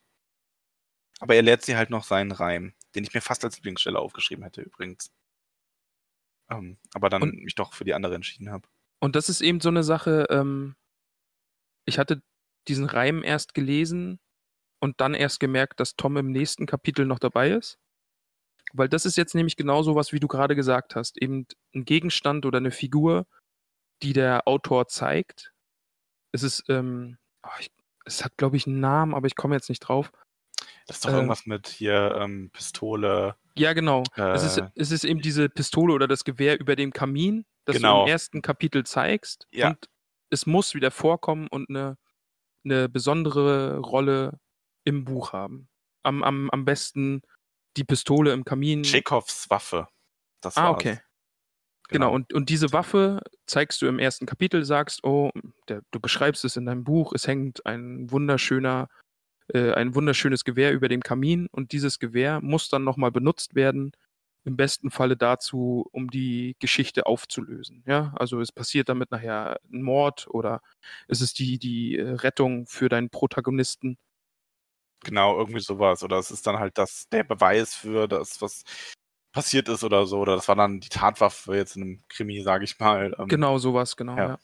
Aber 1.20 1.36
er 1.36 1.42
lehrt 1.42 1.62
sie 1.62 1.76
halt 1.76 1.90
noch 1.90 2.02
seinen 2.02 2.32
Reim, 2.32 2.74
den 2.96 3.04
ich 3.04 3.14
mir 3.14 3.20
fast 3.20 3.44
als 3.44 3.56
Lieblingsstelle 3.56 3.98
aufgeschrieben 3.98 4.42
hätte 4.42 4.62
übrigens. 4.62 5.12
Ähm, 6.50 6.78
aber 6.92 7.08
dann 7.08 7.22
Und- 7.22 7.44
mich 7.44 7.54
doch 7.54 7.74
für 7.74 7.84
die 7.84 7.94
andere 7.94 8.16
entschieden 8.16 8.50
habe. 8.50 8.68
Und 9.00 9.14
das 9.14 9.28
ist 9.28 9.40
eben 9.40 9.60
so 9.60 9.68
eine 9.68 9.84
Sache, 9.84 10.26
ähm, 10.30 10.74
ich 11.86 11.98
hatte 11.98 12.22
diesen 12.68 12.84
Reim 12.84 13.22
erst 13.22 13.54
gelesen 13.54 14.20
und 14.80 15.00
dann 15.00 15.14
erst 15.14 15.38
gemerkt, 15.38 15.78
dass 15.78 15.94
Tom 15.96 16.16
im 16.16 16.32
nächsten 16.32 16.66
Kapitel 16.66 17.06
noch 17.06 17.20
dabei 17.20 17.50
ist. 17.50 17.78
Weil 18.72 18.88
das 18.88 19.04
ist 19.06 19.16
jetzt 19.16 19.34
nämlich 19.34 19.56
genau 19.56 19.82
so 19.82 19.94
was, 19.94 20.12
wie 20.12 20.20
du 20.20 20.28
gerade 20.28 20.56
gesagt 20.56 20.94
hast. 20.96 21.20
Eben 21.20 21.46
ein 21.74 21.84
Gegenstand 21.84 22.46
oder 22.46 22.58
eine 22.58 22.70
Figur, 22.70 23.26
die 24.02 24.12
der 24.12 24.48
Autor 24.48 24.88
zeigt 24.88 25.52
Es 26.32 26.42
ist, 26.42 26.64
ähm, 26.68 27.18
oh, 27.44 27.50
ich, 27.60 27.70
es 28.06 28.24
hat, 28.24 28.36
glaube 28.38 28.56
ich, 28.56 28.66
einen 28.66 28.80
Namen, 28.80 29.14
aber 29.14 29.26
ich 29.26 29.36
komme 29.36 29.54
jetzt 29.54 29.68
nicht 29.68 29.80
drauf. 29.80 30.10
Das 30.86 30.96
ist 30.96 31.04
doch 31.04 31.10
Äh, 31.10 31.14
irgendwas 31.14 31.46
mit 31.46 31.68
hier 31.68 32.16
ähm, 32.18 32.50
Pistole. 32.52 33.36
Ja, 33.54 33.74
genau. 33.74 34.02
Es, 34.16 34.42
ist, 34.42 34.56
Äh. 34.58 34.70
es 34.74 34.90
ist 34.90 35.04
eben 35.04 35.20
diese 35.20 35.48
Pistole 35.50 35.92
oder 35.92 36.08
das 36.08 36.24
Gewehr 36.24 36.58
über 36.58 36.74
dem 36.74 36.92
Kamin, 36.92 37.44
das 37.66 37.76
du 37.76 37.82
Genau. 37.82 38.02
im 38.04 38.08
ersten 38.08 38.40
Kapitel 38.42 38.84
zeigst. 38.84 39.46
Ja. 39.52 39.68
Und 39.68 39.88
es 40.30 40.46
muss 40.46 40.74
wieder 40.74 40.90
vorkommen 40.90 41.46
und 41.48 41.68
eine, 41.68 41.98
eine 42.64 42.88
besondere 42.88 43.78
Rolle 43.78 44.40
im 44.84 45.04
Buch 45.04 45.32
haben. 45.34 45.68
Am, 46.02 46.22
am, 46.24 46.48
am 46.50 46.64
besten 46.64 47.22
die 47.76 47.84
Pistole 47.84 48.32
im 48.32 48.44
Kamin. 48.44 48.82
Tschechows 48.82 49.46
Waffe. 49.48 49.88
Das 50.40 50.56
ah, 50.56 50.64
war's. 50.64 50.74
okay. 50.74 50.98
Genau, 51.88 52.12
und, 52.12 52.32
und 52.32 52.48
diese 52.48 52.72
Waffe 52.72 53.20
zeigst 53.46 53.82
du 53.82 53.86
im 53.86 53.98
ersten 53.98 54.24
Kapitel, 54.26 54.64
sagst, 54.64 55.04
oh, 55.04 55.30
der, 55.68 55.82
du 55.90 56.00
beschreibst 56.00 56.44
es 56.44 56.56
in 56.56 56.64
deinem 56.64 56.84
Buch, 56.84 57.12
es 57.12 57.26
hängt 57.26 57.66
ein 57.66 58.10
wunderschöner, 58.10 58.88
äh, 59.48 59.72
ein 59.72 59.94
wunderschönes 59.94 60.44
Gewehr 60.44 60.72
über 60.72 60.88
dem 60.88 61.02
Kamin 61.02 61.48
und 61.52 61.72
dieses 61.72 61.98
Gewehr 61.98 62.40
muss 62.40 62.70
dann 62.70 62.84
nochmal 62.84 63.12
benutzt 63.12 63.54
werden, 63.54 63.92
im 64.44 64.56
besten 64.56 64.90
Falle 64.90 65.16
dazu, 65.16 65.86
um 65.92 66.10
die 66.10 66.56
Geschichte 66.58 67.06
aufzulösen. 67.06 67.84
Ja, 67.86 68.12
also 68.16 68.40
es 68.40 68.50
passiert 68.52 68.88
damit 68.88 69.10
nachher 69.10 69.60
ein 69.72 69.82
Mord 69.82 70.26
oder 70.30 70.62
es 71.08 71.20
ist 71.20 71.38
die, 71.38 71.58
die 71.58 71.98
äh, 71.98 72.08
Rettung 72.10 72.66
für 72.66 72.88
deinen 72.88 73.10
Protagonisten. 73.10 73.98
Genau, 75.04 75.38
irgendwie 75.38 75.60
sowas. 75.60 76.02
Oder 76.02 76.18
es 76.18 76.30
ist 76.30 76.46
dann 76.46 76.58
halt 76.58 76.78
das, 76.78 77.08
der 77.08 77.24
Beweis 77.24 77.74
für 77.74 78.06
das, 78.06 78.40
was 78.40 78.62
passiert 79.32 79.68
ist 79.68 79.82
oder 79.82 80.06
so. 80.06 80.18
Oder 80.18 80.36
das 80.36 80.48
war 80.48 80.56
dann 80.56 80.80
die 80.80 80.88
Tatwaffe 80.88 81.56
jetzt 81.56 81.76
in 81.76 81.82
einem 81.82 82.02
Krimi, 82.08 82.40
sage 82.42 82.64
ich 82.64 82.78
mal. 82.78 83.14
Ähm, 83.18 83.28
Genau 83.28 83.58
sowas, 83.58 83.96
genau, 83.96 84.16
Ja. 84.16 84.28
ja. 84.28 84.38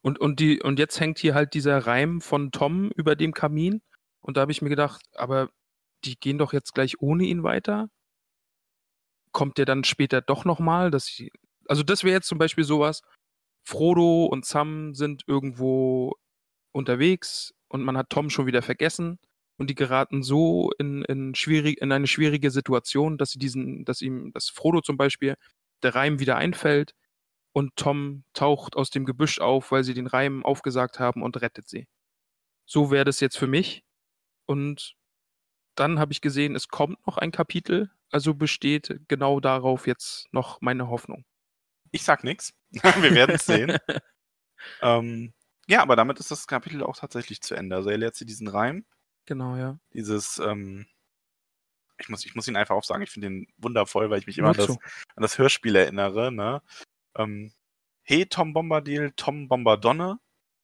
Und, 0.00 0.20
und, 0.20 0.38
die, 0.38 0.62
und 0.62 0.78
jetzt 0.78 1.00
hängt 1.00 1.18
hier 1.18 1.34
halt 1.34 1.54
dieser 1.54 1.78
Reim 1.86 2.20
von 2.20 2.52
Tom 2.52 2.90
über 2.92 3.16
dem 3.16 3.32
Kamin. 3.34 3.82
Und 4.20 4.36
da 4.36 4.42
habe 4.42 4.52
ich 4.52 4.62
mir 4.62 4.68
gedacht, 4.68 5.02
aber 5.16 5.50
die 6.04 6.18
gehen 6.18 6.38
doch 6.38 6.52
jetzt 6.52 6.72
gleich 6.72 7.00
ohne 7.00 7.24
ihn 7.24 7.42
weiter. 7.42 7.90
Kommt 9.32 9.58
der 9.58 9.66
dann 9.66 9.82
später 9.84 10.20
doch 10.20 10.44
nochmal? 10.44 10.92
Also 11.66 11.82
das 11.82 12.04
wäre 12.04 12.14
jetzt 12.14 12.28
zum 12.28 12.38
Beispiel 12.38 12.64
sowas, 12.64 13.02
Frodo 13.64 14.26
und 14.26 14.46
Sam 14.46 14.94
sind 14.94 15.24
irgendwo 15.26 16.14
unterwegs 16.72 17.52
und 17.68 17.82
man 17.82 17.98
hat 17.98 18.10
Tom 18.10 18.30
schon 18.30 18.46
wieder 18.46 18.62
vergessen 18.62 19.18
und 19.58 19.68
die 19.68 19.74
geraten 19.74 20.22
so 20.22 20.70
in, 20.78 21.02
in, 21.04 21.34
schwierig, 21.34 21.80
in 21.82 21.92
eine 21.92 22.06
schwierige 22.06 22.50
Situation, 22.50 23.18
dass 23.18 23.32
sie 23.32 23.38
diesen, 23.38 23.84
dass 23.84 24.00
ihm, 24.00 24.32
dass 24.32 24.48
Frodo 24.48 24.80
zum 24.80 24.96
Beispiel 24.96 25.34
der 25.82 25.94
Reim 25.94 26.20
wieder 26.20 26.36
einfällt 26.36 26.94
und 27.52 27.74
Tom 27.76 28.24
taucht 28.34 28.76
aus 28.76 28.90
dem 28.90 29.04
Gebüsch 29.04 29.40
auf, 29.40 29.72
weil 29.72 29.84
sie 29.84 29.94
den 29.94 30.06
Reim 30.06 30.44
aufgesagt 30.44 31.00
haben 31.00 31.22
und 31.22 31.40
rettet 31.42 31.68
sie. 31.68 31.88
So 32.66 32.90
wäre 32.90 33.04
das 33.04 33.20
jetzt 33.20 33.36
für 33.36 33.48
mich. 33.48 33.84
Und 34.46 34.94
dann 35.74 35.98
habe 35.98 36.12
ich 36.12 36.20
gesehen, 36.20 36.54
es 36.54 36.68
kommt 36.68 37.04
noch 37.06 37.18
ein 37.18 37.32
Kapitel, 37.32 37.90
also 38.10 38.34
besteht 38.34 39.00
genau 39.08 39.40
darauf 39.40 39.86
jetzt 39.86 40.32
noch 40.32 40.60
meine 40.60 40.88
Hoffnung. 40.88 41.24
Ich 41.90 42.04
sag 42.04 42.24
nichts. 42.24 42.54
Wir 42.72 43.14
werden 43.14 43.34
es 43.34 43.46
sehen. 43.46 43.76
ähm, 44.82 45.32
ja, 45.66 45.82
aber 45.82 45.96
damit 45.96 46.20
ist 46.20 46.30
das 46.30 46.46
Kapitel 46.46 46.82
auch 46.82 46.96
tatsächlich 46.96 47.40
zu 47.40 47.54
Ende. 47.54 47.76
Also 47.76 47.90
er 47.90 47.98
lehrt 47.98 48.14
sie 48.14 48.26
diesen 48.26 48.48
Reim, 48.48 48.84
Genau, 49.28 49.56
ja. 49.56 49.78
dieses, 49.92 50.38
ähm, 50.38 50.86
ich 51.98 52.08
muss, 52.08 52.24
ich 52.24 52.34
muss 52.34 52.48
ihn 52.48 52.56
einfach 52.56 52.74
aufsagen, 52.74 53.02
ich 53.02 53.10
finde 53.10 53.26
ihn 53.26 53.46
wundervoll, 53.58 54.08
weil 54.08 54.20
ich 54.20 54.26
mich 54.26 54.38
immer 54.38 54.48
an 54.48 54.56
das, 54.56 54.70
an 54.70 55.22
das 55.22 55.36
Hörspiel 55.36 55.76
erinnere, 55.76 56.32
ne? 56.32 56.62
Ähm, 57.14 57.52
hey 58.04 58.24
Tom 58.24 58.54
Bombadil, 58.54 59.12
Tom 59.16 59.46
Bombardonne, 59.46 60.18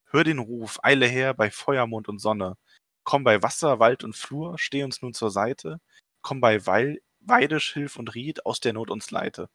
hör 0.05 0.23
den 0.23 0.39
Ruf, 0.39 0.79
eile 0.81 1.05
her 1.05 1.35
bei 1.35 1.51
Feuer, 1.51 1.85
Mond 1.85 2.09
und 2.09 2.17
Sonne. 2.17 2.57
Komm 3.03 3.23
bei 3.23 3.43
Wasser, 3.43 3.77
Wald 3.77 4.03
und 4.03 4.15
Flur, 4.15 4.57
steh 4.57 4.83
uns 4.83 5.03
nun 5.03 5.13
zur 5.13 5.29
Seite. 5.29 5.79
Komm 6.23 6.41
bei 6.41 6.65
Weil, 6.65 7.03
Weide, 7.19 7.59
Schilf 7.59 7.97
und 7.97 8.15
Ried, 8.15 8.47
aus 8.47 8.61
der 8.61 8.73
Not 8.73 8.89
uns 8.89 9.11
leite. 9.11 9.47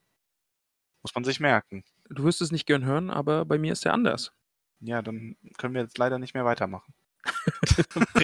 Muss 1.02 1.16
man 1.16 1.24
sich 1.24 1.40
merken. 1.40 1.82
Du 2.08 2.22
wirst 2.22 2.42
es 2.42 2.52
nicht 2.52 2.66
gern 2.66 2.84
hören, 2.84 3.10
aber 3.10 3.44
bei 3.44 3.58
mir 3.58 3.72
ist 3.72 3.84
der 3.84 3.92
anders. 3.92 4.30
Ja, 4.78 5.02
dann 5.02 5.36
können 5.58 5.74
wir 5.74 5.82
jetzt 5.82 5.98
leider 5.98 6.20
nicht 6.20 6.34
mehr 6.34 6.44
weitermachen. 6.44 6.94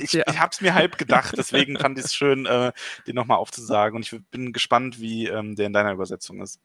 Ich, 0.00 0.14
ich 0.14 0.40
hab's 0.40 0.60
mir 0.60 0.74
halb 0.74 0.98
gedacht, 0.98 1.34
deswegen 1.36 1.78
fand 1.78 1.98
ich 1.98 2.06
es 2.06 2.14
schön, 2.14 2.46
äh, 2.46 2.72
den 3.06 3.14
nochmal 3.14 3.38
aufzusagen. 3.38 3.96
Und 3.96 4.02
ich 4.02 4.20
bin 4.30 4.52
gespannt, 4.52 4.98
wie 4.98 5.28
ähm, 5.28 5.54
der 5.54 5.66
in 5.66 5.72
deiner 5.72 5.92
Übersetzung 5.92 6.42
ist. 6.42 6.60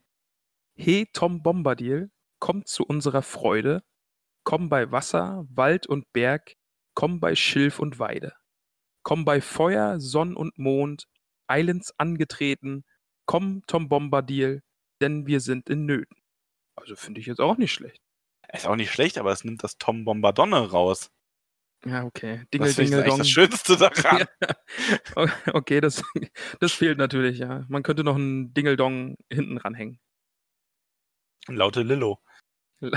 He 0.75 1.07
Tom 1.13 1.43
Bombadil, 1.43 2.09
komm 2.39 2.65
zu 2.65 2.83
unserer 2.83 3.21
Freude, 3.21 3.83
komm 4.43 4.69
bei 4.69 4.91
Wasser, 4.91 5.45
Wald 5.49 5.87
und 5.87 6.11
Berg, 6.13 6.55
komm 6.95 7.19
bei 7.19 7.35
Schilf 7.35 7.79
und 7.79 7.99
Weide. 7.99 8.33
Komm 9.03 9.25
bei 9.25 9.41
Feuer, 9.41 9.99
Sonn 9.99 10.35
und 10.35 10.57
Mond, 10.57 11.07
eilends 11.47 11.93
angetreten, 11.97 12.85
komm 13.25 13.63
Tom 13.67 13.89
Bombadil, 13.89 14.63
denn 15.01 15.27
wir 15.27 15.39
sind 15.39 15.69
in 15.69 15.85
Nöten. 15.85 16.17
Also 16.75 16.95
finde 16.95 17.21
ich 17.21 17.27
jetzt 17.27 17.41
auch 17.41 17.57
nicht 17.57 17.73
schlecht. 17.73 18.01
Ist 18.51 18.65
auch 18.65 18.75
nicht 18.75 18.91
schlecht, 18.91 19.17
aber 19.17 19.31
es 19.31 19.43
nimmt 19.43 19.63
das 19.63 19.77
Tom 19.77 20.05
Bombardonne 20.05 20.71
raus. 20.71 21.11
Ja, 21.85 22.03
okay. 22.03 22.45
Das 22.51 22.75
dingel, 22.75 22.99
eigentlich 22.99 23.09
dong. 23.09 23.17
das 23.19 23.29
Schönste 23.29 23.77
daran. 23.77 24.25
Ja. 25.15 25.27
Okay, 25.53 25.79
das, 25.81 26.03
das 26.59 26.71
fehlt 26.73 26.97
natürlich, 26.97 27.39
ja. 27.39 27.65
Man 27.69 27.83
könnte 27.83 28.03
noch 28.03 28.15
einen 28.15 28.53
Dingeldong 28.53 29.15
hinten 29.31 29.57
ranhängen. 29.57 29.99
Laute 31.47 31.81
Lillo. 31.83 32.19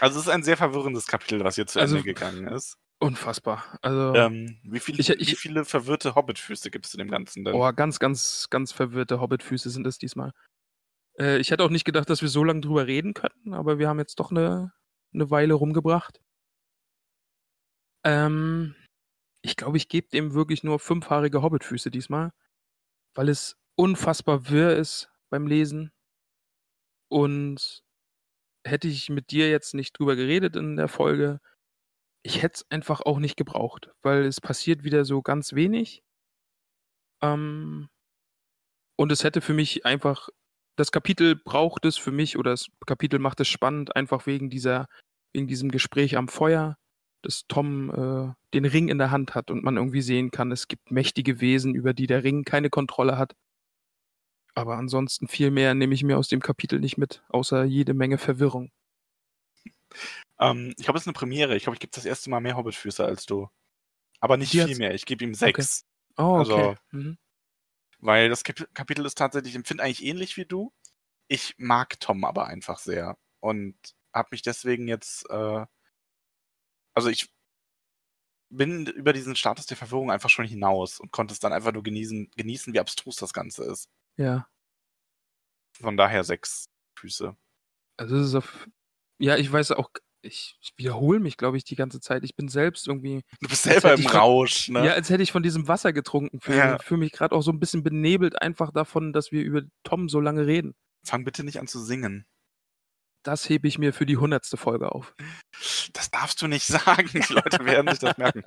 Also 0.00 0.20
es 0.20 0.26
ist 0.26 0.32
ein 0.32 0.42
sehr 0.44 0.56
verwirrendes 0.56 1.06
Kapitel, 1.06 1.42
was 1.44 1.56
hier 1.56 1.66
zu 1.66 1.80
Also- 1.80 1.96
Ende 1.96 2.04
gegangen 2.06 2.46
ist. 2.48 2.76
Unfassbar. 3.00 3.76
Also, 3.82 4.14
Ähm, 4.14 4.60
wie, 4.62 4.78
viel, 4.78 4.98
Ich- 5.00 5.10
ich- 5.10 5.32
wie 5.32 5.34
viele 5.36 5.64
verwirrte 5.64 6.14
Hobbitfüße 6.14 6.70
gibt 6.70 6.86
es 6.86 6.92
zu 6.92 6.96
dem 6.96 7.10
Ganzen 7.10 7.44
denn? 7.44 7.54
oh, 7.54 7.72
ganz, 7.72 7.98
ganz, 7.98 8.46
ganz 8.50 8.70
verwirrte 8.72 9.20
Hobbitfüße 9.20 9.68
sind 9.70 9.86
es 9.86 9.98
diesmal. 9.98 10.32
Äh, 11.18 11.38
ich 11.38 11.50
hätte 11.50 11.64
auch 11.64 11.70
nicht 11.70 11.84
gedacht, 11.84 12.10
dass 12.10 12.22
wir 12.22 12.28
so 12.28 12.44
lange 12.44 12.60
drüber 12.60 12.86
reden 12.86 13.14
könnten, 13.14 13.54
aber 13.54 13.78
wir 13.78 13.88
haben 13.88 13.98
jetzt 13.98 14.18
doch 14.20 14.30
eine, 14.30 14.72
eine 15.12 15.30
Weile 15.30 15.54
rumgebracht. 15.54 16.20
Ähm, 18.04 18.74
ich 19.42 19.56
glaube, 19.56 19.76
ich 19.76 19.88
gebe 19.88 20.08
dem 20.08 20.34
wirklich 20.34 20.64
nur 20.64 20.78
fünfhaarige 20.78 21.42
Hobbitfüße 21.42 21.90
diesmal, 21.90 22.32
weil 23.14 23.28
es 23.28 23.56
unfassbar 23.76 24.48
wirr 24.50 24.76
ist 24.76 25.10
beim 25.30 25.46
Lesen. 25.46 25.92
Und 27.08 27.84
hätte 28.66 28.88
ich 28.88 29.10
mit 29.10 29.30
dir 29.30 29.50
jetzt 29.50 29.74
nicht 29.74 29.98
drüber 29.98 30.16
geredet 30.16 30.56
in 30.56 30.76
der 30.76 30.88
Folge, 30.88 31.40
ich 32.22 32.42
hätte 32.42 32.54
es 32.56 32.70
einfach 32.70 33.02
auch 33.02 33.18
nicht 33.18 33.36
gebraucht, 33.36 33.90
weil 34.02 34.24
es 34.24 34.40
passiert 34.40 34.82
wieder 34.84 35.04
so 35.04 35.22
ganz 35.22 35.52
wenig. 35.52 36.02
Ähm, 37.22 37.88
und 38.96 39.12
es 39.12 39.24
hätte 39.24 39.40
für 39.40 39.52
mich 39.52 39.84
einfach, 39.84 40.28
das 40.76 40.92
Kapitel 40.92 41.36
braucht 41.36 41.84
es 41.84 41.96
für 41.96 42.10
mich 42.12 42.36
oder 42.38 42.50
das 42.52 42.66
Kapitel 42.86 43.18
macht 43.18 43.40
es 43.40 43.48
spannend, 43.48 43.94
einfach 43.96 44.26
wegen 44.26 44.50
dieser, 44.50 44.86
wegen 45.32 45.46
diesem 45.46 45.70
Gespräch 45.70 46.16
am 46.16 46.28
Feuer, 46.28 46.76
dass 47.22 47.46
Tom 47.48 47.90
äh, 47.90 48.32
den 48.52 48.64
Ring 48.64 48.88
in 48.88 48.98
der 48.98 49.10
Hand 49.10 49.34
hat 49.34 49.50
und 49.50 49.64
man 49.64 49.76
irgendwie 49.76 50.02
sehen 50.02 50.30
kann, 50.30 50.52
es 50.52 50.68
gibt 50.68 50.90
mächtige 50.90 51.40
Wesen, 51.40 51.74
über 51.74 51.94
die 51.94 52.06
der 52.06 52.24
Ring 52.24 52.44
keine 52.44 52.70
Kontrolle 52.70 53.16
hat. 53.18 53.34
Aber 54.54 54.76
ansonsten 54.76 55.26
viel 55.26 55.50
mehr 55.50 55.74
nehme 55.74 55.94
ich 55.94 56.04
mir 56.04 56.18
aus 56.18 56.28
dem 56.28 56.40
Kapitel 56.40 56.78
nicht 56.80 56.96
mit, 56.98 57.22
außer 57.28 57.64
jede 57.64 57.94
Menge 57.94 58.18
Verwirrung. 58.18 58.70
Ähm, 60.38 60.74
ich 60.76 60.84
glaube, 60.84 60.96
es 60.98 61.02
ist 61.04 61.08
eine 61.08 61.14
Premiere. 61.14 61.56
Ich 61.56 61.64
glaube, 61.64 61.74
ich 61.76 61.80
gebe 61.80 61.92
das 61.92 62.04
erste 62.04 62.30
Mal 62.30 62.40
mehr 62.40 62.56
Hobbitfüße 62.56 63.04
als 63.04 63.26
du. 63.26 63.48
Aber 64.20 64.36
nicht 64.36 64.52
Die 64.52 64.58
viel 64.58 64.68
hat's- 64.68 64.78
mehr. 64.78 64.94
Ich 64.94 65.06
gebe 65.06 65.24
ihm 65.24 65.34
sechs. 65.34 65.84
Oh, 66.16 66.38
okay. 66.38 66.38
Also- 66.38 66.74
mhm. 66.92 67.18
Weil 68.04 68.28
das 68.28 68.44
Kap 68.44 68.68
Kapitel 68.74 69.06
ist 69.06 69.16
tatsächlich, 69.16 69.52
ich 69.52 69.56
empfinde 69.56 69.82
eigentlich 69.82 70.04
ähnlich 70.04 70.36
wie 70.36 70.44
du. 70.44 70.74
Ich 71.26 71.54
mag 71.56 71.98
Tom 72.00 72.24
aber 72.24 72.46
einfach 72.46 72.78
sehr. 72.78 73.16
Und 73.40 73.76
habe 74.12 74.28
mich 74.32 74.42
deswegen 74.42 74.88
jetzt, 74.88 75.28
äh, 75.30 75.64
also 76.94 77.08
ich 77.08 77.30
bin 78.50 78.86
über 78.88 79.14
diesen 79.14 79.36
Status 79.36 79.64
der 79.64 79.78
Verwirrung 79.78 80.10
einfach 80.10 80.28
schon 80.28 80.46
hinaus 80.46 81.00
und 81.00 81.12
konnte 81.12 81.32
es 81.32 81.40
dann 81.40 81.54
einfach 81.54 81.72
nur 81.72 81.82
genießen, 81.82 82.30
genießen, 82.36 82.74
wie 82.74 82.80
abstrus 82.80 83.16
das 83.16 83.32
Ganze 83.32 83.64
ist. 83.64 83.88
Ja. 84.18 84.48
Von 85.80 85.96
daher 85.96 86.24
sechs 86.24 86.68
Füße. 86.98 87.34
Also 87.96 88.16
es 88.16 88.28
ist 88.28 88.34
auf. 88.34 88.68
Ja, 89.18 89.38
ich 89.38 89.50
weiß 89.50 89.70
auch, 89.72 89.88
ich, 90.24 90.56
ich 90.60 90.72
wiederhole 90.76 91.20
mich, 91.20 91.36
glaube 91.36 91.56
ich, 91.56 91.64
die 91.64 91.76
ganze 91.76 92.00
Zeit. 92.00 92.24
Ich 92.24 92.34
bin 92.36 92.48
selbst 92.48 92.88
irgendwie. 92.88 93.22
Du 93.40 93.48
bist 93.48 93.62
selber 93.64 93.94
im 93.94 94.00
ich 94.00 94.08
von- 94.08 94.16
Rausch, 94.16 94.68
ne? 94.68 94.84
Ja, 94.86 94.92
als 94.94 95.10
hätte 95.10 95.22
ich 95.22 95.32
von 95.32 95.42
diesem 95.42 95.68
Wasser 95.68 95.92
getrunken. 95.92 96.40
Fühle 96.40 96.56
Ja. 96.58 96.78
fühl 96.78 96.98
mich 96.98 97.12
gerade 97.12 97.34
auch 97.34 97.42
so 97.42 97.50
ein 97.52 97.60
bisschen 97.60 97.82
benebelt, 97.82 98.40
einfach 98.40 98.72
davon, 98.72 99.12
dass 99.12 99.30
wir 99.32 99.42
über 99.42 99.62
Tom 99.84 100.08
so 100.08 100.20
lange 100.20 100.46
reden. 100.46 100.74
Fang 101.06 101.24
bitte 101.24 101.44
nicht 101.44 101.60
an 101.60 101.66
zu 101.68 101.80
singen. 101.80 102.26
Das 103.22 103.48
hebe 103.48 103.68
ich 103.68 103.78
mir 103.78 103.92
für 103.94 104.04
die 104.06 104.16
hundertste 104.18 104.56
Folge 104.56 104.92
auf. 104.92 105.14
Das 105.92 106.10
darfst 106.10 106.42
du 106.42 106.46
nicht 106.46 106.66
sagen. 106.66 107.08
Die 107.12 107.32
Leute 107.32 107.64
werden 107.64 107.88
sich 107.90 107.98
das 108.00 108.18
merken. 108.18 108.42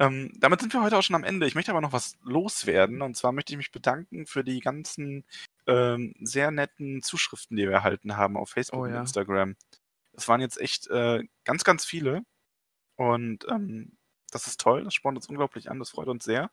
Ähm, 0.00 0.32
damit 0.40 0.60
sind 0.60 0.72
wir 0.72 0.82
heute 0.82 0.98
auch 0.98 1.02
schon 1.02 1.14
am 1.16 1.22
Ende. 1.24 1.46
Ich 1.46 1.54
möchte 1.54 1.70
aber 1.70 1.80
noch 1.80 1.92
was 1.92 2.16
loswerden. 2.24 3.00
Und 3.02 3.16
zwar 3.16 3.30
möchte 3.32 3.52
ich 3.52 3.56
mich 3.56 3.70
bedanken 3.70 4.26
für 4.26 4.42
die 4.42 4.58
ganzen 4.60 5.24
ähm, 5.66 6.14
sehr 6.20 6.50
netten 6.50 7.00
Zuschriften, 7.02 7.56
die 7.56 7.64
wir 7.64 7.72
erhalten 7.72 8.16
haben 8.16 8.36
auf 8.36 8.50
Facebook 8.50 8.80
Oh 8.80 8.84
und 8.84 8.90
ja. 8.92 9.00
Instagram. 9.00 9.54
Es 10.16 10.28
waren 10.28 10.40
jetzt 10.40 10.60
echt 10.60 10.86
äh, 10.88 11.24
ganz, 11.44 11.64
ganz 11.64 11.84
viele. 11.84 12.22
Und 12.96 13.46
ähm, 13.48 13.96
das 14.30 14.46
ist 14.46 14.60
toll. 14.60 14.84
Das 14.84 14.94
spornt 14.94 15.16
uns 15.18 15.28
unglaublich 15.28 15.70
an. 15.70 15.78
Das 15.78 15.90
freut 15.90 16.08
uns 16.08 16.24
sehr. 16.24 16.50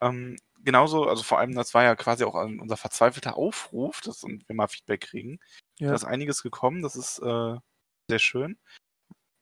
Ähm, 0.00 0.36
genauso, 0.62 1.08
also 1.08 1.22
vor 1.22 1.38
allem, 1.38 1.54
das 1.54 1.74
war 1.74 1.84
ja 1.84 1.94
quasi 1.96 2.24
auch 2.24 2.34
unser 2.34 2.76
verzweifelter 2.76 3.36
Aufruf, 3.36 4.00
dass 4.00 4.22
wir 4.22 4.54
mal 4.54 4.68
Feedback 4.68 5.02
kriegen. 5.02 5.38
Ja. 5.78 5.88
Da 5.88 5.94
ist 5.94 6.04
einiges 6.04 6.42
gekommen. 6.42 6.82
Das 6.82 6.96
ist 6.96 7.18
äh, 7.20 7.56
sehr 8.08 8.18
schön. 8.18 8.58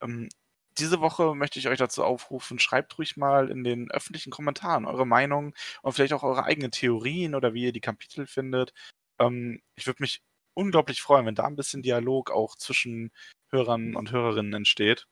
Ähm, 0.01 0.29
diese 0.77 1.01
Woche 1.01 1.35
möchte 1.35 1.59
ich 1.59 1.67
euch 1.67 1.77
dazu 1.77 2.03
aufrufen, 2.03 2.59
schreibt 2.59 2.97
ruhig 2.97 3.15
mal 3.17 3.49
in 3.49 3.63
den 3.63 3.91
öffentlichen 3.91 4.31
Kommentaren 4.31 4.85
eure 4.85 5.05
Meinung 5.05 5.53
und 5.81 5.93
vielleicht 5.93 6.13
auch 6.13 6.23
eure 6.23 6.45
eigenen 6.45 6.71
Theorien 6.71 7.35
oder 7.35 7.53
wie 7.53 7.65
ihr 7.65 7.73
die 7.73 7.81
Kapitel 7.81 8.25
findet. 8.25 8.73
Ähm, 9.19 9.61
ich 9.75 9.85
würde 9.85 10.01
mich 10.01 10.21
unglaublich 10.53 11.01
freuen, 11.01 11.25
wenn 11.25 11.35
da 11.35 11.45
ein 11.45 11.55
bisschen 11.55 11.81
Dialog 11.81 12.31
auch 12.31 12.55
zwischen 12.55 13.11
Hörern 13.49 13.95
und 13.95 14.11
Hörerinnen 14.11 14.53
entsteht. 14.53 15.05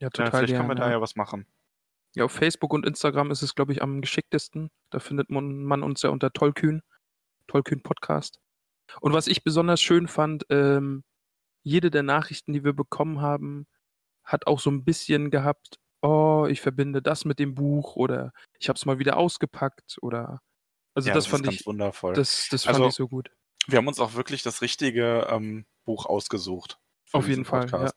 Ja, 0.00 0.08
Äh, 0.08 0.10
total 0.10 0.30
vielleicht 0.30 0.54
können 0.54 0.68
wir 0.68 0.74
gern, 0.74 0.88
da 0.88 0.90
ja. 0.90 1.00
was 1.00 1.16
machen. 1.16 1.46
Ja, 2.14 2.24
auf 2.24 2.32
Facebook 2.32 2.72
und 2.74 2.84
Instagram 2.86 3.30
ist 3.30 3.42
es, 3.42 3.54
glaube 3.54 3.72
ich, 3.72 3.82
am 3.82 4.00
geschicktesten. 4.00 4.70
Da 4.90 4.98
findet 4.98 5.30
man, 5.30 5.64
man 5.64 5.82
uns 5.82 6.02
ja 6.02 6.10
unter 6.10 6.32
Tollkühn. 6.32 6.82
Tollkühn 7.46 7.82
Podcast. 7.82 8.38
Und 9.00 9.12
was 9.12 9.26
ich 9.26 9.44
besonders 9.44 9.80
schön 9.80 10.08
fand, 10.08 10.44
ähm, 10.50 11.04
jede 11.62 11.90
der 11.90 12.02
Nachrichten, 12.02 12.52
die 12.52 12.64
wir 12.64 12.72
bekommen 12.72 13.20
haben, 13.20 13.66
hat 14.24 14.46
auch 14.46 14.60
so 14.60 14.70
ein 14.70 14.84
bisschen 14.84 15.30
gehabt, 15.30 15.78
oh, 16.02 16.46
ich 16.50 16.60
verbinde 16.60 17.02
das 17.02 17.24
mit 17.24 17.38
dem 17.38 17.54
Buch 17.54 17.96
oder 17.96 18.32
ich 18.58 18.68
habe 18.68 18.76
es 18.76 18.84
mal 18.84 18.98
wieder 18.98 19.16
ausgepackt 19.16 19.98
oder 20.02 20.40
also 20.94 21.08
ja, 21.08 21.14
das, 21.14 21.24
ist 21.24 21.30
fand 21.30 21.44
ganz 21.44 21.60
ich, 21.60 21.66
wundervoll. 21.66 22.14
das, 22.14 22.48
das 22.50 22.64
fand 22.64 22.82
Also, 22.82 22.88
ich 22.88 22.94
so 22.94 23.08
gut. 23.08 23.30
Wir 23.66 23.78
haben 23.78 23.88
uns 23.88 24.00
auch 24.00 24.14
wirklich 24.14 24.42
das 24.42 24.60
richtige 24.62 25.26
ähm, 25.30 25.64
Buch 25.84 26.06
ausgesucht. 26.06 26.78
Auf 27.12 27.28
jeden 27.28 27.44
Fall, 27.44 27.68
ja. 27.70 27.90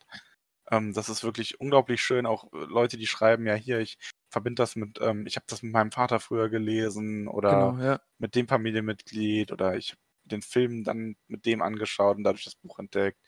Ähm, 0.72 0.94
das 0.94 1.10
ist 1.10 1.24
wirklich 1.24 1.60
unglaublich 1.60 2.02
schön. 2.02 2.26
Auch 2.26 2.52
äh, 2.54 2.58
Leute, 2.66 2.98
die 2.98 3.08
schreiben, 3.08 3.46
ja 3.46 3.54
hier, 3.54 3.80
ich 3.80 3.98
verbinde 4.30 4.62
das 4.62 4.76
mit, 4.76 5.00
ähm, 5.02 5.26
ich 5.28 5.36
habe 5.36 5.46
das 5.48 5.62
mit 5.64 5.72
meinem 5.72 5.92
Vater 5.92 6.20
früher 6.20 6.50
gelesen 6.50 7.28
oder 7.28 7.50
Genau, 7.72 7.84
ja. 7.84 8.02
mit 8.18 8.36
dem 8.36 8.48
Familienmitglied 8.48 9.52
oder 9.52 9.76
ich 9.78 9.92
habe 9.92 10.00
den 10.26 10.42
Film 10.42 10.84
dann 10.84 11.16
mit 11.28 11.46
dem 11.46 11.62
angeschaut 11.62 12.18
und 12.18 12.24
dadurch 12.24 12.44
das 12.46 12.56
Buch 12.56 12.80
entdeckt. 12.80 13.20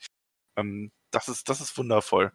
Ähm, 0.57 0.91
das 1.11 1.29
ist, 1.29 1.47
das 1.47 1.61
ist 1.61 1.77
wundervoll. 1.77 2.31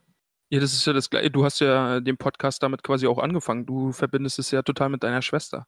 Ja, 0.51 0.61
das 0.61 0.73
ist 0.73 0.87
ja 0.87 0.93
das 0.93 1.11
Gleiche. 1.11 1.31
Du 1.31 1.45
hast 1.45 1.61
ja 1.61 2.01
den 2.01 2.17
Podcast 2.17 2.63
damit 2.63 2.83
quasi 2.83 3.07
auch 3.07 3.19
angefangen. 3.19 3.67
Du 3.67 3.91
verbindest 3.93 4.39
es 4.39 4.51
ja 4.51 4.63
total 4.63 4.89
mit 4.89 5.03
deiner 5.03 5.23
Schwester. 5.23 5.67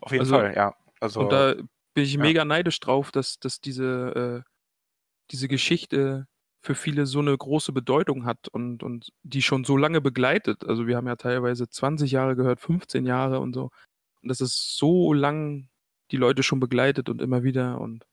Auf 0.00 0.10
jeden 0.10 0.22
Also- 0.22 0.34
Fall, 0.36 0.54
ja. 0.56 0.74
Also 1.00 1.20
Und 1.20 1.32
da 1.32 1.54
bin 1.94 2.04
ich 2.04 2.14
ja. 2.14 2.20
mega 2.20 2.44
neidisch 2.44 2.80
drauf, 2.80 3.12
dass, 3.12 3.38
dass 3.38 3.60
diese, 3.60 4.44
äh, 4.44 4.50
diese 5.30 5.48
Geschichte 5.48 6.26
für 6.62 6.74
viele 6.74 7.06
so 7.06 7.18
eine 7.18 7.36
große 7.36 7.72
Bedeutung 7.72 8.24
hat 8.24 8.48
und, 8.48 8.82
und 8.82 9.12
die 9.22 9.42
schon 9.42 9.64
so 9.64 9.76
lange 9.76 10.00
begleitet. 10.00 10.64
Also 10.64 10.86
wir 10.86 10.96
haben 10.96 11.08
ja 11.08 11.16
teilweise 11.16 11.68
20 11.68 12.12
Jahre 12.12 12.36
gehört, 12.36 12.60
15 12.60 13.04
Jahre 13.04 13.40
und 13.40 13.52
so. 13.52 13.70
Und 14.22 14.28
das 14.28 14.40
ist 14.40 14.76
so 14.76 15.12
lang 15.12 15.68
die 16.12 16.16
Leute 16.16 16.42
schon 16.42 16.60
begleitet 16.60 17.08
und 17.08 17.20
immer 17.20 17.42
wieder. 17.42 17.80
Und 17.80 18.04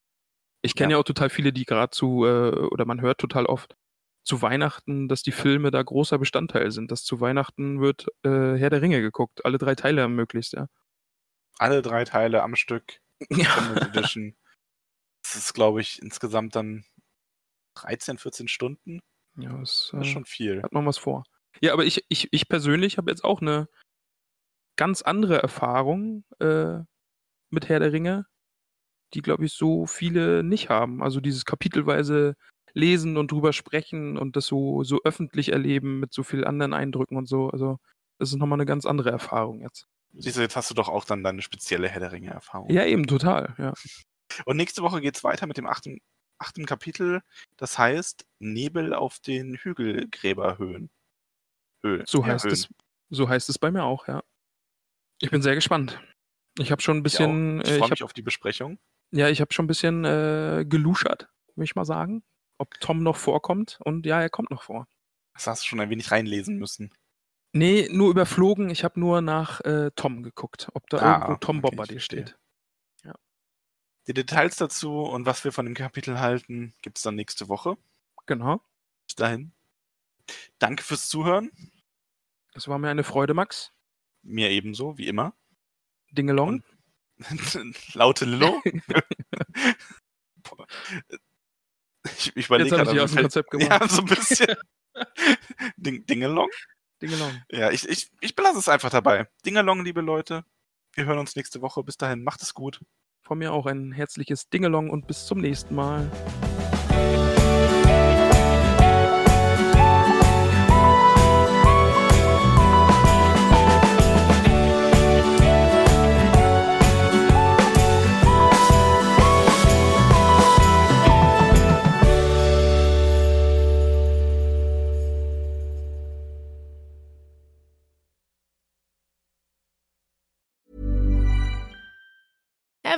ich 0.63 0.73
kenne 0.73 0.91
Ja. 0.93 0.97
ja. 0.97 1.01
auch 1.01 1.05
total 1.05 1.29
viele, 1.29 1.53
die 1.53 1.65
gerade 1.65 1.91
zu, 1.91 2.25
äh, 2.25 2.49
oder 2.49 2.85
man 2.85 3.01
hört 3.01 3.19
total 3.19 3.45
oft, 3.45 3.75
zu 4.23 4.41
Weihnachten, 4.41 5.07
dass 5.07 5.23
die 5.23 5.31
Filme 5.31 5.71
da 5.71 5.81
großer 5.81 6.17
Bestandteil 6.17 6.71
sind. 6.71 6.91
Dass 6.91 7.03
zu 7.03 7.21
Weihnachten 7.21 7.81
wird 7.81 8.07
äh, 8.23 8.55
Herr 8.55 8.69
der 8.69 8.81
Ringe 8.81 9.01
geguckt. 9.01 9.45
Alle 9.45 9.57
drei 9.59 9.75
Teile 9.75 10.07
möglichst, 10.07 10.53
ja. 10.53 10.67
alle 11.59 11.81
drei 11.81 12.03
Teile 12.03 12.41
am 12.41 12.55
Stück, 12.55 12.99
Ja. 13.29 13.75
Edition. 13.75 14.35
Das 15.23 15.35
ist, 15.35 15.53
glaube 15.53 15.81
ich, 15.81 16.01
insgesamt 16.01 16.55
dann 16.55 16.85
13, 17.75 18.17
14 18.17 18.47
Stunden. 18.47 19.01
ja 19.37 19.57
das, 19.57 19.89
Das 19.91 20.01
ist 20.01 20.07
äh, 20.09 20.13
schon 20.13 20.25
viel. 20.25 20.63
hat 20.63 20.71
man 20.73 20.85
was 20.85 20.97
vor. 20.97 21.23
Ja, 21.61 21.73
aber 21.73 21.85
ich, 21.85 22.05
ich, 22.09 22.29
ich 22.31 22.47
persönlich 22.47 22.97
habe 22.97 23.11
jetzt 23.11 23.23
auch 23.23 23.41
eine 23.41 23.67
ganz 24.77 25.01
andere 25.01 25.41
Erfahrung 25.41 26.23
äh, 26.39 26.79
mit 27.49 27.67
Herr 27.69 27.79
der 27.79 27.91
Ringe, 27.91 28.25
die, 29.13 29.21
glaube 29.21 29.45
ich, 29.45 29.53
so 29.53 29.85
viele 29.85 30.43
nicht 30.43 30.69
haben. 30.69 31.03
Also 31.03 31.19
dieses 31.19 31.45
kapitelweise 31.45 32.35
lesen 32.73 33.17
und 33.17 33.31
drüber 33.31 33.51
sprechen 33.53 34.17
und 34.17 34.35
das 34.35 34.45
so, 34.45 34.83
so 34.83 34.99
öffentlich 35.03 35.51
erleben 35.51 35.99
mit 35.99 36.13
so 36.13 36.23
vielen 36.23 36.43
anderen 36.45 36.73
Eindrücken 36.73 37.17
und 37.17 37.27
so. 37.27 37.49
Also 37.49 37.77
das 38.19 38.29
ist 38.29 38.37
nochmal 38.37 38.57
eine 38.57 38.65
ganz 38.65 38.85
andere 38.85 39.09
Erfahrung 39.11 39.61
jetzt. 39.61 39.87
Siehst 40.13 40.37
du, 40.37 40.41
jetzt 40.41 40.55
hast 40.55 40.69
du 40.69 40.73
doch 40.73 40.89
auch 40.89 41.05
dann 41.05 41.23
deine 41.23 41.41
spezielle 41.41 41.87
Herr 41.87 41.99
der 41.99 42.11
Ringe-Erfahrung. 42.11 42.69
Ja, 42.69 42.85
eben, 42.85 43.07
total, 43.07 43.53
ja. 43.57 43.73
Und 44.45 44.57
nächste 44.57 44.81
Woche 44.81 45.01
geht 45.01 45.15
es 45.15 45.23
weiter 45.23 45.47
mit 45.47 45.57
dem 45.57 45.67
achten, 45.67 45.99
achten 46.37 46.65
Kapitel. 46.65 47.21
Das 47.57 47.77
heißt 47.77 48.25
Nebel 48.39 48.93
auf 48.93 49.19
den 49.19 49.55
Hügelgräberhöhen. 49.55 50.89
Höhe. 51.83 52.03
So 52.05 52.25
heißt 52.25 52.45
Höhen. 52.45 52.53
es. 52.53 52.69
So 53.09 53.27
heißt 53.29 53.49
es 53.49 53.57
bei 53.57 53.71
mir 53.71 53.83
auch, 53.83 54.07
ja. 54.07 54.23
Ich 55.19 55.31
bin 55.31 55.41
sehr 55.41 55.55
gespannt. 55.55 55.99
Ich 56.57 56.71
habe 56.71 56.81
schon 56.81 56.97
ein 56.97 57.03
bisschen, 57.03 57.61
ich 57.61 57.67
äh, 57.67 57.69
freue 57.71 57.77
ich 57.77 57.83
hab, 57.83 57.89
mich 57.91 58.03
auf 58.03 58.13
die 58.13 58.21
Besprechung. 58.21 58.79
ja, 59.11 59.29
ich 59.29 59.41
habe 59.41 59.53
schon 59.53 59.65
ein 59.65 59.67
bisschen 59.67 60.05
äh, 60.05 60.65
geluschert, 60.67 61.29
würde 61.55 61.65
ich 61.65 61.75
mal 61.75 61.85
sagen, 61.85 62.23
ob 62.57 62.79
Tom 62.79 63.03
noch 63.03 63.15
vorkommt. 63.15 63.79
Und 63.83 64.05
ja, 64.05 64.21
er 64.21 64.29
kommt 64.29 64.51
noch 64.51 64.63
vor. 64.63 64.87
Das 65.33 65.47
hast 65.47 65.63
du 65.63 65.67
schon 65.67 65.79
ein 65.79 65.89
wenig 65.89 66.11
reinlesen 66.11 66.57
müssen. 66.57 66.91
Nee, 67.51 67.87
nur 67.91 68.11
überflogen. 68.11 68.69
Ich 68.69 68.83
habe 68.83 68.99
nur 68.99 69.21
nach 69.21 69.61
äh, 69.61 69.91
Tom 69.95 70.21
geguckt, 70.23 70.69
ob 70.73 70.89
da 70.89 70.97
Ah, 70.97 71.21
irgendwo 71.21 71.35
Tom 71.37 71.63
okay, 71.63 71.75
verstehe. 71.75 71.99
steht. 71.99 72.35
Die 74.07 74.13
Details 74.13 74.55
dazu 74.55 75.01
und 75.03 75.27
was 75.27 75.43
wir 75.43 75.51
von 75.51 75.65
dem 75.65 75.75
Kapitel 75.75 76.19
halten, 76.19 76.73
gibt 76.81 76.97
es 76.97 77.03
dann 77.03 77.13
nächste 77.13 77.47
Woche. 77.47 77.77
Genau. 78.25 78.59
Bis 79.05 79.15
dahin. 79.15 79.51
Danke 80.57 80.83
fürs 80.83 81.07
Zuhören. 81.09 81.51
Es 82.55 82.67
war 82.67 82.79
mir 82.79 82.89
eine 82.89 83.03
Freude, 83.03 83.35
Max. 83.35 83.71
Mir 84.23 84.49
ebenso, 84.49 84.97
wie 84.97 85.07
immer. 85.07 85.35
Dingelong. 86.11 86.63
Laute 87.93 88.25
Lillo. 88.25 88.61
Ich 92.17 92.35
ich 92.35 92.45
überlege 92.45 92.69
Jetzt 92.69 92.79
habe 92.79 92.89
ich 92.91 92.95
gerade, 92.95 93.03
aus 93.03 93.11
dem 93.11 93.21
Konzept 93.21 93.51
gemacht. 93.51 93.69
Ja, 93.81 93.87
so 93.87 94.01
ein 94.01 94.05
bisschen. 94.07 94.55
Ding, 95.77 96.05
Dingelong. 96.05 96.49
Dingelong. 97.01 97.41
Ja, 97.51 97.71
ich, 97.71 97.87
ich, 97.87 98.11
ich 98.19 98.35
belasse 98.35 98.59
es 98.59 98.69
einfach 98.69 98.89
dabei. 98.89 99.27
Dingelong, 99.45 99.83
liebe 99.83 100.01
Leute. 100.01 100.43
Wir 100.93 101.05
hören 101.05 101.19
uns 101.19 101.35
nächste 101.35 101.61
Woche. 101.61 101.83
Bis 101.83 101.97
dahin, 101.97 102.23
macht 102.23 102.41
es 102.41 102.53
gut. 102.53 102.81
Von 103.21 103.37
mir 103.37 103.53
auch 103.53 103.65
ein 103.65 103.91
herzliches 103.91 104.49
Dingelong 104.49 104.89
und 104.89 105.07
bis 105.07 105.25
zum 105.25 105.39
nächsten 105.39 105.75
Mal. 105.75 106.09